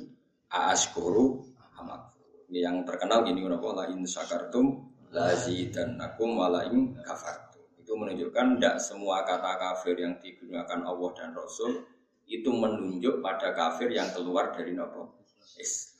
aaskuru 0.51 1.47
amak. 1.79 2.19
Ini 2.51 2.67
yang 2.67 2.83
terkenal 2.83 3.23
gini 3.23 3.47
nopo 3.47 3.71
la 3.71 3.87
in 3.87 4.03
syakartum 4.03 4.91
lazidannakum 5.15 6.35
wa 6.35 6.51
la 6.51 6.67
in 6.67 6.99
kafartum. 6.99 7.63
Itu 7.79 7.95
menunjukkan 7.95 8.59
tidak 8.59 8.83
semua 8.83 9.23
kata 9.23 9.55
kafir 9.55 9.95
yang 9.95 10.19
digunakan 10.19 10.83
Allah 10.83 11.09
dan 11.15 11.31
Rasul 11.31 11.95
itu 12.27 12.51
menunjuk 12.51 13.23
pada 13.23 13.55
kafir 13.55 13.87
yang 13.87 14.11
keluar 14.11 14.51
dari 14.51 14.75
nopo 14.75 15.23
Islam. 15.55 15.95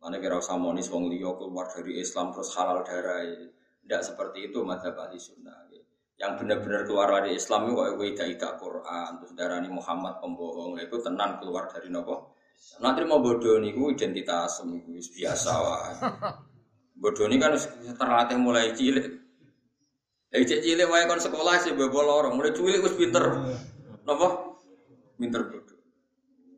Mana 0.00 0.16
kira 0.20 0.40
usah 0.40 0.56
monis 0.56 0.88
wong 0.88 1.08
liya 1.12 1.32
keluar 1.36 1.68
dari 1.72 2.00
Islam 2.00 2.32
terus 2.32 2.52
halal 2.56 2.84
darah. 2.84 3.24
Tidak 3.84 4.00
seperti 4.00 4.48
itu 4.48 4.64
madzhab 4.64 4.96
ahli 4.96 5.20
sunnah. 5.20 5.68
Yang 6.16 6.32
benar-benar 6.40 6.88
keluar 6.88 7.08
dari 7.20 7.36
Islam 7.36 7.68
itu 7.68 7.72
kok 7.76 7.88
tidak 8.00 8.28
tidak 8.36 8.52
Quran 8.60 9.10
terus 9.20 9.32
darani 9.36 9.68
Muhammad 9.68 10.14
pembohong 10.24 10.80
itu 10.80 10.96
tenan 11.04 11.36
keluar 11.40 11.68
dari 11.68 11.88
nopo. 11.92 12.36
Nanti 12.80 13.04
mau 13.04 13.20
bodoh 13.20 13.60
niku 13.60 13.92
identitas 13.92 14.64
biasa 14.64 15.52
wah. 15.60 15.84
Bodoh 16.94 17.26
ini 17.26 17.36
kan 17.36 17.52
terlatih 17.98 18.38
mulai 18.40 18.72
cilik. 18.72 19.04
Eh 20.32 20.44
cilik 20.46 20.88
wae 20.88 21.04
kon 21.06 21.20
sekolah 21.20 21.60
sih 21.60 21.76
bebol 21.76 22.06
orang, 22.06 22.34
mulai 22.38 22.54
cilik 22.54 22.80
wis 22.80 22.94
pinter. 22.96 23.24
Napa? 24.04 24.43
Minter 25.24 25.48
bodoh. 25.48 25.80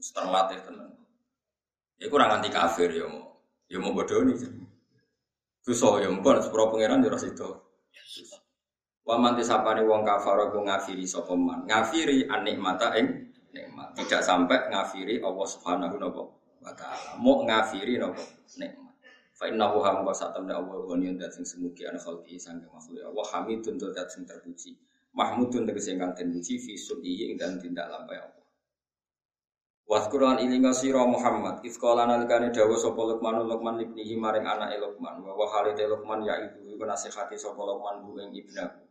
Setelah 0.02 0.50
latih 0.50 0.58
tenang. 0.66 0.90
Ya 2.02 2.10
kurang 2.10 2.42
anti 2.42 2.50
kafir 2.50 2.90
ya 2.90 3.06
mau. 3.06 3.38
Ya 3.70 3.78
mau 3.78 3.94
bodoh 3.94 4.26
nih. 4.26 4.34
so 5.70 5.98
ya 6.02 6.10
mpun 6.10 6.42
sepuro 6.42 6.74
pangeran 6.74 7.02
ya 7.06 7.14
itu. 7.14 7.50
Wa 9.06 9.14
man 9.22 9.38
tisapane 9.38 9.86
wong 9.86 10.02
kafar 10.02 10.50
ku 10.50 10.66
ngafiri 10.66 11.06
sapa 11.06 11.34
man. 11.38 11.62
Ngafiri 11.70 12.26
anikmata 12.26 12.98
ing 12.98 13.30
nikmat. 13.54 13.94
Tidak 13.94 14.18
sampai 14.18 14.66
ngafiri 14.74 15.22
Allah 15.22 15.46
Subhanahu 15.46 15.94
wa 16.58 16.72
taala. 16.74 17.14
Mau 17.22 17.46
ngafiri 17.46 18.02
napa 18.02 18.22
nikmat. 18.58 18.94
Fa 19.36 19.46
inna 19.46 19.68
wa 19.68 19.84
hamka 19.84 20.12
satamna 20.16 20.58
Allah 20.58 20.80
wa 20.80 20.96
niyan 20.96 21.20
dat 21.20 21.30
sing 21.34 21.44
semugi 21.44 21.84
ana 21.84 22.00
khalqi 22.00 22.40
sangga 22.40 22.72
makhluk 22.72 23.04
Allah 23.04 23.26
hamidun 23.30 23.76
dat 23.78 24.08
sing 24.08 24.24
terpuji. 24.24 24.74
Mahmudun 25.16 25.64
tegese 25.64 25.96
ingkang 25.96 26.12
den 26.12 26.28
puji 26.36 26.60
fi 26.60 26.76
ing 26.76 27.40
dan 27.40 27.56
tindak 27.56 27.88
lampah. 27.88 28.35
Waskuran 29.86 30.42
ilinga 30.42 30.74
sira 30.74 31.06
Muhammad 31.06 31.62
Ifqala 31.62 32.10
nalikane 32.10 32.50
dawa 32.50 32.74
sapa 32.74 32.98
Luqman 33.06 33.38
Luqman 33.46 33.78
ibnihi 33.78 34.18
maring 34.18 34.42
anake 34.42 34.82
Luqman 34.82 35.22
wa 35.22 35.30
wa 35.38 35.46
halite 35.46 35.86
Luqman 35.86 36.26
ya 36.26 36.42
itu 36.42 36.58
iku 36.74 36.82
nasihati 36.82 37.38
Luqman 37.38 38.02
bu 38.02 38.18
ing 38.18 38.34
ibnaku 38.34 38.82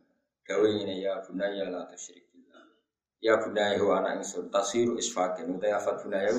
Dawa 0.46 0.62
ini 0.70 1.02
ya 1.02 1.18
bunaya 1.26 1.66
la 1.66 1.82
tusyrik 1.90 2.30
billah. 2.30 2.62
Ya 3.18 3.34
bunaya 3.34 3.74
hu 3.82 3.90
anak 3.90 4.22
ingsun 4.22 4.46
tasiru 4.46 4.94
isfakin. 4.94 5.58
Uta 5.58 5.74
afat 5.74 6.06
bunaya 6.06 6.30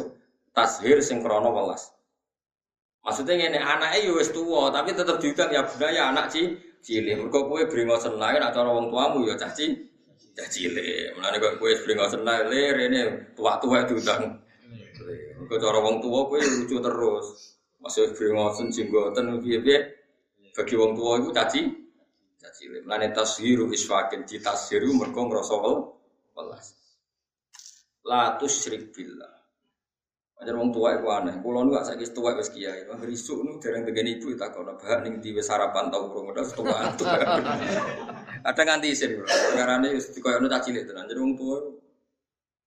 tashir 0.56 1.04
sing 1.04 1.20
krana 1.20 1.52
welas. 1.52 1.92
Maksudnya 3.04 3.36
ngene 3.36 3.60
anake 3.60 4.08
ya 4.08 4.12
wis 4.16 4.32
tuwa 4.32 4.72
tapi 4.72 4.96
tetep 4.96 5.20
diundang 5.20 5.52
ya 5.52 5.68
bunaya 5.68 6.16
anak 6.16 6.32
ci 6.32 6.56
cilik. 6.80 7.20
Mergo 7.20 7.52
kowe 7.52 7.60
brengosen 7.68 8.16
lae 8.16 8.40
nek 8.40 8.56
cara 8.56 8.72
wong 8.72 8.88
tuamu 8.88 9.28
ya 9.28 9.36
cah 9.36 9.52
ci 9.52 9.76
cah 10.32 10.48
cilik. 10.48 11.12
Mulane 11.20 11.38
kok 11.44 11.54
kowe 11.60 11.72
brengosen 11.84 12.24
lae 12.24 12.64
rene 12.72 13.02
tua-tua 13.36 13.84
diundang 13.84 14.40
Kau 15.48 15.56
cara 15.56 15.80
wong 15.80 16.04
tua 16.04 16.28
kue 16.28 16.44
lucu 16.44 16.78
terus. 16.84 17.28
Masih 17.80 18.12
beringosen 18.12 18.68
jenggoten 18.68 19.40
piye-piye. 19.40 19.80
Bagi 20.52 20.76
wong 20.76 20.92
tua 20.98 21.24
itu 21.24 21.30
caci 21.32 21.62
caci 22.42 22.64
lem. 22.68 22.84
Lane 22.88 23.14
tashiru 23.16 23.72
isfakin 23.72 24.28
di 24.28 24.42
tashiru 24.44 24.92
mergo 24.92 25.22
ngrasa 25.28 25.56
welas. 26.36 26.68
La 28.08 28.36
tusyrik 28.36 28.92
billah. 28.92 29.34
Ajar 30.38 30.54
wong 30.54 30.70
tua 30.70 31.00
iku 31.00 31.08
aneh. 31.14 31.40
Kulo 31.42 31.66
nu 31.66 31.74
gak 31.74 31.94
saiki 31.94 32.12
tua 32.14 32.36
wis 32.36 32.50
kiai. 32.50 32.86
Wong 32.90 33.02
risuk 33.06 33.42
nu 33.42 33.58
dereng 33.58 33.88
dengan 33.88 34.06
ibu 34.10 34.34
tak 34.38 34.54
kono 34.54 34.78
bahak 34.78 35.06
ning 35.06 35.18
diwe 35.22 35.42
sarapan 35.42 35.90
tau 35.90 36.10
urung 36.12 36.34
udah 36.34 36.46
tua. 36.54 36.78
Ada 38.48 38.62
nganti 38.66 38.88
isin. 38.94 39.22
Karane 39.56 39.94
wis 39.94 40.10
dikoyono 40.14 40.50
caci 40.50 40.74
cilik 40.74 40.84
tenan. 40.90 41.10
Jadi 41.10 41.20
wong 41.22 41.34
tua. 41.38 41.58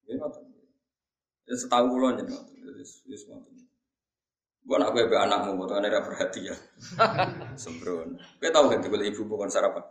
Ya 0.07 0.15
ngoten. 0.19 0.45
Ya 1.51 1.55
setahu 1.59 1.99
kulo 1.99 2.15
jeneng 2.15 2.39
wis 2.81 3.05
wis 3.05 3.29
ngoten. 3.29 3.69
Gua 4.65 4.81
nak 4.81 4.97
kowe 4.97 5.05
anakmu 5.05 5.61
potongane 5.61 5.93
ra 5.93 6.01
perhatian. 6.01 6.57
Sembrono. 7.63 8.17
Kowe 8.41 8.51
tau 8.53 8.69
kan 8.73 8.81
dibeli 8.81 9.13
ibu 9.13 9.29
bukan 9.29 9.53
sarapan. 9.53 9.85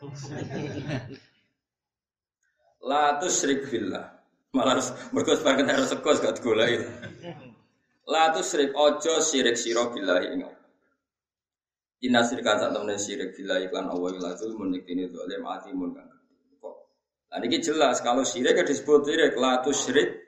La 2.88 3.18
tusyrik 3.18 3.66
billah. 3.66 4.06
Malah 4.54 4.78
harus 4.78 4.88
mergo 5.12 5.34
sebagian 5.34 5.68
harus 5.68 5.90
sekos 5.90 6.22
gak 6.22 6.38
digoleki. 6.38 6.86
La 8.08 8.30
tusyrik 8.30 8.72
ojo 8.76 9.18
sirik 9.18 9.58
sira 9.58 9.90
billahi 9.90 10.26
ing 10.36 10.44
Inna 12.06 12.22
sirka 12.22 12.60
sak 12.60 12.76
temene 12.76 13.00
sirik 13.00 13.34
billahi 13.34 13.72
lan 13.72 13.88
Allah 13.88 14.10
ila 14.20 14.30
zulmun 14.36 14.76
iktini 14.76 15.08
zalim 15.10 15.42
atimun 15.48 15.96
kang. 15.96 16.12
Kok. 16.60 16.76
Lah 17.32 17.38
niki 17.40 17.58
jelas 17.64 18.04
kalau 18.04 18.22
sirik 18.22 18.60
disebut 18.62 19.08
sirik 19.08 19.34
la 19.40 19.64
tusyrik 19.64 20.25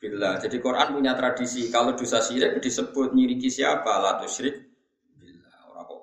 Bila 0.00 0.40
Jadi 0.40 0.56
Quran 0.64 0.96
punya 0.96 1.12
tradisi 1.12 1.68
kalau 1.68 1.92
dosa 1.92 2.24
syirik 2.24 2.56
disebut 2.56 3.12
nyiriki 3.12 3.52
siapa? 3.52 4.00
La 4.00 4.16
tusyrik 4.16 4.56
bila 5.20 5.52
Orang 5.68 5.84
kok 5.84 6.02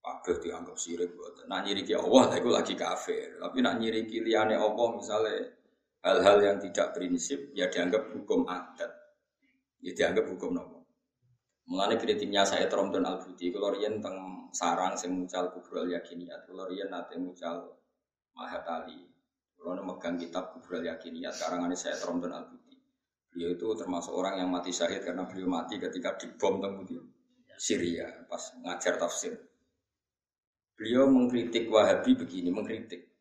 kabeh 0.00 0.36
dianggap 0.40 0.76
syirik 0.80 1.12
buat. 1.12 1.44
Nak 1.44 1.60
nyiriki 1.68 1.92
Allah 1.92 2.32
itu 2.32 2.48
lagi 2.48 2.72
kafir. 2.72 3.36
Tapi 3.36 3.60
nak 3.60 3.76
nyiriki 3.76 4.24
liane 4.24 4.56
Allah 4.56 4.88
misalnya 4.96 5.52
hal-hal 6.00 6.38
yang 6.40 6.56
tidak 6.64 6.96
prinsip 6.96 7.52
ya 7.52 7.68
dianggap 7.68 8.08
hukum 8.16 8.48
adat. 8.48 8.88
Ya 9.84 9.92
dianggap 9.92 10.32
hukum 10.32 10.56
nopo. 10.56 10.88
Mulane 11.68 12.00
kritiknya 12.00 12.46
saya 12.48 12.70
Tromdon 12.70 13.04
Al 13.04 13.20
Budi 13.20 13.52
kalau 13.52 13.74
riyen 13.74 14.00
teng 14.00 14.48
sarang 14.54 14.94
sing 14.96 15.12
mucal 15.12 15.50
kubrul 15.50 15.90
yakiniyat, 15.90 16.46
kalau 16.46 16.64
riyen 16.70 16.88
nate 16.88 17.20
mucal 17.20 17.74
Mahatali. 18.32 19.02
Kalau 19.58 19.82
megang 19.82 20.16
kitab 20.16 20.54
kubrul 20.54 20.86
yakiniyat 20.86 21.36
karangane 21.36 21.76
saya 21.76 21.98
Tromdon 22.00 22.32
Al 22.32 22.46
Budi. 22.48 22.65
Beliau 23.36 23.52
itu 23.52 23.68
termasuk 23.76 24.16
orang 24.16 24.40
yang 24.40 24.48
mati 24.48 24.72
syahid 24.72 25.04
karena 25.04 25.28
beliau 25.28 25.44
mati 25.52 25.76
ketika 25.76 26.16
dibom 26.16 26.64
di 26.88 26.96
Syria 27.60 28.08
pas 28.24 28.40
ngajar 28.64 28.96
tafsir. 28.96 29.36
Beliau 30.72 31.04
mengkritik 31.12 31.68
Wahabi 31.68 32.16
begini, 32.16 32.48
mengkritik. 32.48 33.12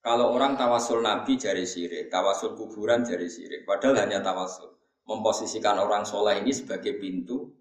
Kalau 0.00 0.32
orang 0.32 0.56
tawasul 0.56 1.04
Nabi 1.04 1.36
jari 1.36 1.68
sirik, 1.68 2.08
tawasul 2.08 2.56
kuburan 2.56 3.04
jari 3.04 3.28
sirik, 3.28 3.68
padahal 3.68 4.08
hanya 4.08 4.24
tawasul. 4.24 4.72
Memposisikan 5.04 5.84
orang 5.84 6.08
soleh 6.08 6.40
ini 6.40 6.56
sebagai 6.56 6.96
pintu 6.96 7.52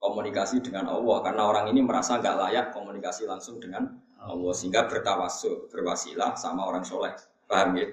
komunikasi 0.00 0.64
dengan 0.64 0.88
Allah, 0.88 1.20
karena 1.20 1.50
orang 1.50 1.68
ini 1.68 1.84
merasa 1.84 2.16
nggak 2.16 2.36
layak 2.46 2.66
komunikasi 2.72 3.28
langsung 3.28 3.60
dengan 3.60 3.92
Allah, 4.22 4.52
sehingga 4.56 4.88
bertawasul, 4.88 5.68
berwasilah 5.68 6.32
sama 6.38 6.64
orang 6.64 6.86
soleh. 6.86 7.12
Paham 7.44 7.76
ya? 7.76 7.90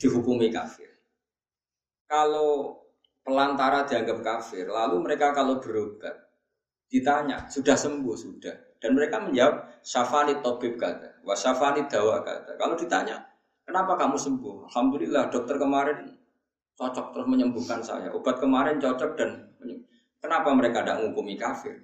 Dihukumi 0.00 0.48
kafir. 0.48 0.93
Kalau 2.14 2.78
pelantara 3.26 3.82
dianggap 3.90 4.22
kafir, 4.22 4.70
lalu 4.70 5.02
mereka 5.02 5.34
kalau 5.34 5.58
berobat 5.58 6.14
ditanya 6.86 7.50
sudah 7.50 7.74
sembuh 7.74 8.14
sudah, 8.14 8.78
dan 8.78 8.94
mereka 8.94 9.18
menjawab 9.18 9.82
syafani 9.82 10.38
tobib 10.38 10.78
kata, 10.78 11.26
wa 11.26 11.34
syafani 11.34 11.90
dawa 11.90 12.22
kata. 12.22 12.54
Kalau 12.54 12.78
ditanya 12.78 13.18
kenapa 13.66 13.98
kamu 13.98 14.14
sembuh, 14.14 14.70
alhamdulillah 14.70 15.26
dokter 15.26 15.58
kemarin 15.58 16.14
cocok 16.78 17.06
terus 17.10 17.26
menyembuhkan 17.26 17.82
saya, 17.82 18.14
obat 18.14 18.38
kemarin 18.38 18.78
cocok 18.78 19.10
dan 19.18 19.50
kenapa 20.22 20.54
mereka 20.54 20.86
tidak 20.86 21.02
menghukumi 21.02 21.34
kafir? 21.34 21.82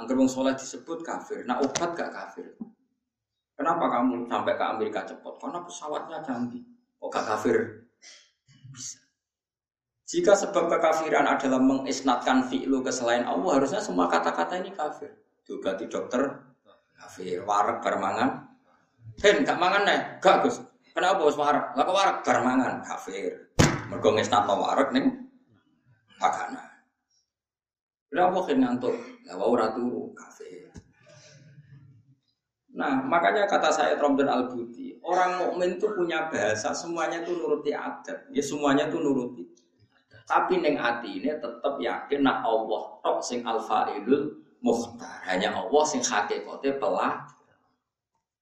Angker 0.00 0.16
wong 0.16 0.32
soleh 0.32 0.56
disebut 0.56 1.04
kafir, 1.04 1.44
nah 1.44 1.60
obat 1.60 1.92
gak 1.92 2.08
kafir. 2.08 2.56
Kenapa 3.52 3.84
kamu 4.00 4.24
sampai 4.32 4.56
ke 4.56 4.64
Amerika 4.64 5.04
cepat? 5.04 5.36
Karena 5.36 5.60
pesawatnya 5.60 6.24
canggih. 6.24 6.64
Kok 6.96 7.12
gak 7.12 7.26
kafir? 7.28 7.84
Bisa. 8.72 9.09
Jika 10.10 10.34
sebab 10.34 10.66
kekafiran 10.66 11.22
adalah 11.22 11.62
mengisnatkan 11.62 12.42
fi'lu 12.50 12.82
ke 12.82 12.90
selain 12.90 13.22
Allah, 13.22 13.62
harusnya 13.62 13.78
semua 13.78 14.10
kata-kata 14.10 14.58
ini 14.58 14.74
kafir. 14.74 15.14
Itu 15.46 15.62
berarti 15.62 15.86
dokter 15.86 16.50
kafir, 16.98 17.46
warak 17.46 17.78
bermangan. 17.78 18.42
Hen, 19.22 19.46
gak 19.46 19.54
mangan 19.54 19.86
nih, 19.86 20.18
gak 20.18 20.42
gus. 20.42 20.58
Kenapa 20.90 21.22
bos 21.22 21.38
warak? 21.38 21.78
Lah 21.78 21.86
warak 21.86 22.26
bermangan 22.26 22.82
kafir. 22.82 23.54
Mergo 23.86 24.10
ngisnatno 24.10 24.58
warak 24.58 24.90
ning 24.90 25.30
pakanan. 26.18 26.66
Kenapa 28.10 28.38
hen 28.50 28.58
ngantuk? 28.66 28.98
Lah 29.30 29.38
wau 29.38 29.54
ora 29.54 29.70
turu 29.70 30.10
kafir. 30.10 30.74
Nah, 32.74 32.98
makanya 32.98 33.46
kata 33.46 33.70
saya 33.70 33.94
Tromben 33.94 34.26
Al-Buti, 34.26 34.98
orang 35.06 35.38
mukmin 35.38 35.78
itu 35.78 35.86
punya 35.94 36.26
bahasa, 36.26 36.74
semuanya 36.74 37.22
itu 37.22 37.38
nuruti 37.38 37.70
adat. 37.70 38.26
Ya 38.34 38.42
semuanya 38.42 38.90
itu 38.90 38.98
nuruti 38.98 39.50
tapi 40.30 40.62
neng 40.62 40.78
hati 40.78 41.18
ini 41.18 41.34
tetap 41.42 41.74
yakin 41.82 42.22
nak 42.22 42.46
Allah 42.46 43.02
tok 43.02 43.18
sing 43.18 43.42
alfaidul 43.42 44.38
muhtar. 44.62 45.26
Hanya 45.26 45.50
Allah 45.50 45.82
sing 45.82 45.98
hakikate 45.98 46.78
pelah. 46.78 47.26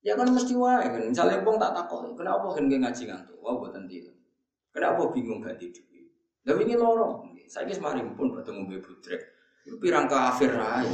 Ya 0.04 0.12
kan 0.12 0.28
mesti 0.28 0.52
wae 0.52 0.84
kan. 0.84 1.00
Misalnya 1.08 1.40
wong 1.40 1.56
tak 1.56 1.72
takoi, 1.72 2.12
kenapa 2.12 2.52
kan 2.52 2.68
ngaji 2.68 3.02
ngantuk? 3.08 3.40
Wah 3.40 3.56
buatan 3.56 3.88
tidur. 3.88 4.12
Kenapa 4.68 5.08
bingung 5.10 5.40
gak 5.40 5.56
tidur? 5.56 5.82
Ini 6.44 6.76
lorong. 6.76 7.34
Saya 7.48 7.64
kis 7.64 7.80
mari 7.80 8.04
pun 8.12 8.36
bertemu 8.36 8.68
Mbak 8.68 8.80
Budrek. 8.84 9.22
Pirang 9.80 10.08
kafir 10.08 10.52
aja. 10.52 10.84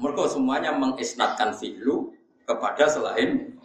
Mereka 0.00 0.24
semuanya 0.28 0.72
mengisnatkan 0.76 1.52
fi'lu 1.56 2.12
kepada 2.44 2.84
selain 2.88 3.56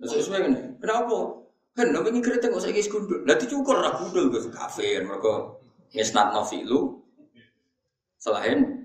sesuai 0.00 0.40
ini. 0.52 0.60
Kenapa? 0.80 1.45
Kan 1.76 1.92
nabi 1.92 2.08
ini 2.08 2.24
kritik 2.24 2.48
kok 2.48 2.64
saiki 2.64 2.88
gundul. 2.88 3.20
Lah 3.28 3.36
dicukur 3.36 3.76
ra 3.76 3.92
gundul 4.00 4.32
ke 4.32 4.48
kafir 4.48 5.04
mergo 5.04 5.60
ngisnat 5.92 6.32
nafilu 6.32 7.04
selain 8.16 8.82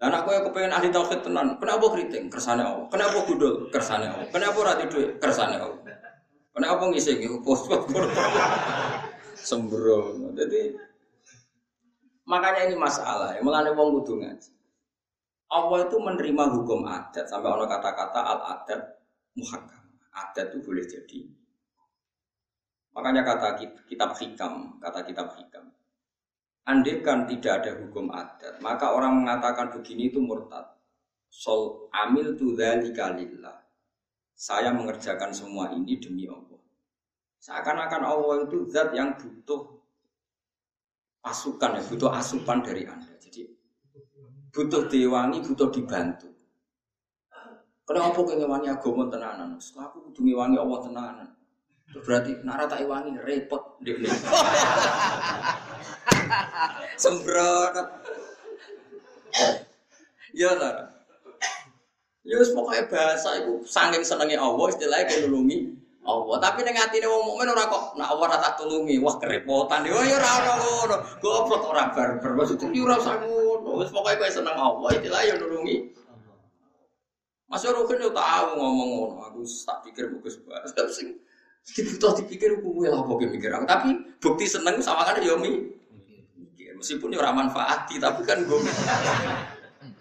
Dan 0.00 0.16
aku 0.16 0.32
yang 0.32 0.48
kepengen 0.48 0.72
ahli 0.72 0.88
tauhid 0.88 1.20
tenan, 1.20 1.60
kenapa 1.60 1.92
kritik? 1.92 2.32
Kersane 2.32 2.64
Allah. 2.64 2.88
Kenapa 2.88 3.20
gundul? 3.28 3.68
Kersane 3.68 4.08
Allah. 4.08 4.24
Kenapa 4.32 4.56
ora 4.56 4.72
tidur? 4.80 5.12
Kersane 5.20 5.60
Allah. 5.60 5.76
Kenapa 6.56 6.88
ngisi 6.88 7.20
iki 7.20 7.28
pos 7.44 7.68
Sembrono. 9.44 10.32
Jadi 10.32 10.72
makanya 12.24 12.72
ini 12.72 12.80
masalah. 12.80 13.36
Ya. 13.36 13.44
Mulane 13.44 13.76
wong 13.76 14.00
kudu 14.00 14.24
ngaji. 14.24 14.50
Allah 15.52 15.78
itu 15.84 15.96
menerima 16.00 16.44
hukum 16.48 16.88
adat 16.88 17.28
sampai 17.28 17.52
ono 17.52 17.68
kata-kata 17.68 18.20
al 18.24 18.40
adat 18.56 18.80
muhakkam 19.36 19.79
adat 20.10 20.54
itu 20.54 20.58
boleh 20.62 20.84
jadi. 20.86 21.20
Makanya 22.90 23.22
kata 23.22 23.48
kitab 23.86 24.18
hikam, 24.18 24.82
kata 24.82 25.00
kitab 25.06 25.30
hikam. 25.38 25.70
Andai 26.66 27.02
kan 27.02 27.24
tidak 27.26 27.64
ada 27.64 27.72
hukum 27.82 28.10
adat, 28.12 28.60
maka 28.60 28.92
orang 28.94 29.24
mengatakan 29.24 29.70
begini 29.70 30.10
itu 30.10 30.20
murtad. 30.22 30.76
Sol 31.30 31.86
amil 31.94 32.34
tu 32.34 32.58
lillah. 32.58 33.56
Saya 34.34 34.74
mengerjakan 34.74 35.30
semua 35.30 35.70
ini 35.70 36.00
demi 36.00 36.26
Allah. 36.26 36.58
Seakan-akan 37.40 38.02
Allah 38.04 38.36
itu 38.44 38.68
zat 38.68 38.92
yang 38.92 39.16
butuh 39.16 39.80
pasukan, 41.20 41.80
butuh 41.88 42.10
asupan 42.12 42.60
dari 42.64 42.88
Anda. 42.88 43.14
Jadi 43.20 43.46
butuh 44.50 44.88
diwangi, 44.90 45.44
butuh 45.44 45.68
dibantu. 45.70 46.29
Kenapa 47.90 48.22
kau 48.22 48.22
ngewangi 48.22 48.70
agama 48.70 49.10
tenanan? 49.10 49.58
Aku 49.58 49.98
kudu 50.06 50.22
ngewangi 50.22 50.62
Allah 50.62 50.78
tenanan. 50.78 51.28
Berarti 51.90 52.38
nara 52.46 52.70
tak 52.70 52.86
wangi 52.86 53.18
repot 53.18 53.74
deh. 53.82 53.98
Sembrot. 56.94 57.74
Ya 60.30 60.54
lah. 60.54 60.86
Ya 62.22 62.38
pokoknya 62.54 62.86
bahasa 62.86 63.42
itu 63.42 63.66
saking 63.66 64.06
senengnya 64.06 64.38
Allah 64.38 64.70
istilahnya 64.70 65.10
kayak 65.10 65.26
nulungi 65.26 65.74
Allah. 66.06 66.38
Tapi 66.38 66.62
ning 66.62 66.78
atine 66.78 67.10
wong 67.10 67.26
mukmin 67.26 67.50
ora 67.50 67.66
kok 67.66 67.98
nak 67.98 68.14
Allah 68.14 68.24
ora 68.30 68.38
tak 68.38 68.62
tulungi. 68.62 69.02
Wah 69.02 69.18
kerepotan. 69.18 69.82
Ya 69.82 69.98
ya 69.98 70.14
ora 70.14 70.30
ono 70.38 70.52
ngono. 70.62 70.96
Goblok 71.18 71.74
ora 71.74 71.90
barbar. 71.90 72.38
Maksudnya 72.38 72.70
ya 72.70 72.86
ora 72.86 73.02
usah 73.02 73.18
ngono. 73.18 73.82
Wis 73.82 73.90
pokoke 73.90 74.14
kowe 74.14 74.30
seneng 74.30 74.54
Allah 74.54 74.94
istilahnya 74.94 75.34
ya 75.34 75.42
nulungi 75.42 75.98
Mas 77.50 77.66
Rokin 77.66 77.98
yo 77.98 78.14
tahu 78.14 78.48
ngomong 78.54 78.88
ngono, 78.94 79.16
aku 79.26 79.42
tak 79.66 79.82
pikir 79.82 80.06
bagus 80.14 80.38
banget. 80.46 80.70
Sing 80.94 81.18
dibutuh 81.74 82.14
dipikir 82.14 82.62
kuwi 82.62 82.86
lah 82.86 83.02
kok 83.02 83.18
mikir 83.18 83.50
aku. 83.50 83.66
Tapi 83.66 83.88
bukti 84.22 84.46
seneng 84.46 84.78
sama 84.78 85.02
kan 85.02 85.18
yo 85.18 85.34
mi. 85.34 85.66
Meskipun 86.78 87.12
yo 87.12 87.18
ora 87.20 87.34
manfaati, 87.34 87.98
tapi 87.98 88.22
kan 88.24 88.40
gue 88.46 88.58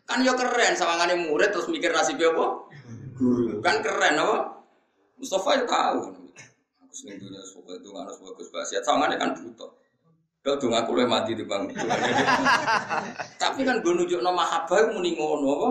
kan 0.06 0.22
yo 0.22 0.32
keren 0.38 0.78
sawangane 0.78 1.28
murid 1.28 1.50
terus 1.50 1.68
mikir 1.74 1.90
nasib 1.90 2.22
apa? 2.22 2.70
Guru. 3.18 3.60
Kan 3.66 3.82
keren 3.82 4.22
apa? 4.22 4.38
Mustafa 5.18 5.60
yo 5.60 5.66
tahu. 5.66 6.02
Aku 6.86 6.94
seneng 6.94 7.18
dunia 7.18 7.42
suka 7.44 7.76
itu 7.82 7.90
harus 7.92 8.16
bagus 8.22 8.48
banget. 8.54 8.86
Sawangane 8.86 9.18
kan 9.18 9.34
butuh. 9.34 9.74
Kalau 10.40 10.56
dong 10.56 10.72
aku 10.72 10.96
lebih 10.96 11.12
mati 11.12 11.36
di 11.36 11.44
bang. 11.44 11.68
Tapi 13.42 13.60
kan 13.68 13.84
gue 13.84 13.92
nunjuk 13.92 14.24
nama 14.24 14.40
mahabbah 14.40 14.96
muni 14.96 15.20
ngono 15.20 15.48
apa? 15.52 15.70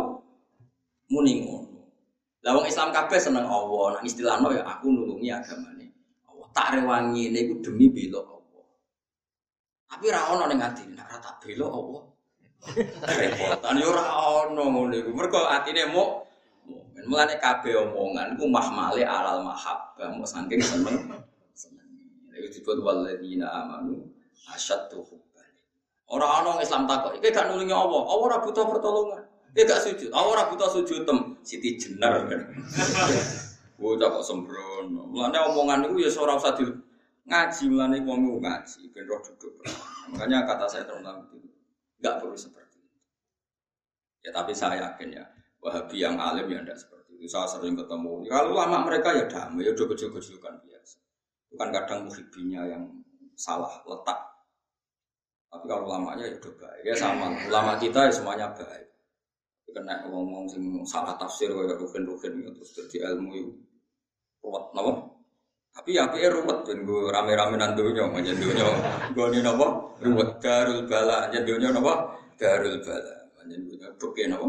Muni 1.09 1.33
ngono. 1.41 1.68
Lah 2.47 2.55
wong 2.55 2.67
Islam 2.71 2.95
kabeh 2.95 3.19
seneng 3.19 3.51
Allah, 3.51 3.99
nang 3.99 4.05
istilahno 4.07 4.55
ya 4.55 4.63
aku 4.63 4.95
nulungi 4.95 5.29
agamane. 5.35 5.91
Allah 6.31 6.49
tak 6.55 6.79
rewangi 6.79 7.35
niku 7.35 7.59
demi 7.59 7.91
bela 7.91 8.23
Allah. 8.23 8.65
Tapi 9.91 10.07
ra 10.07 10.31
ono 10.31 10.45
ning 10.47 10.63
atine, 10.63 10.95
nek 10.95 11.07
ra 11.11 11.19
tak 11.19 11.43
bela 11.43 11.67
Allah. 11.67 12.03
Repotan 13.11 13.75
yo 13.83 13.91
ora 13.91 14.07
ono 14.47 14.63
ngono 14.71 14.95
iku. 14.95 15.11
Mergo 15.11 15.51
atine 15.51 15.83
mu 15.91 16.23
mukmin. 16.71 17.05
Mulane 17.11 17.35
kabeh 17.43 17.75
omongan 17.75 18.39
ku 18.39 18.47
mahmale 18.47 19.03
alal 19.03 19.43
mahabbah, 19.43 20.15
mau 20.15 20.23
saking 20.23 20.63
seneng. 20.63 21.11
Seneng. 21.59 21.91
Iku 22.39 22.47
disebut 22.55 22.79
walladzina 22.87 23.51
amanu 23.51 24.07
asyaddu 24.55 25.03
hubban. 25.03 25.51
Ora 26.07 26.41
ono 26.41 26.63
Islam 26.63 26.87
takok, 26.87 27.19
iki 27.19 27.35
gak 27.35 27.51
nulungi 27.51 27.75
Allah. 27.75 28.03
Allah 28.07 28.27
ora 28.31 28.39
butuh 28.41 28.63
pertolongan. 28.63 29.27
Dia 29.53 29.67
gak 29.67 29.83
sujud. 29.85 30.09
Aku 30.15 30.29
ora 30.33 30.47
butuh 30.47 30.71
sujud 30.71 31.03
tem. 31.03 31.28
Siti 31.49 31.81
jenar 31.81 32.29
kan. 32.29 32.45
Bocah 33.81 34.09
kok 34.13 34.25
sembrono. 34.27 35.09
Mulane 35.09 35.39
omongan 35.49 35.89
itu 35.89 36.05
ya 36.05 36.11
ora 36.21 36.37
usah 36.37 36.53
di 36.53 36.69
ngaji 37.25 37.65
mulane 37.73 37.97
wong 38.05 38.37
ngaji 38.45 38.93
ben 38.93 39.09
roh 39.09 39.17
duduk. 39.25 39.57
Makanya 40.13 40.45
kata 40.45 40.69
saya 40.69 40.85
teman 40.85 41.25
itu 41.25 41.41
enggak 42.05 42.21
perlu 42.21 42.37
seperti 42.37 42.85
itu. 42.85 43.01
Ya 44.29 44.31
tapi 44.37 44.53
saya 44.53 44.93
yakin 44.93 45.09
ya 45.17 45.25
Wahabi 45.59 45.97
yang 46.05 46.21
alim 46.21 46.53
ya 46.53 46.61
tidak 46.61 46.85
seperti 46.85 47.17
itu. 47.17 47.27
Saya 47.33 47.49
sering 47.49 47.81
ketemu. 47.81 48.29
Kalau 48.29 48.53
lama 48.53 48.85
mereka 48.85 49.17
ya 49.17 49.25
damai, 49.25 49.65
ya 49.65 49.73
udah 49.73 49.87
kecil-kecil 49.91 50.39
biasa. 50.39 50.99
Bukan 51.49 51.69
kadang 51.73 52.01
muhibinya 52.07 52.63
yang 52.69 52.85
salah 53.35 53.73
letak. 53.89 54.21
Tapi 55.49 55.65
kalau 55.65 55.89
lamanya 55.89 56.29
ya 56.29 56.37
udah 56.39 56.55
baik. 56.61 56.83
Ya 56.85 56.95
sama. 56.95 57.33
Ulama 57.49 57.75
kita 57.81 58.07
ya 58.07 58.13
semuanya 58.13 58.53
baik 58.53 58.88
kena 59.79 60.03
ngomong 60.11 60.51
sing 60.51 60.83
salah 60.83 61.15
tafsir 61.15 61.55
kaya 61.55 61.79
rugen-rugen 61.79 62.51
terus 62.51 62.75
jadi 62.75 63.15
ilmu 63.15 63.31
itu 63.39 63.55
ruwet 64.43 64.75
napa? 64.75 64.93
Tapi 65.71 65.95
ya 65.95 66.11
piye 66.11 66.27
ruwet 66.27 66.67
ben 66.67 66.83
go 66.83 67.07
rame-rame 67.15 67.55
nang 67.55 67.79
donya 67.79 68.11
manjen 68.11 68.35
donya 68.43 68.67
gone 69.15 69.39
napa? 69.39 69.67
Ruwet. 70.03 70.43
Darul 70.43 70.83
bala 70.91 71.31
manjen 71.31 71.47
donya 71.47 71.69
napa? 71.71 71.95
Darul 72.35 72.83
bala. 72.83 73.15
Manjen 73.39 73.61
donya 73.71 73.89
buke 73.95 74.23
napa? 74.27 74.49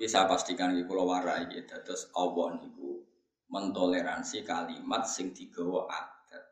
Bisa 0.00 0.24
pastikan 0.24 0.72
iki 0.72 0.88
kula 0.88 1.04
warai 1.04 1.44
iki 1.52 1.68
terus 1.68 2.08
Allah 2.16 2.56
niku 2.56 3.04
mentoleransi 3.52 4.40
kalimat 4.40 5.04
sing 5.04 5.36
digawa 5.36 5.84
adat. 5.88 6.44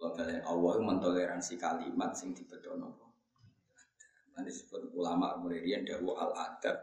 Kalian 0.00 0.44
Allah 0.48 0.80
mentoleransi 0.80 1.60
kalimat 1.60 2.16
sing 2.16 2.32
dibedono 2.32 3.07
Nanti 4.38 4.54
disebut 4.54 4.94
ulama 4.94 5.34
mulai 5.34 5.66
dia 5.66 5.82
dawu 5.82 6.14
al 6.14 6.30
adab 6.30 6.78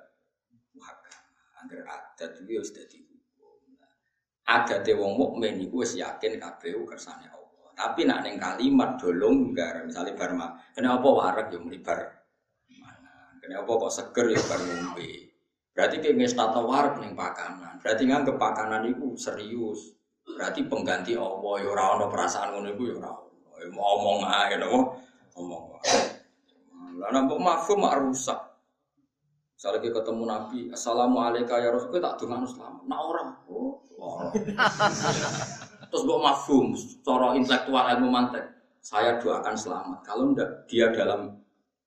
muhakam. 0.75 1.23
Agar 1.63 1.87
adat 1.87 2.43
itu 2.43 2.59
sudah 2.59 2.83
dihukum. 2.91 3.79
Adat 4.43 4.83
wong 4.91 5.15
mukmin 5.15 5.63
itu 5.63 5.79
wis 5.79 5.95
yakin 5.95 6.35
kabeh 6.35 6.75
kersane 6.83 7.31
Allah. 7.31 7.71
Tapi 7.71 8.03
nak 8.03 8.27
neng 8.27 8.35
kalimat 8.35 8.99
dolong 8.99 9.55
enggak 9.55 9.87
misalnya 9.87 10.19
barma. 10.19 10.51
Kenapa 10.75 11.07
warak 11.07 11.47
ya 11.47 11.63
muni 11.63 11.79
bar 11.79 12.27
mana? 12.75 13.39
Kenapa 13.39 13.71
kok 13.87 13.93
seger 14.03 14.35
ya 14.35 14.41
bar? 14.51 14.59
Berarti 15.71 15.95
kayak 16.03 16.15
ngestata 16.19 16.59
warak 16.59 16.99
neng 16.99 17.15
pakanan. 17.15 17.79
Berarti 17.79 18.03
nganggep 18.03 18.35
pakanan 18.35 18.83
itu 18.83 19.15
serius. 19.15 19.95
Berarti 20.27 20.67
pengganti 20.67 21.15
Allah 21.15 21.55
ya 21.63 21.67
ora 21.71 21.95
ono 21.95 22.11
perasaan 22.11 22.51
ngono 22.51 22.67
iku 22.75 22.83
ya 22.91 22.95
ora 22.99 23.11
ono. 23.15 23.51
Ya 23.63 23.67
ngomong 23.71 24.17
ae 24.27 24.53
napa? 24.59 24.79
Ngomong. 25.39 25.63
Lah 26.95 27.09
nampak 27.11 27.39
mafhum 27.39 27.83
mak 27.83 27.99
rusak. 27.99 28.39
Misalnya 29.55 29.87
ketemu 29.87 30.23
Nabi, 30.27 30.59
Assalamualaikum 30.71 31.55
ya 31.55 31.71
Rasul, 31.71 32.03
tak 32.03 32.19
dengar 32.19 32.43
selamat. 32.43 32.83
Nah 32.91 32.99
orang, 32.99 33.29
oh. 33.47 33.79
Terus 35.89 36.03
gue 36.03 36.19
mafhum, 36.19 36.75
cara 37.07 37.31
intelektual 37.39 37.87
ilmu 37.95 38.11
mantek. 38.11 38.45
Saya 38.83 39.15
doakan 39.17 39.55
selamat. 39.55 39.99
Kalau 40.03 40.35
ndak 40.35 40.67
dia 40.69 40.91
dalam 40.91 41.39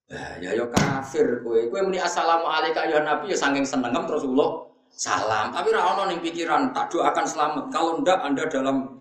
bahaya 0.08 0.50
ya 0.56 0.64
kafir 0.72 1.44
kue. 1.44 1.68
Kue 1.68 1.80
muni 1.84 2.00
assalamualaikum 2.00 2.88
ya 2.88 3.04
Nabi 3.04 3.30
ya 3.30 3.38
saking 3.38 3.62
seneng 3.62 4.08
terus 4.08 4.24
ulo 4.26 4.74
salam. 4.90 5.54
Tapi 5.54 5.70
ora 5.70 5.94
ono 5.94 6.10
ning 6.10 6.18
pikiran 6.24 6.74
tak 6.74 6.90
doakan 6.90 7.22
selamat. 7.22 7.64
Kalau 7.70 8.02
ndak 8.02 8.18
Anda 8.18 8.50
dalam 8.50 8.98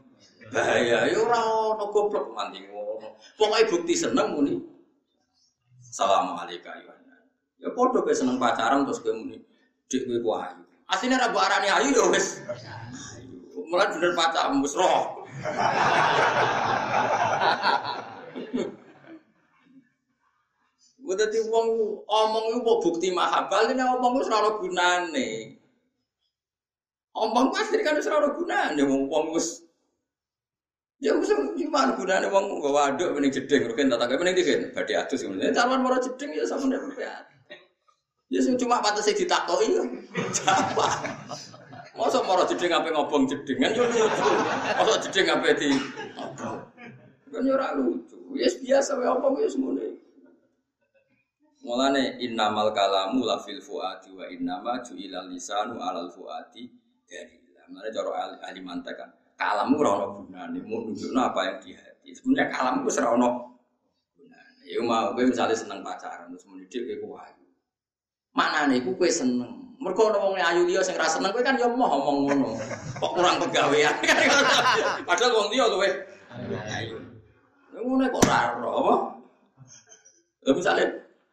bahaya 0.52 1.10
ya 1.10 1.18
ora 1.18 1.42
ono 1.74 1.90
goblok 1.90 2.36
mandi 2.36 2.68
ngono. 2.68 3.18
Bukti 3.72 3.98
seneng 3.98 4.38
muni. 4.38 4.77
Assalamualaikum 5.98 6.78
ya 6.78 6.94
Ya 7.58 7.70
padha 7.74 8.06
kowe 8.06 8.14
seneng 8.14 8.38
pacaran 8.38 8.86
terus 8.86 9.02
kowe 9.02 9.18
muni 9.18 9.42
dik 9.90 10.06
kowe 10.06 10.22
ku 10.22 10.30
ayu. 10.38 10.62
Asline 10.86 11.18
ra 11.18 11.34
mbok 11.34 11.42
arani 11.42 11.74
ayu 11.74 11.90
ya 11.90 12.06
wis. 12.14 12.38
Mulai 13.66 13.98
bener 13.98 14.14
pacaran 14.14 14.62
wis 14.62 14.78
roh. 14.78 15.26
Tadi 21.18 21.38
uang 21.50 21.68
omong 22.06 22.46
itu 22.54 22.62
bukti 22.62 23.10
mahabal 23.10 23.74
ini 23.74 23.82
omong 23.82 24.22
itu 24.22 24.30
selalu 24.30 24.70
gunane. 24.70 25.58
Omong 27.18 27.50
pasti 27.50 27.82
kan 27.82 27.98
selalu 27.98 28.38
gunane, 28.38 28.86
uang 28.86 29.10
uang 29.10 29.34
gus. 29.34 29.66
Ya 30.98 31.14
wis 31.14 31.30
gimana 31.54 31.94
gunane 31.94 32.26
uang 32.26 32.58
gak 32.58 32.74
waduk 32.74 33.10
mending 33.14 33.30
jeding, 33.30 33.70
rugen 33.70 33.86
tak 33.86 34.02
tak 34.02 34.18
mending 34.18 34.34
dikin. 34.34 34.60
Badhe 34.74 34.98
adus 34.98 35.22
kemudian 35.22 35.54
calon 35.54 35.86
moro 35.86 36.02
jeding 36.02 36.34
ya 36.34 36.42
sama 36.42 36.74
ndak 36.74 36.82
Ya 38.28 38.40
sing 38.42 38.58
cuma 38.58 38.82
pantes 38.82 39.06
ditakoki 39.14 39.78
ya. 39.78 39.84
Siapa? 40.42 40.88
Masa 41.94 42.20
moro 42.26 42.50
jeding 42.50 42.74
apa 42.74 42.90
ngobong 42.90 43.30
jedingan 43.30 43.78
yo 43.78 43.86
lucu. 43.86 44.30
Masa 44.74 44.98
jeding 45.06 45.30
apa 45.30 45.54
di 45.54 45.70
Kan 47.30 47.46
yo 47.46 47.54
ora 47.54 47.78
lucu. 47.78 48.18
Ya 48.34 48.50
biasa 48.50 48.98
wae 48.98 49.06
apa 49.06 49.26
ya 49.38 49.50
semono. 49.54 49.86
Mulane 51.62 52.18
innamal 52.26 52.74
kalamu 52.74 53.22
la 53.22 53.38
fil 53.38 53.62
fuadi 53.62 54.18
wa 54.18 54.26
innama 54.34 54.82
ju'ilal 54.82 55.30
lisanu 55.30 55.78
alal 55.78 56.10
fuadi 56.10 56.66
dari. 57.06 57.38
Mulane 57.70 57.90
cara 57.94 58.34
ahli 58.42 58.62
mantek 58.66 58.98
kan 58.98 59.12
kalamu 59.38 59.78
ora 59.80 59.92
ono 60.02 60.06
gunane, 60.26 60.58
mau 60.66 60.82
nunjukno 60.82 61.20
apa 61.22 61.40
yang 61.46 61.58
di 61.62 61.72
hati. 61.78 62.10
Sebenarnya 62.18 62.50
kalamu 62.50 62.90
wis 62.90 62.98
ora 62.98 63.14
ono 63.14 63.30
gunane. 64.18 64.66
Ya 64.66 64.82
mau 64.82 65.14
kowe 65.14 65.24
misalnya 65.24 65.54
seneng 65.54 65.86
pacaran 65.86 66.34
terus 66.34 66.44
muni 66.50 66.66
dik 66.66 66.98
kowe 67.00 67.22
ayu. 67.22 67.46
Maknane 68.34 68.82
iku 68.82 68.98
kowe 68.98 69.08
seneng. 69.08 69.78
Mergo 69.78 70.10
ana 70.10 70.18
wong 70.18 70.34
ayu 70.42 70.66
liya 70.66 70.82
sing 70.82 70.98
ra 70.98 71.06
seneng 71.06 71.30
kowe 71.30 71.46
kan 71.46 71.62
ya 71.62 71.70
moh 71.70 71.86
ngomong 71.86 72.18
ngono. 72.26 72.52
Kok 72.98 73.12
kurang 73.14 73.38
pegawean. 73.46 73.94
Padahal 75.08 75.32
wong 75.38 75.48
liya 75.54 75.66
luwe 75.70 75.90
ayu. 76.74 76.98
Ngono 77.78 78.10
kok 78.10 78.26
ora 78.26 78.58
apa? 78.58 78.94
Lha 80.50 80.52
misale 80.58 80.84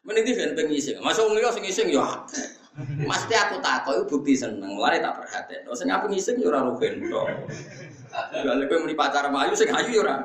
meniti 0.05 0.37
ben 0.37 0.53
pengising. 0.53 1.01
Masuk 1.01 1.33
wong 1.33 1.41
liya 1.41 1.49
sing 1.57 1.65
ngising 1.65 1.89
ya 1.89 2.05
akeh. 2.05 2.64
Mesti 2.75 3.35
aku 3.39 3.63
takok 3.63 3.95
iku 4.03 4.05
bukti 4.19 4.35
seneng, 4.35 4.75
lare 4.75 4.99
tak 4.99 5.15
perhatekno. 5.23 5.71
Sing 5.79 5.87
aku 5.95 6.11
ngising 6.11 6.43
ya 6.43 6.51
ora 6.51 6.67
rugen 6.67 7.07
tok. 7.07 7.27
Lha 8.35 8.67
kowe 8.67 8.79
muni 8.83 8.99
pacar 8.99 9.31
ayu 9.31 9.55
sing 9.55 9.71
ayu 9.71 9.91
ya 9.95 10.03
ora. 10.03 10.17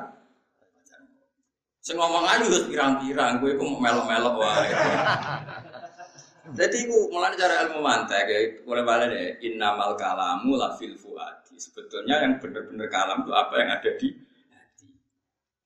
Sing 1.78 1.94
ngomong 1.94 2.26
ayu 2.26 2.50
wis 2.50 2.66
pirang-pirang, 2.66 3.38
kowe 3.38 3.50
iku 3.54 3.64
melok-melok 3.78 4.34
wae. 4.34 4.70
Jadi 6.50 6.90
aku 6.90 7.14
mulai 7.14 7.38
cara 7.38 7.70
ilmu 7.70 7.78
mantek, 7.78 8.26
ya, 8.26 8.38
mulai 8.66 8.82
balik 8.82 9.08
deh. 9.14 9.28
Innamal 9.46 9.94
kalamu 9.94 10.58
la 10.58 10.74
fil 10.74 10.98
fuadi. 10.98 11.54
Sebetulnya 11.54 12.26
yang 12.26 12.42
benar-benar 12.42 12.90
kalam 12.90 13.22
itu 13.22 13.30
apa 13.30 13.54
yang 13.62 13.70
ada 13.70 13.90
di 13.94 14.10
hati. 14.50 14.90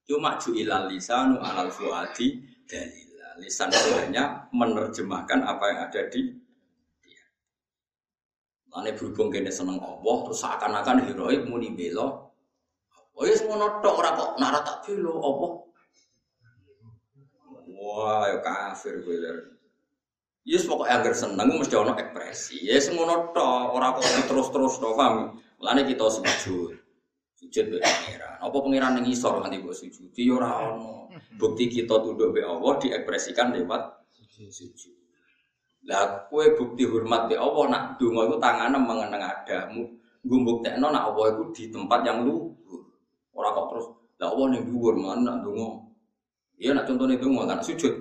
Cuma 0.05 0.37
ju'ilal 0.37 0.93
lisanu 0.93 1.41
alal 1.41 1.73
fuadi 1.73 2.45
dalila. 2.69 3.41
Lisan 3.41 3.73
hanya 3.73 4.45
menerjemahkan 4.53 5.41
apa 5.41 5.65
yang 5.73 5.81
ada 5.89 6.03
di. 6.13 6.44
Lalu 8.75 8.91
berhubung 8.99 9.31
kene 9.31 9.55
seneng 9.55 9.79
Allah, 9.79 10.17
terus 10.27 10.43
seakan-akan 10.43 11.07
heroik 11.07 11.47
muni 11.47 11.71
belo. 11.71 12.35
Oh 13.15 13.23
ya 13.23 13.39
semua 13.39 13.63
notok 13.63 13.95
ora 14.03 14.11
kok 14.19 14.31
nara 14.43 14.59
tak 14.67 14.83
belo 14.83 15.23
Allah. 15.23 15.51
Wah, 17.75 18.27
ya 18.27 18.39
kafir 18.43 19.05
gue 19.07 19.17
Yes 20.45 20.69
pokoknya 20.69 21.01
agar 21.01 21.15
seneng 21.17 21.57
mesti 21.57 21.73
ono 21.73 21.97
ekspresi. 21.97 22.69
Ya 22.69 22.77
semono 22.77 23.33
tok, 23.33 23.73
ora 23.73 23.97
kok 23.97 24.05
terus-terus 24.29 24.77
tok 24.77 24.93
paham. 24.93 25.41
Mulane 25.57 25.89
kita 25.89 26.05
sujud. 26.05 26.77
Sujud 27.33 27.65
be 27.73 27.81
pangeran. 27.81 28.45
Apa 28.45 28.53
pangeran 28.53 29.01
ning 29.01 29.09
isor 29.09 29.41
nganti 29.41 29.65
mbok 29.65 29.73
sujud? 29.73 30.13
Ya 30.13 30.37
ora 30.37 30.69
ono. 30.69 31.09
Bukti 31.41 31.73
kita 31.73 31.97
tunduk 31.97 32.37
be 32.37 32.45
Allah 32.45 32.77
diekspresikan 32.77 33.57
lewat 33.57 34.05
sujud. 34.53 34.94
Lah 35.85 36.25
kue 36.33 36.57
bukti 36.57 36.89
hormat 36.89 37.29
be 37.29 37.37
Allah 37.37 37.65
nak 37.69 37.83
donga 38.01 38.25
iku 38.25 38.37
tangane 38.41 38.79
mengeneng 38.81 39.21
adamu. 39.21 39.85
Nggo 40.25 40.37
mbuktekno 40.41 40.89
nak 40.89 41.13
Allah 41.13 41.25
iku 41.37 41.53
di 41.53 41.69
tempat 41.69 42.01
yang 42.09 42.25
luhur. 42.25 42.89
Ora 43.37 43.53
kok 43.53 43.67
terus 43.69 43.87
lah 44.17 44.33
Allah 44.33 44.47
ning 44.57 44.65
dhuwur 44.65 44.97
mana 44.97 45.21
nak 45.21 45.37
donga. 45.45 45.85
Iya 46.57 46.73
nak 46.73 46.89
contohnya 46.89 47.21
donga 47.21 47.43
kan 47.45 47.61
sujud. 47.61 47.93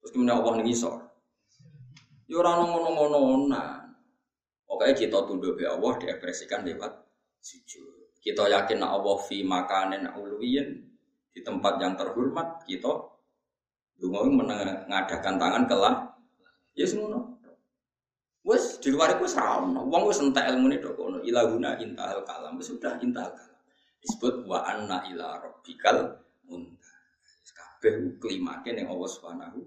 Terus 0.00 0.10
kemudian 0.14 0.40
Allah 0.40 0.52
ning 0.56 0.68
isor. 0.72 0.96
Ya 2.24 2.40
ora 2.40 2.64
ngono-ngono 2.64 3.44
nah. 3.52 3.84
Pokoknya 4.66 4.96
kita 4.96 5.18
tunduk 5.28 5.60
be 5.60 5.68
Allah 5.68 5.92
diekspresikan 6.00 6.64
lewat 6.64 6.90
sujud. 7.44 8.18
Kita 8.24 8.48
yakin 8.48 8.82
nak 8.82 8.98
Allah 8.98 9.16
fi 9.22 9.44
makanin 9.44 10.10
uluwiyin 10.16 10.68
di 11.30 11.40
tempat 11.44 11.76
yang 11.78 11.94
terhormat 11.94 12.64
kita 12.64 13.12
dungo 14.00 14.26
mengadakan 14.32 15.36
tangan 15.36 15.64
kelah 15.68 16.15
ya 16.76 16.86
semono. 16.86 17.40
Wes 18.46 18.78
di 18.78 18.94
luar 18.94 19.18
itu 19.18 19.26
seram, 19.26 19.74
wong 19.74 20.02
wes 20.06 20.22
entek 20.22 20.46
ilmu 20.54 20.70
ini 20.70 20.78
dok 20.78 20.94
kono 20.94 21.18
ilahuna 21.18 21.82
intahal 21.82 22.22
kalam, 22.22 22.62
sudah 22.62 22.94
intahal 23.02 23.34
kalam. 23.34 23.58
Disebut 23.98 24.46
wa 24.46 24.62
anna 24.62 25.02
ila 25.10 25.42
rabbikal 25.42 26.22
muntah. 26.46 26.94
Kabeh 27.50 28.20
klimake 28.22 28.70
ning 28.70 28.86
Allah 28.86 29.08
Subhanahu 29.10 29.60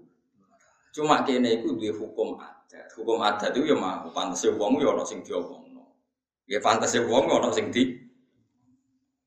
Cuma 0.90 1.22
kene 1.22 1.62
iku 1.62 1.78
duwe 1.78 1.94
hukum 1.94 2.40
adat. 2.42 2.90
Hukum 2.98 3.22
adat 3.22 3.54
itu 3.54 3.70
ya 3.70 3.76
mau 3.78 4.10
pantese 4.10 4.50
wong 4.50 4.82
ya 4.82 4.90
ana 4.90 5.06
sing 5.06 5.22
diomongno. 5.22 5.86
Ya 6.50 6.58
pantese 6.58 7.06
wong 7.06 7.30
ana 7.30 7.50
sing 7.54 7.70
di 7.70 7.94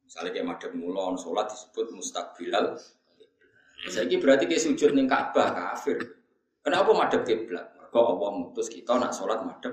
Misalnya 0.03 0.29
kayak 0.29 0.45
madhep 0.45 0.71
mulon, 0.77 1.17
sholat 1.17 1.49
disebut 1.49 1.89
mustaqbilal. 1.97 2.77
Saya 3.89 4.05
berarti 4.21 4.45
kayak 4.45 4.61
sujud 4.61 4.93
ning 4.93 5.09
Ka'bah 5.09 5.49
kafir. 5.57 5.97
Kenapa 6.61 6.93
madhep 6.93 7.25
kiblat? 7.25 7.72
Mergo 7.93 8.09
Allah 8.17 8.31
mutus 8.41 8.73
kita 8.73 8.97
nak 8.97 9.13
sholat 9.13 9.45
madhep. 9.45 9.69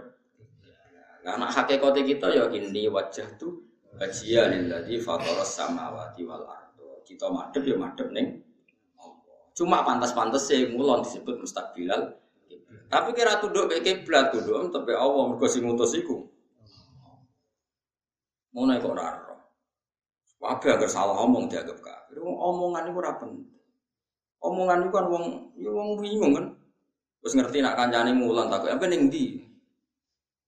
Nah, 1.24 1.40
nak 1.40 1.56
hakikate 1.56 2.04
kita 2.04 2.28
ya 2.28 2.52
ini 2.52 2.84
wajah 2.84 3.24
tuh 3.40 3.64
wajia 3.96 4.44
lilladzi 4.44 5.00
fataras 5.00 5.56
samawati 5.56 6.28
wal 6.28 6.44
ardo. 6.44 7.00
Kita 7.00 7.32
madhep 7.32 7.64
ya 7.64 7.80
madhep 7.80 8.12
ning 8.12 8.44
Cuma 9.56 9.80
pantas-pantas 9.88 10.52
sih 10.52 10.68
mulon 10.68 11.00
disebut 11.00 11.40
mustaqbilal. 11.40 12.12
Tapi 12.92 13.08
kira 13.16 13.40
tunduk 13.40 13.72
kayak 13.72 13.88
kiblat 13.88 14.28
tunduk 14.36 14.68
tapi 14.68 14.92
Allah 14.92 15.24
mergo 15.32 15.48
sing 15.48 15.64
ngutus 15.64 15.96
iku. 15.96 16.20
Ngono 18.52 18.76
kok 18.76 18.92
ora. 19.00 19.08
Wabe 20.44 20.66
agar 20.68 20.88
salah 20.92 21.16
ngomong 21.24 21.48
dianggap 21.48 21.80
kafir. 21.80 22.20
Omongan 22.20 22.84
itu 22.84 23.00
ora. 23.00 23.16
Omongan 24.44 24.78
itu 24.84 24.90
kan 24.92 25.04
wong 25.08 25.24
ya 25.56 25.72
wong 25.72 25.96
bingung 25.96 26.36
kan. 26.36 26.59
Terus 27.20 27.36
ngerti 27.36 27.60
nak 27.60 27.76
kancane 27.76 28.16
mulan 28.16 28.48
takut 28.48 28.72
apa 28.72 28.84
ning 28.88 29.12
ndi? 29.12 29.44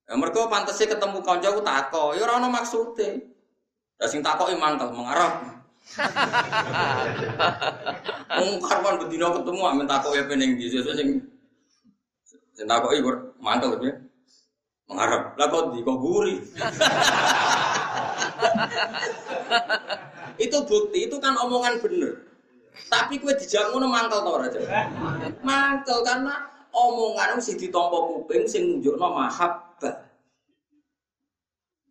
Ya 0.09 0.17
mergo 0.17 0.49
pantese 0.49 0.89
ketemu 0.89 1.21
kanca 1.21 1.53
ku 1.53 1.61
takok, 1.61 2.17
ya 2.17 2.25
ora 2.25 2.41
ono 2.41 2.49
maksude. 2.49 3.29
Lah 4.01 4.09
sing 4.09 4.25
takoki 4.25 4.57
mangkel 4.57 4.89
mengarep. 4.93 5.63
Wong 8.41 8.51
karwan 8.65 8.97
bedino 9.05 9.37
ketemu 9.37 9.61
amen 9.69 9.87
takoki 9.87 10.25
apa 10.25 10.33
ning 10.33 10.57
ndi 10.57 10.73
sesuk 10.73 10.97
sing 10.97 11.09
sing 12.57 12.65
takoki 12.65 13.05
mangkel 13.37 13.77
ya. 13.85 13.93
Mengarep. 14.89 15.37
Lah 15.37 15.47
kok 15.53 15.77
di 15.77 15.85
kok 15.85 15.99
guri. 16.01 16.41
itu 20.45 20.57
bukti, 20.65 21.07
itu 21.07 21.17
kan 21.21 21.37
omongan 21.37 21.79
bener. 21.85 22.25
Tapi 22.89 23.21
kue 23.21 23.37
dijak 23.37 23.69
ngono 23.69 23.85
mangkel 23.89 24.25
to 24.25 24.31
ora 24.33 24.49
Mangkel 25.45 26.01
karena 26.01 26.53
omongan 26.73 27.39
sing 27.39 27.61
ditampa 27.61 27.99
kuping 28.09 28.49
sing 28.49 28.63
nunjukno 28.69 29.07
mahabbah. 29.13 29.97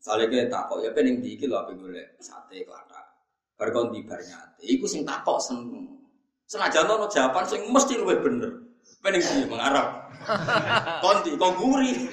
Sale 0.02 0.26
ke 0.26 0.50
takok 0.50 0.82
ya 0.82 0.90
pening 0.98 1.22
di 1.22 1.38
iki 1.38 1.46
lho 1.46 1.62
ape 1.62 1.78
golek 1.78 2.18
sate 2.18 2.66
klathak. 2.66 3.06
Bar 3.54 3.70
kon 3.70 3.94
di 3.94 4.02
bar 4.02 4.18
nyate. 4.18 4.66
Iku 4.66 4.90
sing 4.90 5.06
takok 5.06 5.38
seneng. 5.38 6.02
Senajan 6.50 6.90
ono 6.90 7.06
jawaban 7.08 7.46
sing 7.46 7.70
mesti 7.70 8.02
luwih 8.02 8.18
bener. 8.18 8.52
Pening 9.06 9.22
sih 9.22 9.46
mengarap. 9.46 10.10
Konti, 11.04 11.34
kok 11.34 11.58
guri. 11.58 12.06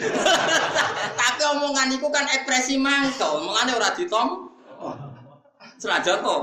Tapi 1.20 1.42
omongan 1.52 1.92
itu 1.92 2.08
kan 2.08 2.24
ekspresi 2.24 2.80
mangkel, 2.80 3.44
mengenai 3.44 3.76
ora 3.76 3.92
ditom. 3.92 4.48
Senajan 5.76 6.24
to. 6.24 6.36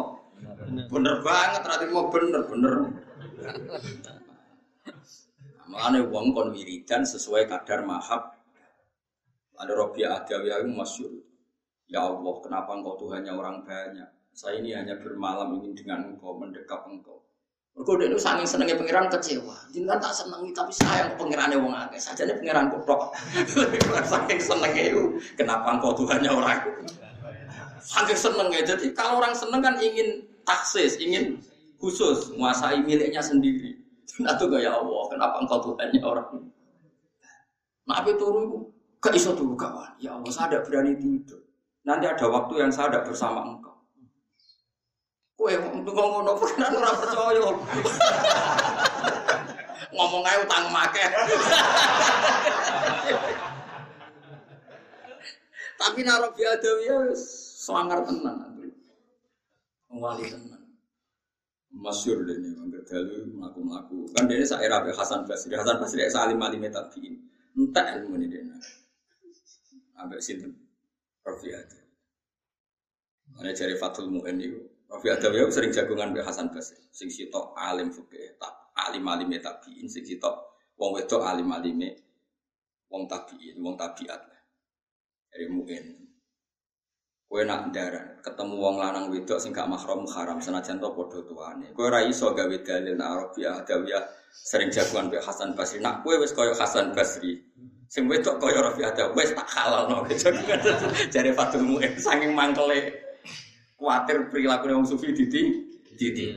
Bener 0.89 1.25
banget, 1.25 1.61
rati 1.65 1.85
mau 1.89 2.09
bener 2.13 2.41
bener. 5.65 5.73
Mengenai 5.73 6.03
wong 6.05 6.25
kon 6.37 6.49
wiridan 6.53 7.01
sesuai 7.01 7.49
kadar 7.49 7.81
mahab. 7.81 8.37
Ada 9.57 9.73
Robiah 9.73 10.21
Adawiyah 10.21 10.61
yang 10.61 10.77
masyur. 10.77 11.09
Ya 11.89 12.01
Allah, 12.05 12.35
kenapa 12.41 12.75
engkau 12.75 12.97
Tuhannya 12.97 13.31
orang 13.33 13.65
banyak? 13.65 14.09
Saya 14.35 14.59
ini 14.59 14.75
hanya 14.75 14.99
bermalam 14.99 15.55
ingin 15.61 15.73
dengan 15.77 15.99
engkau, 16.11 16.35
mendekap 16.35 16.83
engkau. 16.91 17.23
Mergo 17.75 17.99
itu 17.99 18.15
saking 18.15 18.47
senengnya 18.47 18.79
pangeran 18.79 19.11
kecewa. 19.11 19.55
Jangan 19.75 19.99
tak 19.99 20.15
senengi 20.15 20.49
tapi 20.55 20.71
sayang 20.71 21.11
pangerane 21.19 21.59
wong 21.59 21.75
akeh. 21.75 21.99
Sajane 21.99 22.39
pangeran 22.39 22.71
kutok. 22.71 23.11
saking 24.15 24.39
senengnya 24.39 24.83
itu 24.95 25.03
kenapa 25.35 25.75
engkau 25.75 25.91
Tuhannya 25.91 26.31
orang? 26.31 26.59
Saking 27.83 28.15
senengnya. 28.15 28.63
Jadi 28.63 28.95
kalau 28.95 29.19
orang 29.19 29.35
seneng 29.35 29.59
kan 29.59 29.75
ingin 29.83 30.23
taksis, 30.47 30.95
ingin 31.03 31.43
khusus 31.75 32.31
menguasai 32.31 32.79
miliknya 32.79 33.19
sendiri. 33.19 33.84
Nah 34.21 34.33
tuh 34.37 34.53
ya 34.61 34.77
Allah, 34.77 35.01
kenapa 35.09 35.35
engkau 35.41 35.59
Tuhannya 35.59 36.01
orang? 36.05 36.27
Apa 37.89 38.09
turun? 38.17 38.69
Gak 39.01 39.13
iso 39.13 39.37
dulu 39.37 39.53
kawan. 39.53 39.97
Ya 40.01 40.17
Allah, 40.17 40.31
saya 40.33 40.49
tidak 40.49 40.65
berani 40.69 40.97
tidur. 40.97 41.41
Nanti 41.85 42.09
ada 42.09 42.25
waktu 42.25 42.53
yang 42.57 42.71
saya 42.73 42.89
tidak 42.89 43.13
bersama 43.13 43.45
engkau. 43.45 43.77
Kue 45.35 45.53
ngomong 45.59 46.25
ngono 46.25 46.31
kan 46.41 46.73
ora 46.73 46.91
percaya. 46.95 47.43
Ngomong 49.93 50.23
ae 50.25 50.37
utang 50.41 50.65
make. 50.71 51.05
Tapi 55.75 55.99
naruh 56.07 56.31
biadawiyah 56.33 57.11
wis 57.11 57.21
swangar 57.61 58.01
tenan. 58.07 58.57
Wali 59.91 60.25
tenan. 60.31 60.54
Masyur 61.75 62.23
ini, 62.23 62.55
mangga 62.55 62.79
dalu 62.87 63.35
melaku-melaku. 63.35 64.07
Kan 64.15 64.31
dia 64.31 64.39
saya 64.47 64.71
era 64.71 64.79
Hasan 64.79 65.27
Basri, 65.27 65.51
Hasan 65.51 65.75
Basri 65.75 66.07
salim 66.07 66.39
alim 66.39 66.63
tabiin. 66.71 67.19
Entah 67.51 67.99
ilmu 67.99 68.15
ini 68.15 68.31
dia. 68.31 68.43
Ambek 69.99 70.23
sinten 70.23 70.55
Rafi. 71.19 71.51
Mana 73.35 73.51
cari 73.51 73.75
Fatul 73.75 74.07
Mu'in 74.07 74.39
itu 74.39 74.59
Rafi 74.87 75.07
Adawi 75.11 75.43
sering 75.51 75.75
jagungan 75.75 76.15
be 76.15 76.23
Hasan 76.23 76.47
Basri. 76.47 76.79
Sing 76.95 77.11
sitok 77.11 77.51
alim 77.59 77.91
fikih, 77.91 78.39
tak 78.39 78.71
alim 78.87 79.03
alim 79.11 79.35
tabiin, 79.35 79.91
sing 79.91 80.07
sitok 80.07 80.55
wong 80.79 80.95
wedok 80.95 81.27
alim 81.27 81.51
alim 81.51 81.79
wong 82.87 83.03
tabiin, 83.03 83.59
wong 83.59 83.75
tabiat 83.75 84.21
lah. 84.23 84.41
Dari 85.27 85.51
Mu'in. 85.51 86.04
Kue 87.25 87.41
nak 87.41 87.73
darah, 87.73 88.21
ketemu 88.21 88.53
wong 88.53 88.75
lanang 88.77 89.09
wedok 89.09 89.41
sing 89.41 89.49
gak 89.49 89.65
mahram 89.65 90.05
haram 90.05 90.37
senajan 90.37 90.77
to 90.77 90.93
padha 90.93 91.19
tuane. 91.25 91.73
Kue 91.73 91.89
ra 91.89 92.05
iso 92.05 92.29
gawe 92.31 92.55
dalil 92.61 92.93
nak 92.93 93.33
Rafi 93.33 93.49
Adawi 93.49 93.97
sering 94.29 94.69
jagungan 94.69 95.09
be 95.09 95.17
Hasan 95.17 95.57
Basri. 95.57 95.81
Nak 95.81 96.05
kue 96.05 96.21
wis 96.21 96.31
koyo 96.37 96.53
Hasan 96.53 96.93
Basri. 96.93 97.41
Sing 97.89 98.05
wedok 98.05 98.37
koyo 98.37 98.61
Rafi 98.61 98.85
Adawi 98.85 99.25
wis 99.25 99.33
tak 99.33 99.49
halal 99.57 99.89
no. 99.89 99.97
Jare 101.13 101.31
Fatul 101.33 101.65
Mu'in 101.65 101.97
saking 101.97 102.37
mangkele 102.37 103.05
Kuatir 103.75 104.31
perilaku 104.31 104.71
yang 104.71 104.87
sufi 104.87 105.11
diti, 105.11 105.67
diti. 105.99 106.31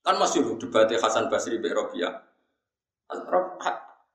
Kan 0.00 0.16
masih 0.16 0.56
debatnya 0.56 0.96
Hasan 0.96 1.28
Basri 1.28 1.60
bin 1.60 1.76
Robiah. 1.76 2.24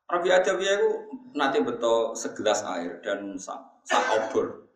Robiah 0.09 0.41
aja 0.41 0.57
dia 0.57 0.73
itu 0.73 0.89
nanti 1.37 1.61
betul 1.61 2.17
segelas 2.17 2.65
air 2.65 2.97
dan 3.05 3.37
sak 3.37 3.61
obor, 4.17 4.68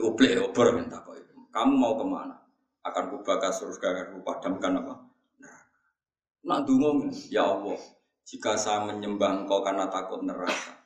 uble 0.00 0.28
obor 0.40 0.72
minta 0.76 1.02
kau 1.04 1.14
itu. 1.16 1.34
Kamu 1.50 1.72
mau 1.74 1.94
ke 1.98 2.04
mana? 2.06 2.36
Akan 2.80 3.12
kubakar 3.12 3.52
surga, 3.52 3.86
akan 3.92 4.06
kupadamkan 4.20 4.72
apa? 4.80 4.94
Nah, 5.44 5.58
nak 6.48 6.68
ya 7.28 7.44
Allah, 7.44 7.80
jika 8.24 8.56
saya 8.56 8.86
menyembah 8.88 9.44
engkau 9.44 9.60
karena 9.60 9.90
takut 9.90 10.24
neraka, 10.24 10.80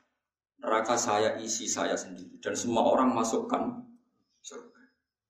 neraka 0.58 0.96
saya 0.98 1.38
isi 1.38 1.70
saya 1.70 1.94
sendiri 1.94 2.40
dan 2.42 2.56
semua 2.58 2.82
orang 2.88 3.14
masukkan 3.14 3.84
surga. 4.42 4.82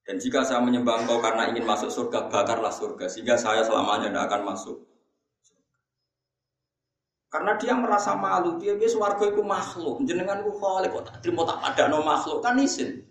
Dan 0.04 0.20
jika 0.20 0.44
saya 0.44 0.60
menyembah 0.60 1.04
engkau 1.04 1.18
karena 1.18 1.48
ingin 1.48 1.64
masuk 1.64 1.88
surga, 1.88 2.28
bakarlah 2.28 2.72
surga. 2.72 3.08
Sehingga 3.08 3.40
saya 3.40 3.64
selamanya 3.64 4.12
tidak 4.12 4.24
akan 4.28 4.42
masuk. 4.52 4.78
Karena 7.32 7.58
dia 7.58 7.74
merasa 7.74 8.14
malu, 8.14 8.60
dia 8.62 8.78
biasa 8.78 8.94
warga 8.94 9.26
itu 9.26 9.42
makhluk. 9.42 10.06
Jenengan 10.06 10.44
khalik, 10.44 10.94
kok 10.94 11.04
tak 11.10 11.16
terima 11.18 11.42
tak 11.42 11.58
ada 11.66 11.90
no 11.90 12.06
makhluk. 12.06 12.44
Kan 12.44 12.62
izin. 12.62 13.02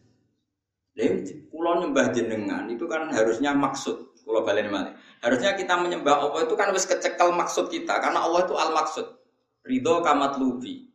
Jadi, 0.94 1.50
pulau 1.50 1.82
nyembah 1.82 2.14
jenengan 2.14 2.70
itu 2.70 2.86
kan 2.86 3.10
harusnya 3.10 3.54
maksud. 3.58 4.14
Pulau 4.24 4.46
balen 4.46 4.70
malik. 4.72 4.94
Harusnya 5.20 5.58
kita 5.58 5.76
menyembah 5.76 6.16
Allah 6.16 6.48
itu 6.48 6.54
kan 6.56 6.72
harus 6.72 6.86
kecekel 6.86 7.34
maksud 7.34 7.68
kita. 7.68 7.98
Karena 8.00 8.24
Allah 8.24 8.46
itu 8.46 8.56
al-maksud. 8.56 9.06
Ridho 9.66 10.00
kamat 10.06 10.38
lubi. 10.39 10.88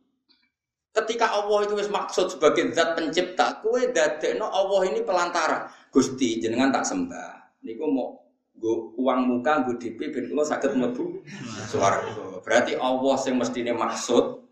Ketika 0.89 1.29
Allah 1.29 1.69
itu 1.69 1.77
maksud 1.77 2.33
sebagai 2.33 2.73
zat 2.73 2.97
pencipta, 2.97 3.61
kue 3.61 3.93
dadekno 3.93 4.49
Allah 4.49 4.81
ini 4.89 5.05
pelantara. 5.05 5.69
Gusti 5.93 6.41
jenengan 6.41 6.73
tak 6.73 6.89
sembah. 6.89 7.61
Niku 7.61 7.85
mau 7.85 8.25
go 8.59 8.91
uang 8.99 9.19
muka 9.29 9.63
go 9.63 9.77
DP 9.77 10.11
ben 10.11 10.25
kula 10.33 10.43
saged 10.43 10.73
mlebu 10.75 11.21
swarga. 11.69 12.41
Berarti 12.41 12.75
Allah 12.75 13.15
sing 13.21 13.39
mestine 13.39 13.71
maksud 13.71 14.43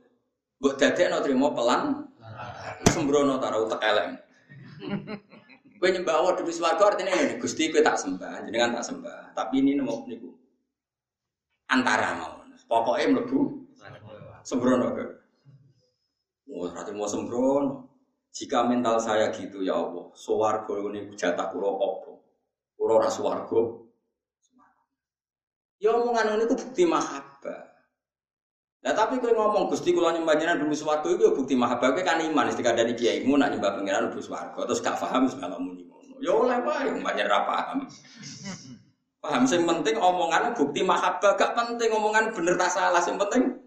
mbok 0.58 0.74
dadekno 0.80 1.20
trimo 1.26 1.52
pelan 1.52 2.08
sembrono 2.89 3.41
ta 3.41 3.52
utek. 3.58 4.24
Kowe 5.78 5.89
nyembah 5.93 6.15
Allah 6.17 6.34
demi 6.41 6.49
swarga 6.49 6.89
artinya 6.89 7.13
ini 7.13 7.38
Gusti 7.38 7.69
kowe 7.69 7.86
tak 7.86 8.01
sembah, 8.01 8.49
jenengan 8.49 8.82
tak 8.82 8.86
sembah. 8.89 9.38
Tapi 9.38 9.61
ini 9.61 9.78
nemu 9.78 10.09
niku 10.09 10.30
antara 11.69 12.17
mau. 12.17 12.41
Pokoknya 12.67 13.15
mlebu 13.15 13.39
sembrono. 14.43 14.91
Oh, 16.51 16.67
berarti 16.67 16.91
mau 16.91 17.07
sembrono. 17.07 17.88
Jika 18.34 18.67
mental 18.67 19.01
saya 19.01 19.34
gitu 19.34 19.65
ya 19.65 19.73
Allah, 19.73 20.13
suwargo 20.13 20.93
ini 20.93 21.09
jatah 21.17 21.49
kuro 21.49 21.73
opo, 21.73 22.11
kuro 22.78 23.01
rasuwargo. 23.01 23.88
Ya 25.82 25.93
omongan 25.93 26.38
ini 26.38 26.45
ku 26.45 26.53
bukti 26.57 26.86
mahabbah. 26.86 27.76
Nah 28.88 28.95
tapi 28.95 29.19
kalau 29.19 29.35
ngomong 29.35 29.67
Gusti 29.67 29.91
kula 29.91 30.15
nyembah 30.15 30.39
jenengan 30.39 30.63
dulu 30.63 30.71
swarga 30.71 31.11
itu 31.11 31.27
ya 31.27 31.35
bukti 31.35 31.59
mahabbah 31.59 31.91
kowe 31.91 32.03
kan 32.07 32.23
iman 32.23 32.47
ketika 32.55 32.71
dari 32.71 32.95
kiaimu 32.95 33.35
nak 33.35 33.51
nyembah 33.51 33.75
pangeran 33.75 34.07
dulu 34.07 34.23
swarga 34.23 34.63
terus 34.63 34.79
gak 34.79 34.95
paham 34.95 35.27
segala 35.27 35.59
muni 35.59 35.83
ngono. 35.83 36.15
Ya 36.23 36.31
oleh 36.31 36.55
wae 36.63 36.95
mbah 36.95 37.11
ra 37.19 37.43
paham. 37.43 37.83
Paham 39.19 39.43
sing 39.43 39.67
penting 39.67 39.99
omongan 39.99 40.55
bukti 40.55 40.88
mahabbah 40.88 41.35
gak 41.35 41.51
penting 41.51 41.91
omongan 41.91 42.31
bener 42.31 42.55
tak 42.55 42.72
salah 42.72 43.03
sing 43.03 43.19
penting 43.19 43.59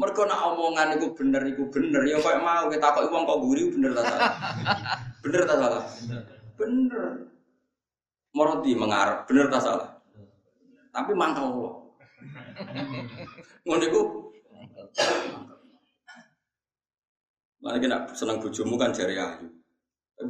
mereka 0.00 0.24
nak 0.24 0.56
omongan 0.56 0.96
itu 0.96 1.12
bener, 1.12 1.44
itu 1.44 1.68
bener. 1.68 2.00
Ya 2.08 2.16
kayak 2.16 2.40
mau 2.40 2.72
kita 2.72 2.88
kok 2.88 3.12
uang 3.12 3.28
kok 3.28 3.40
gurih 3.44 3.68
bener 3.68 3.92
tak 3.92 4.16
salah. 4.16 4.32
Bener 5.20 5.42
tak 5.44 5.58
salah. 5.60 5.82
Bener. 6.56 7.04
Moroti 8.32 8.72
mengarap 8.72 9.28
bener 9.28 9.52
tak 9.52 9.60
salah. 9.60 10.00
Tapi 10.88 11.12
mangkal 11.12 11.52
lo. 11.52 11.92
Ngono 13.68 13.84
iku. 13.84 14.21
Lah 17.62 17.78
kena 17.78 18.10
seneng 18.12 18.42
bojomu 18.42 18.74
kan 18.74 18.90
jari 18.90 19.14
ayu. 19.14 19.46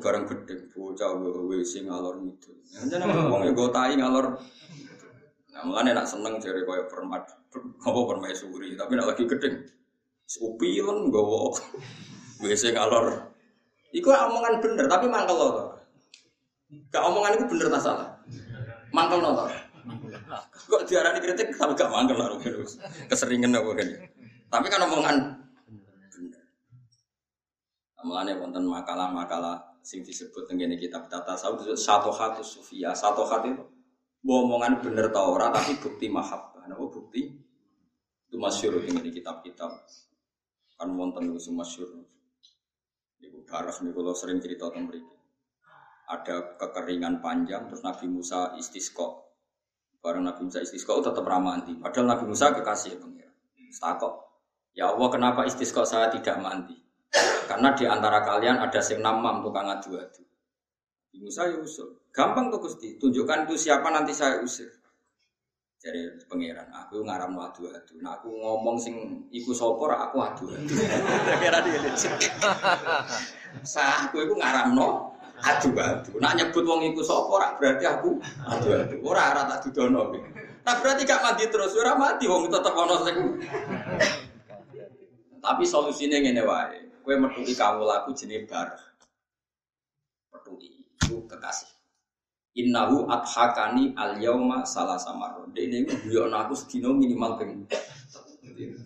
Barang 0.01 0.25
gede 0.25 0.73
bocah 0.73 1.17
WC 1.21 1.85
ngalor 1.85 2.21
itu. 2.25 2.53
Jangan 2.73 3.09
ngomong 3.09 3.45
ya 3.49 3.53
gue 3.53 3.69
tai 3.77 3.97
ngalor. 3.97 4.41
Nah, 5.53 5.63
mulane 5.69 5.93
nak 5.93 6.09
seneng 6.09 6.41
jari 6.41 6.65
koyo 6.65 6.89
permat 6.89 7.29
apa 7.85 8.01
permaisuri, 8.09 8.73
tapi 8.73 8.97
nak 8.97 9.13
lagi 9.13 9.29
gedeng. 9.29 9.69
Upilen 10.41 11.13
gowo. 11.13 11.53
WC 12.41 12.73
ngalor. 12.73 13.33
Iku 13.93 14.09
omongan 14.09 14.65
bener, 14.65 14.89
tapi 14.89 15.07
mangkel 15.13 15.37
loh. 15.37 15.77
Gak 16.89 17.05
omongan 17.05 17.37
itu 17.37 17.45
bener 17.53 17.69
tak 17.69 17.83
salah. 17.85 18.09
Mangkel 18.97 19.21
loh. 19.21 19.45
Kok 20.73 20.89
diarani 20.89 21.21
kritik 21.21 21.53
tapi 21.53 21.77
gak 21.77 21.93
mangkel 21.93 22.17
lah 22.17 22.33
Keseringan 23.13 23.53
apa 23.53 23.71
kan. 23.77 23.89
Tapi 24.53 24.69
kan 24.69 24.85
omongan 24.85 25.17
bener. 26.13 26.45
Mulane 28.05 28.37
wonten 28.37 28.69
makalah-makalah 28.69 29.81
sing 29.81 30.05
disebut 30.05 30.45
tengene 30.45 30.77
kitab 30.77 31.09
tata 31.09 31.33
sawut 31.33 31.65
satu 31.73 32.13
hati 32.13 32.45
sufia, 32.45 32.93
satu 32.93 33.25
hati 33.25 33.49
itu 33.49 33.65
omongan 34.29 34.85
bener 34.85 35.09
tau 35.09 35.33
ora 35.33 35.49
tapi 35.49 35.81
bukti 35.81 36.13
mahabbah. 36.13 36.69
Napa 36.69 36.85
bukti? 36.85 37.33
Itu 38.29 38.37
masyhur 38.37 38.81
dengan 38.85 39.09
kitab-kitab. 39.09 39.71
Kan 40.77 40.89
wonten 41.01 41.33
niku 41.33 41.41
masyhur. 41.53 42.05
Niku 43.25 43.45
darah 43.49 43.73
niku 43.81 44.05
kalau 44.05 44.17
sering 44.17 44.39
cerita 44.39 44.69
tentang 44.69 44.89
mriki. 44.89 45.17
Ada 46.13 46.61
kekeringan 46.61 47.25
panjang 47.25 47.73
terus 47.73 47.81
Nabi 47.81 48.05
Musa 48.11 48.53
istisqa. 48.61 49.05
Bareng 50.03 50.27
Nabi 50.27 50.45
Musa 50.45 50.61
istisqa 50.61 50.93
tetap 51.01 51.25
ramah 51.25 51.57
anti. 51.57 51.73
Padahal 51.79 52.09
Nabi 52.09 52.25
Musa 52.29 52.53
kekasih 52.53 53.01
pengira. 53.01 53.33
Takok. 53.73 54.32
Ya 54.73 54.89
Allah, 54.89 55.09
kenapa 55.13 55.45
istisqa 55.45 55.85
saya 55.85 56.09
tidak 56.09 56.41
mandi? 56.41 56.77
Karena 57.45 57.77
di 57.77 57.85
antara 57.85 58.25
kalian 58.25 58.57
ada 58.57 58.81
sing 58.81 59.05
namam 59.05 59.45
tukang 59.45 59.69
adu-adu. 59.69 60.25
Ibu 61.13 61.29
saya 61.29 61.61
usul. 61.61 61.93
Gampang 62.09 62.49
tuh 62.49 62.61
Gusti, 62.65 62.97
tunjukkan 62.97 63.45
itu 63.45 63.69
siapa 63.69 63.85
nanti 63.93 64.17
saya 64.17 64.41
usir. 64.41 64.69
Jadi 65.83 66.25
pangeran, 66.31 66.71
aku 66.71 67.03
ngaram 67.03 67.35
adu 67.43 67.67
adu. 67.67 67.99
Nah 67.99 68.15
aku 68.15 68.31
ngomong 68.31 68.79
sing 68.79 69.27
iku 69.35 69.51
sopor, 69.51 69.91
aku 69.91 70.23
adu 70.23 70.55
adu. 70.55 70.73
Kira 71.43 71.59
dia 71.59 71.91
Sah, 73.67 74.07
aku 74.07 74.23
iku 74.23 74.39
ngaram 74.39 74.79
no 74.79 75.19
adu 75.43 75.75
adu. 75.75 76.23
Nak 76.23 76.39
nyebut 76.39 76.63
wong 76.63 76.87
iku 76.87 77.03
sopor, 77.03 77.43
berarti 77.59 77.83
aku 77.83 78.15
adu 78.47 78.69
adu. 78.79 78.95
Ora 79.03 79.35
ora 79.35 79.43
tak 79.51 79.69
dudono. 79.69 80.15
Nah 80.63 80.75
berarti 80.79 81.03
gak 81.03 81.19
mati 81.19 81.51
terus, 81.51 81.75
ora 81.75 81.99
mati 81.99 82.31
wong 82.31 82.47
tetep 82.47 82.73
ono 82.73 82.97
sing. 83.03 83.17
Tapi 85.43 85.67
solusinya 85.67 86.23
ngene 86.23 86.43
wae. 86.47 86.79
Kowe 87.03 87.19
metuki 87.19 87.59
kawul 87.59 87.91
aku 87.91 88.15
jenenge 88.15 88.47
bar. 88.47 88.79
Metuki 90.31 90.87
itu 90.87 91.27
kekasih. 91.27 91.67
Innahu 92.55 93.11
adhakani 93.11 93.91
al 93.99 94.23
yauma 94.23 94.63
salah 94.63 94.95
samar. 94.95 95.35
Dene 95.51 95.83
iku 95.83 95.99
guyono 96.07 96.47
aku 96.47 96.55
sedina 96.55 96.95
minimal 96.95 97.35
ping 97.35 97.67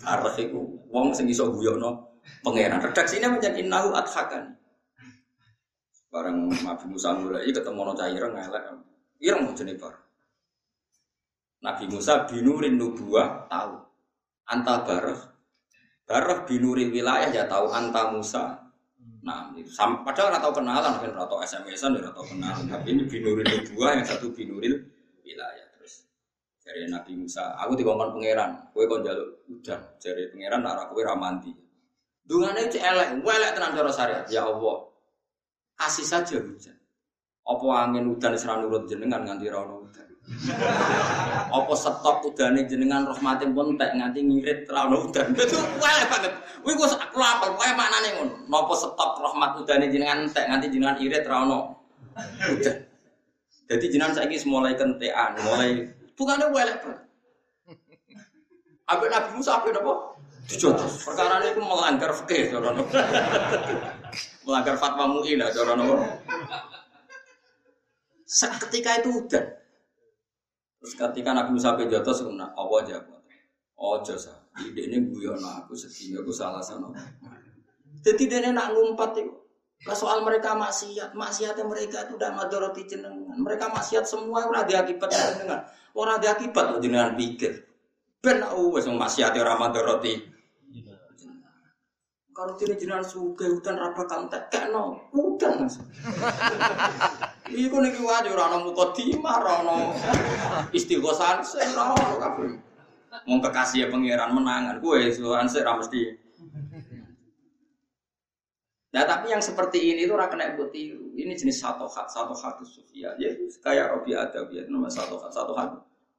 Arep 0.07 0.39
iku 0.41 0.65
wong 0.89 1.13
sing 1.13 1.29
iso 1.29 1.53
guyono 1.53 2.17
pangeran. 2.41 2.81
Redaksine 2.81 3.29
pancen 3.29 3.61
innahu 3.61 3.93
adhakani. 3.93 4.57
Bareng 6.09 6.49
Nabi 6.49 6.85
Musa 6.89 7.13
mulai 7.13 7.53
ketemu 7.53 7.81
no 7.85 7.93
caireng 7.93 8.33
ngelek. 8.33 8.65
Ireng 9.21 9.53
jenenge 9.53 9.77
bar. 9.77 9.95
Nabi 11.61 11.85
Musa 11.93 12.25
binurin 12.25 12.81
nubuah 12.81 13.45
tahu. 13.53 13.77
Anta 14.49 14.81
barah. 14.87 15.36
Barah 16.07 16.47
binurin 16.47 16.95
wilayah 16.95 17.29
ya 17.35 17.51
tahu 17.51 17.67
anta 17.75 18.15
Musa 18.15 18.67
Nah, 19.27 19.51
sam, 19.67 20.07
padahal 20.07 20.31
nggak 20.31 20.43
tahu 20.47 20.63
kenalan, 20.63 21.03
kan 21.03 21.11
nggak 21.11 21.27
tahu 21.27 21.43
SMS-an, 21.43 21.99
nggak 21.99 22.15
tahu 22.15 22.27
kenalan. 22.31 22.63
Tapi 22.71 22.95
ini 22.95 23.03
binuril 23.11 23.51
dua, 23.67 23.99
yang 23.99 24.07
satu 24.07 24.31
binuril 24.31 24.87
wilayah. 25.27 25.67
Terus 25.75 26.07
dari 26.63 26.87
Nabi 26.87 27.19
Musa, 27.19 27.59
aku 27.59 27.75
dikongkon 27.75 28.15
pangeran, 28.15 28.71
kue 28.71 28.87
kon 28.87 29.03
jaluk 29.03 29.43
udah 29.51 29.99
dari 29.99 30.31
pangeran 30.31 30.63
nara 30.63 30.87
kue 30.95 31.03
ramanti. 31.03 31.51
Dungane 32.23 32.71
itu 32.71 32.79
elek, 32.79 33.19
elek 33.19 33.51
tenan 33.59 33.75
cara 33.75 33.91
syariat. 33.91 34.25
Ya 34.31 34.47
Allah, 34.47 34.95
kasih 35.75 36.07
saja 36.07 36.39
hujan. 36.39 36.79
Apa 37.47 37.67
angin 37.83 38.07
udan 38.07 38.35
serang 38.39 38.63
nurut 38.63 38.87
jenengan 38.87 39.27
nganti 39.27 39.51
ra 39.51 39.63
udan. 39.67 40.06
Apa 41.47 41.73
stop 41.79 42.27
udane 42.27 42.67
jenengan 42.67 43.07
rahmatin 43.07 43.55
pun 43.55 43.79
tak 43.79 43.95
nganti 43.95 44.27
ngirit 44.27 44.67
ra 44.67 44.91
ono 44.91 45.07
udan. 45.07 45.31
Itu 45.39 45.59
wae 45.79 46.03
banget. 46.11 46.33
Kuwi 46.67 46.75
gue 46.75 46.89
aku 46.91 47.19
apal 47.23 47.55
wae 47.55 47.71
maknane 47.79 48.09
ngono. 48.19 48.35
Napa 48.51 48.75
stop 48.75 49.23
rahmat 49.23 49.63
udane 49.63 49.87
jenengan 49.87 50.27
tak 50.35 50.51
nganti 50.51 50.67
jenengan 50.67 50.99
irit 50.99 51.23
ra 51.31 51.47
ono 51.47 51.79
udan. 52.43 52.77
Jadi 53.67 53.85
jenengan 53.87 54.15
saiki 54.15 54.43
mulai 54.47 54.75
kentean, 54.75 55.39
mulai 55.43 55.87
bukane 56.19 56.47
wae 56.51 56.65
lek. 56.67 56.83
Abek 58.87 59.11
Nabi 59.11 59.29
Musa 59.35 59.59
apa 59.59 59.67
napa? 59.75 59.95
Dijotos. 60.47 61.03
Perkara 61.03 61.43
ini 61.43 61.59
melanggar 61.59 62.15
fikih 62.23 62.55
cara 62.55 62.71
Melanggar 64.47 64.79
fatwa 64.79 65.11
MUI 65.11 65.35
lah 65.35 65.51
cara 65.51 65.75
Seketika 68.27 69.03
itu 69.03 69.27
udah. 69.27 69.66
Terus 70.81 70.93
ketika 70.95 71.33
Nabi 71.33 71.57
Musa 71.57 71.77
jotos 71.77 72.21
ngono, 72.23 72.53
apa 72.53 72.75
aja 72.85 72.97
Oh 73.77 74.01
jasa, 74.01 74.33
ide 74.57 74.89
ini 74.89 75.13
guyon 75.13 75.37
aku 75.37 75.77
sedih 75.77 76.25
aku 76.25 76.33
salah 76.33 76.65
sana. 76.65 76.89
Jadi 78.01 78.25
dia 78.25 78.49
nak 78.49 78.73
ngumpat 78.73 79.21
itu. 79.21 79.37
Soal 79.93 80.25
mereka 80.25 80.57
maksiat, 80.57 81.13
maksiatnya 81.13 81.61
mereka 81.69 82.09
itu 82.09 82.17
udah 82.17 82.33
madoroti 82.33 82.89
jenengan. 82.89 83.37
Mereka 83.37 83.69
maksiat 83.69 84.09
semua 84.09 84.49
ora 84.49 84.65
diakibat 84.65 85.13
jenengan. 85.13 85.69
Ora 85.93 86.17
diakibat 86.17 86.81
jenengan 86.81 87.13
pikir. 87.21 87.69
Ben 88.25 88.41
aku 88.41 88.81
wis 88.81 88.89
maksiate 88.89 89.37
ora 89.37 89.61
madoroti. 89.61 90.36
Kalau 92.37 92.53
tidak 92.61 92.77
jenengan 92.77 93.01
suka 93.01 93.49
hutan 93.49 93.81
rapa 93.81 94.05
kantek 94.05 94.53
kekno, 94.53 95.09
hutan. 95.09 95.65
Iku 97.49 97.81
niki 97.81 98.05
wae 98.05 98.29
ora 98.29 98.53
ana 98.53 98.61
mukadimah, 98.61 99.41
ora 99.41 99.53
ana 99.65 99.77
istighosan, 100.69 101.41
ora 101.73 101.97
ono 101.97 102.17
kabeh. 102.21 102.49
Wong 103.25 103.41
kekasih 103.41 103.89
pangeran 103.89 104.37
menangan, 104.37 104.85
kowe 104.85 105.01
suwan 105.09 105.49
sik 105.49 105.65
mesti. 105.65 106.13
Nah 108.93 109.05
tapi 109.09 109.33
yang 109.33 109.41
seperti 109.41 109.97
ini 109.97 110.05
itu 110.05 110.13
ora 110.13 110.29
kena 110.29 110.53
buat 110.61 110.77
tiru. 110.77 111.17
Ini 111.17 111.33
jenis 111.33 111.65
satu 111.65 111.89
hat, 111.89 112.13
satu 112.13 112.37
hat 112.37 112.61
sufia. 112.69 113.17
Ya 113.17 113.33
kayak 113.65 113.97
Robi 113.97 114.13
Adawiyah 114.13 114.69
nama 114.69 114.93
satu 114.93 115.17
hat, 115.25 115.33
satu 115.33 115.57
hat. 115.57 115.73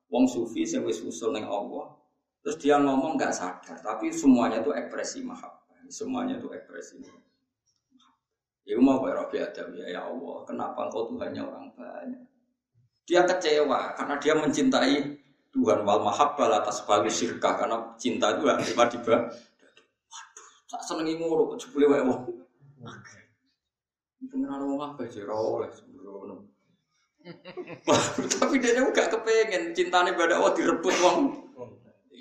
Wong 0.10 0.26
sufi 0.26 0.66
sing 0.66 0.82
wis 0.82 0.98
usul 1.06 1.38
ning 1.38 1.46
Allah. 1.46 1.94
Terus 2.42 2.58
dia 2.58 2.82
ngomong 2.82 3.22
nggak 3.22 3.38
sadar, 3.38 3.78
tapi 3.86 4.10
semuanya 4.10 4.66
itu 4.66 4.74
ekspresi 4.74 5.22
mahabbah. 5.22 5.67
Semuanya 5.88 6.40
itu 6.40 6.52
ekspresi 6.52 7.00
mahabbah. 7.00 7.28
Ya 8.68 8.76
mau 8.84 9.00
Pak 9.00 9.16
Rabi 9.16 9.38
Adam 9.40 9.68
ya, 9.80 9.86
ya 9.88 10.02
Allah, 10.04 10.44
kenapa 10.44 10.92
engkau 10.92 11.08
Tuhannya 11.08 11.40
orang 11.40 11.72
banyak? 11.72 12.24
Dia 13.08 13.24
kecewa 13.24 13.96
karena 13.96 14.16
dia 14.20 14.36
mencintai 14.36 14.96
Tuhan 15.56 15.88
wal 15.88 16.04
mahabbal 16.04 16.52
atas 16.52 16.84
bagi 16.84 17.08
syirkah 17.08 17.56
karena 17.56 17.96
cinta 17.96 18.36
itu 18.36 18.44
tiba-tiba 18.68 19.32
waduh 20.12 20.50
tak 20.68 20.84
senengi 20.84 21.16
ngono 21.16 21.56
kok 21.56 21.64
jebule 21.64 21.88
wae 21.88 22.04
wong. 22.04 22.22
Pengen 24.28 24.52
wong 24.52 24.84
apa 24.84 25.08
sih 25.08 25.24
oleh 25.24 25.72
sembrono. 25.72 26.52
Tapi 28.36 28.56
dia 28.60 28.76
juga 28.76 29.08
kepengen 29.08 29.72
cintane 29.72 30.12
pada 30.12 30.44
Allah 30.44 30.52
direbut 30.52 30.96
wong. 31.00 31.47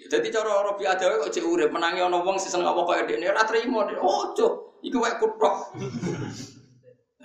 Jadi 0.07 0.27
cara 0.31 0.63
Robi 0.63 0.87
Adawi 0.87 1.23
kok 1.27 1.33
cek 1.35 1.45
urip 1.45 1.71
menangi 1.75 2.01
ana 2.01 2.23
wong 2.23 2.39
sing 2.39 2.55
seneng 2.55 2.71
apa 2.71 2.83
kaya 2.87 3.03
dene 3.07 3.27
ora 3.27 3.43
trimo. 3.43 3.83
Oh, 3.99 4.31
cuk. 4.33 4.83
Iku 4.87 5.03
wae 5.03 5.15
kutok. 5.19 5.57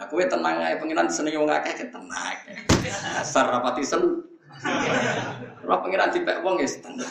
Nah, 0.01 0.09
kowe 0.09 0.25
tenang 0.25 0.57
ae 0.65 0.81
pengiran 0.81 1.05
seneng 1.05 1.45
wong 1.45 1.53
akeh 1.53 1.85
tenang. 1.93 2.33
Asar 3.21 3.53
rapati 3.53 3.85
sen. 3.85 4.01
Ora 5.61 5.77
pengiran 5.77 6.09
dipek 6.09 6.41
wong 6.41 6.57
ya 6.57 6.65
tenang. 6.81 7.05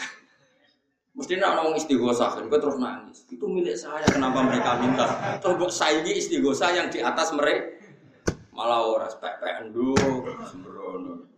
Mesti 1.15 1.37
nak 1.39 1.59
ngomong 1.59 1.75
istighosah, 1.79 2.39
kan 2.39 2.47
terus 2.47 2.79
nangis. 2.79 3.27
Itu 3.27 3.47
milik 3.51 3.75
saya, 3.75 4.07
kenapa 4.07 4.47
mereka 4.47 4.79
minta? 4.79 5.39
Terus 5.43 5.55
buat 5.59 5.73
saingi 5.75 6.19
istighosah 6.19 6.71
yang 6.71 6.87
di 6.87 7.03
atas 7.03 7.35
mereka. 7.35 7.77
Malah 8.55 8.87
orang 8.87 9.11
spek-pekan 9.11 9.69
dulu, 9.75 10.27
sembrono. 10.47 11.29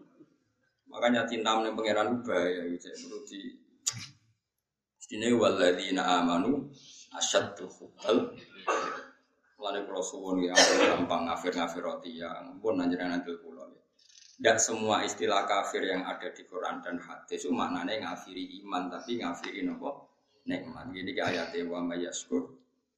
Makanya 0.86 1.24
cinta 1.24 1.56
meneng 1.56 1.72
pangeran 1.72 2.20
bahaya, 2.20 2.68
gitu. 2.68 2.88
Perlu 2.92 3.18
di... 3.24 3.40
Ini 5.12 5.28
waladina 5.36 6.24
amanu 6.24 6.72
asyaddu 7.12 7.68
hubbal 7.68 8.32
Mulane 9.60 9.84
kula 9.84 10.02
suwun 10.02 10.42
ya 10.42 10.56
gampang 10.56 11.28
ngafir-ngafir 11.28 11.84
roti 11.84 12.18
yang 12.18 12.58
pun 12.58 12.80
nanjenengan 12.80 13.20
nanti 13.20 13.30
kula. 13.38 13.62
Tidak 14.42 14.58
semua 14.58 15.06
istilah 15.06 15.46
kafir 15.46 15.86
yang 15.86 16.02
ada 16.02 16.32
di 16.34 16.42
Quran 16.42 16.82
dan 16.82 16.98
hadis 16.98 17.46
itu 17.46 17.54
maknanya 17.54 18.10
ngafiri 18.10 18.58
iman 18.64 18.90
tapi 18.90 19.22
ngafiri 19.22 19.62
nopo 19.62 20.10
nikmat. 20.50 20.90
Ke 20.90 21.22
ayatnya 21.22 21.62
wa 21.70 21.78
ma 21.78 21.94
yaskur 21.94 22.42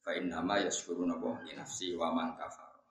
fa 0.01 0.17
innama 0.17 0.57
yaskuru 0.57 1.05
nopo 1.05 1.37
nafsi 1.53 1.93
wa 1.93 2.09
man 2.15 2.33
kafar. 2.33 2.81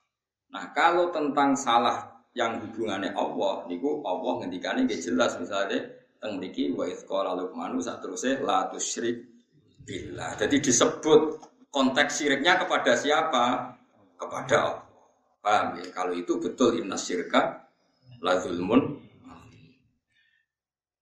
Nah, 0.55 0.71
kalau 0.71 1.11
tentang 1.11 1.59
salah 1.59 2.15
yang 2.35 2.63
hubungannya 2.63 3.11
Allah 3.15 3.67
niku 3.67 4.07
Allah 4.07 4.43
ngendikane 4.43 4.87
nggih 4.87 5.03
jelas 5.03 5.35
misalnya 5.39 5.94
teng 6.25 6.41
mriki 6.41 6.73
wa 6.73 6.89
idz 6.89 7.05
qala 7.05 7.37
luqmanu 7.37 7.85
sak 7.85 8.01
terusé 8.01 8.41
la 8.41 8.65
tusyrik 8.73 9.21
billah. 9.85 10.41
Jadi 10.41 10.57
disebut 10.65 11.21
konteks 11.69 12.25
syiriknya 12.25 12.57
kepada 12.65 12.97
siapa? 12.97 13.77
Kepada 14.17 14.57
Allah. 14.57 14.85
Paham 15.45 15.77
ya? 15.77 15.93
Kalau 15.93 16.17
itu 16.17 16.41
betul 16.41 16.81
inna 16.81 16.97
syirka 16.97 17.69
la 18.25 18.41
zulmun 18.41 19.05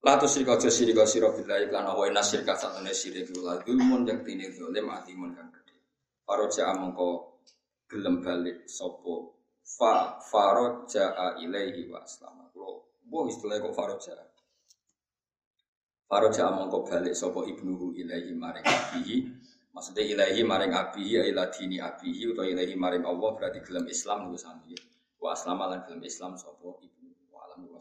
La 0.02 0.18
tu 0.18 0.26
syirka 0.26 0.58
jo 0.58 0.66
syirka 0.66 1.06
sira 1.06 1.30
billahi 1.30 1.70
lan 1.70 1.86
wa 1.94 2.02
inna 2.10 2.26
syirka 2.26 2.58
satune 2.58 2.90
syirik 2.90 3.30
la 3.38 3.62
zulmun 3.62 4.02
yang 4.02 4.26
tine 4.26 4.50
zalim 4.50 4.90
atimun 4.90 5.30
kang 5.30 5.54
gede. 5.54 5.78
Faroja 6.26 6.74
mongko 6.74 7.38
gelem 7.86 8.18
balik 8.18 8.66
sapa 8.66 9.30
fa 9.62 10.18
faroja 10.18 11.38
ilaihi 11.38 11.86
wa 11.86 12.02
aslama. 12.02 12.50
Kulo 12.50 12.98
mbok 13.06 13.30
istilah 13.30 13.62
kok 13.62 13.74
faroja. 13.78 14.31
Faroja 16.12 16.52
mongko 16.52 16.84
balik 16.84 17.16
sapa 17.16 17.40
ibnuhu 17.48 17.96
ilaihi 17.96 18.36
maring 18.36 18.68
abihi. 18.68 19.32
Maksudnya 19.72 20.04
ilahi 20.04 20.44
maring 20.44 20.76
abihi 20.76 21.16
ya 21.16 21.22
ila 21.24 21.48
dini 21.48 21.80
abihi 21.80 22.36
atau 22.36 22.44
ilahi 22.44 22.76
maring 22.76 23.00
Allah 23.08 23.32
berarti 23.32 23.64
gelem 23.64 23.88
Islam 23.88 24.28
niku 24.28 24.36
sami. 24.36 24.76
Wa 25.16 25.32
aslama 25.32 25.72
lan 25.72 25.88
gelem 25.88 26.04
Islam 26.04 26.36
sapa 26.36 26.68
ibu 26.84 27.16
wa 27.32 27.48
alam 27.48 27.64
wa 27.64 27.80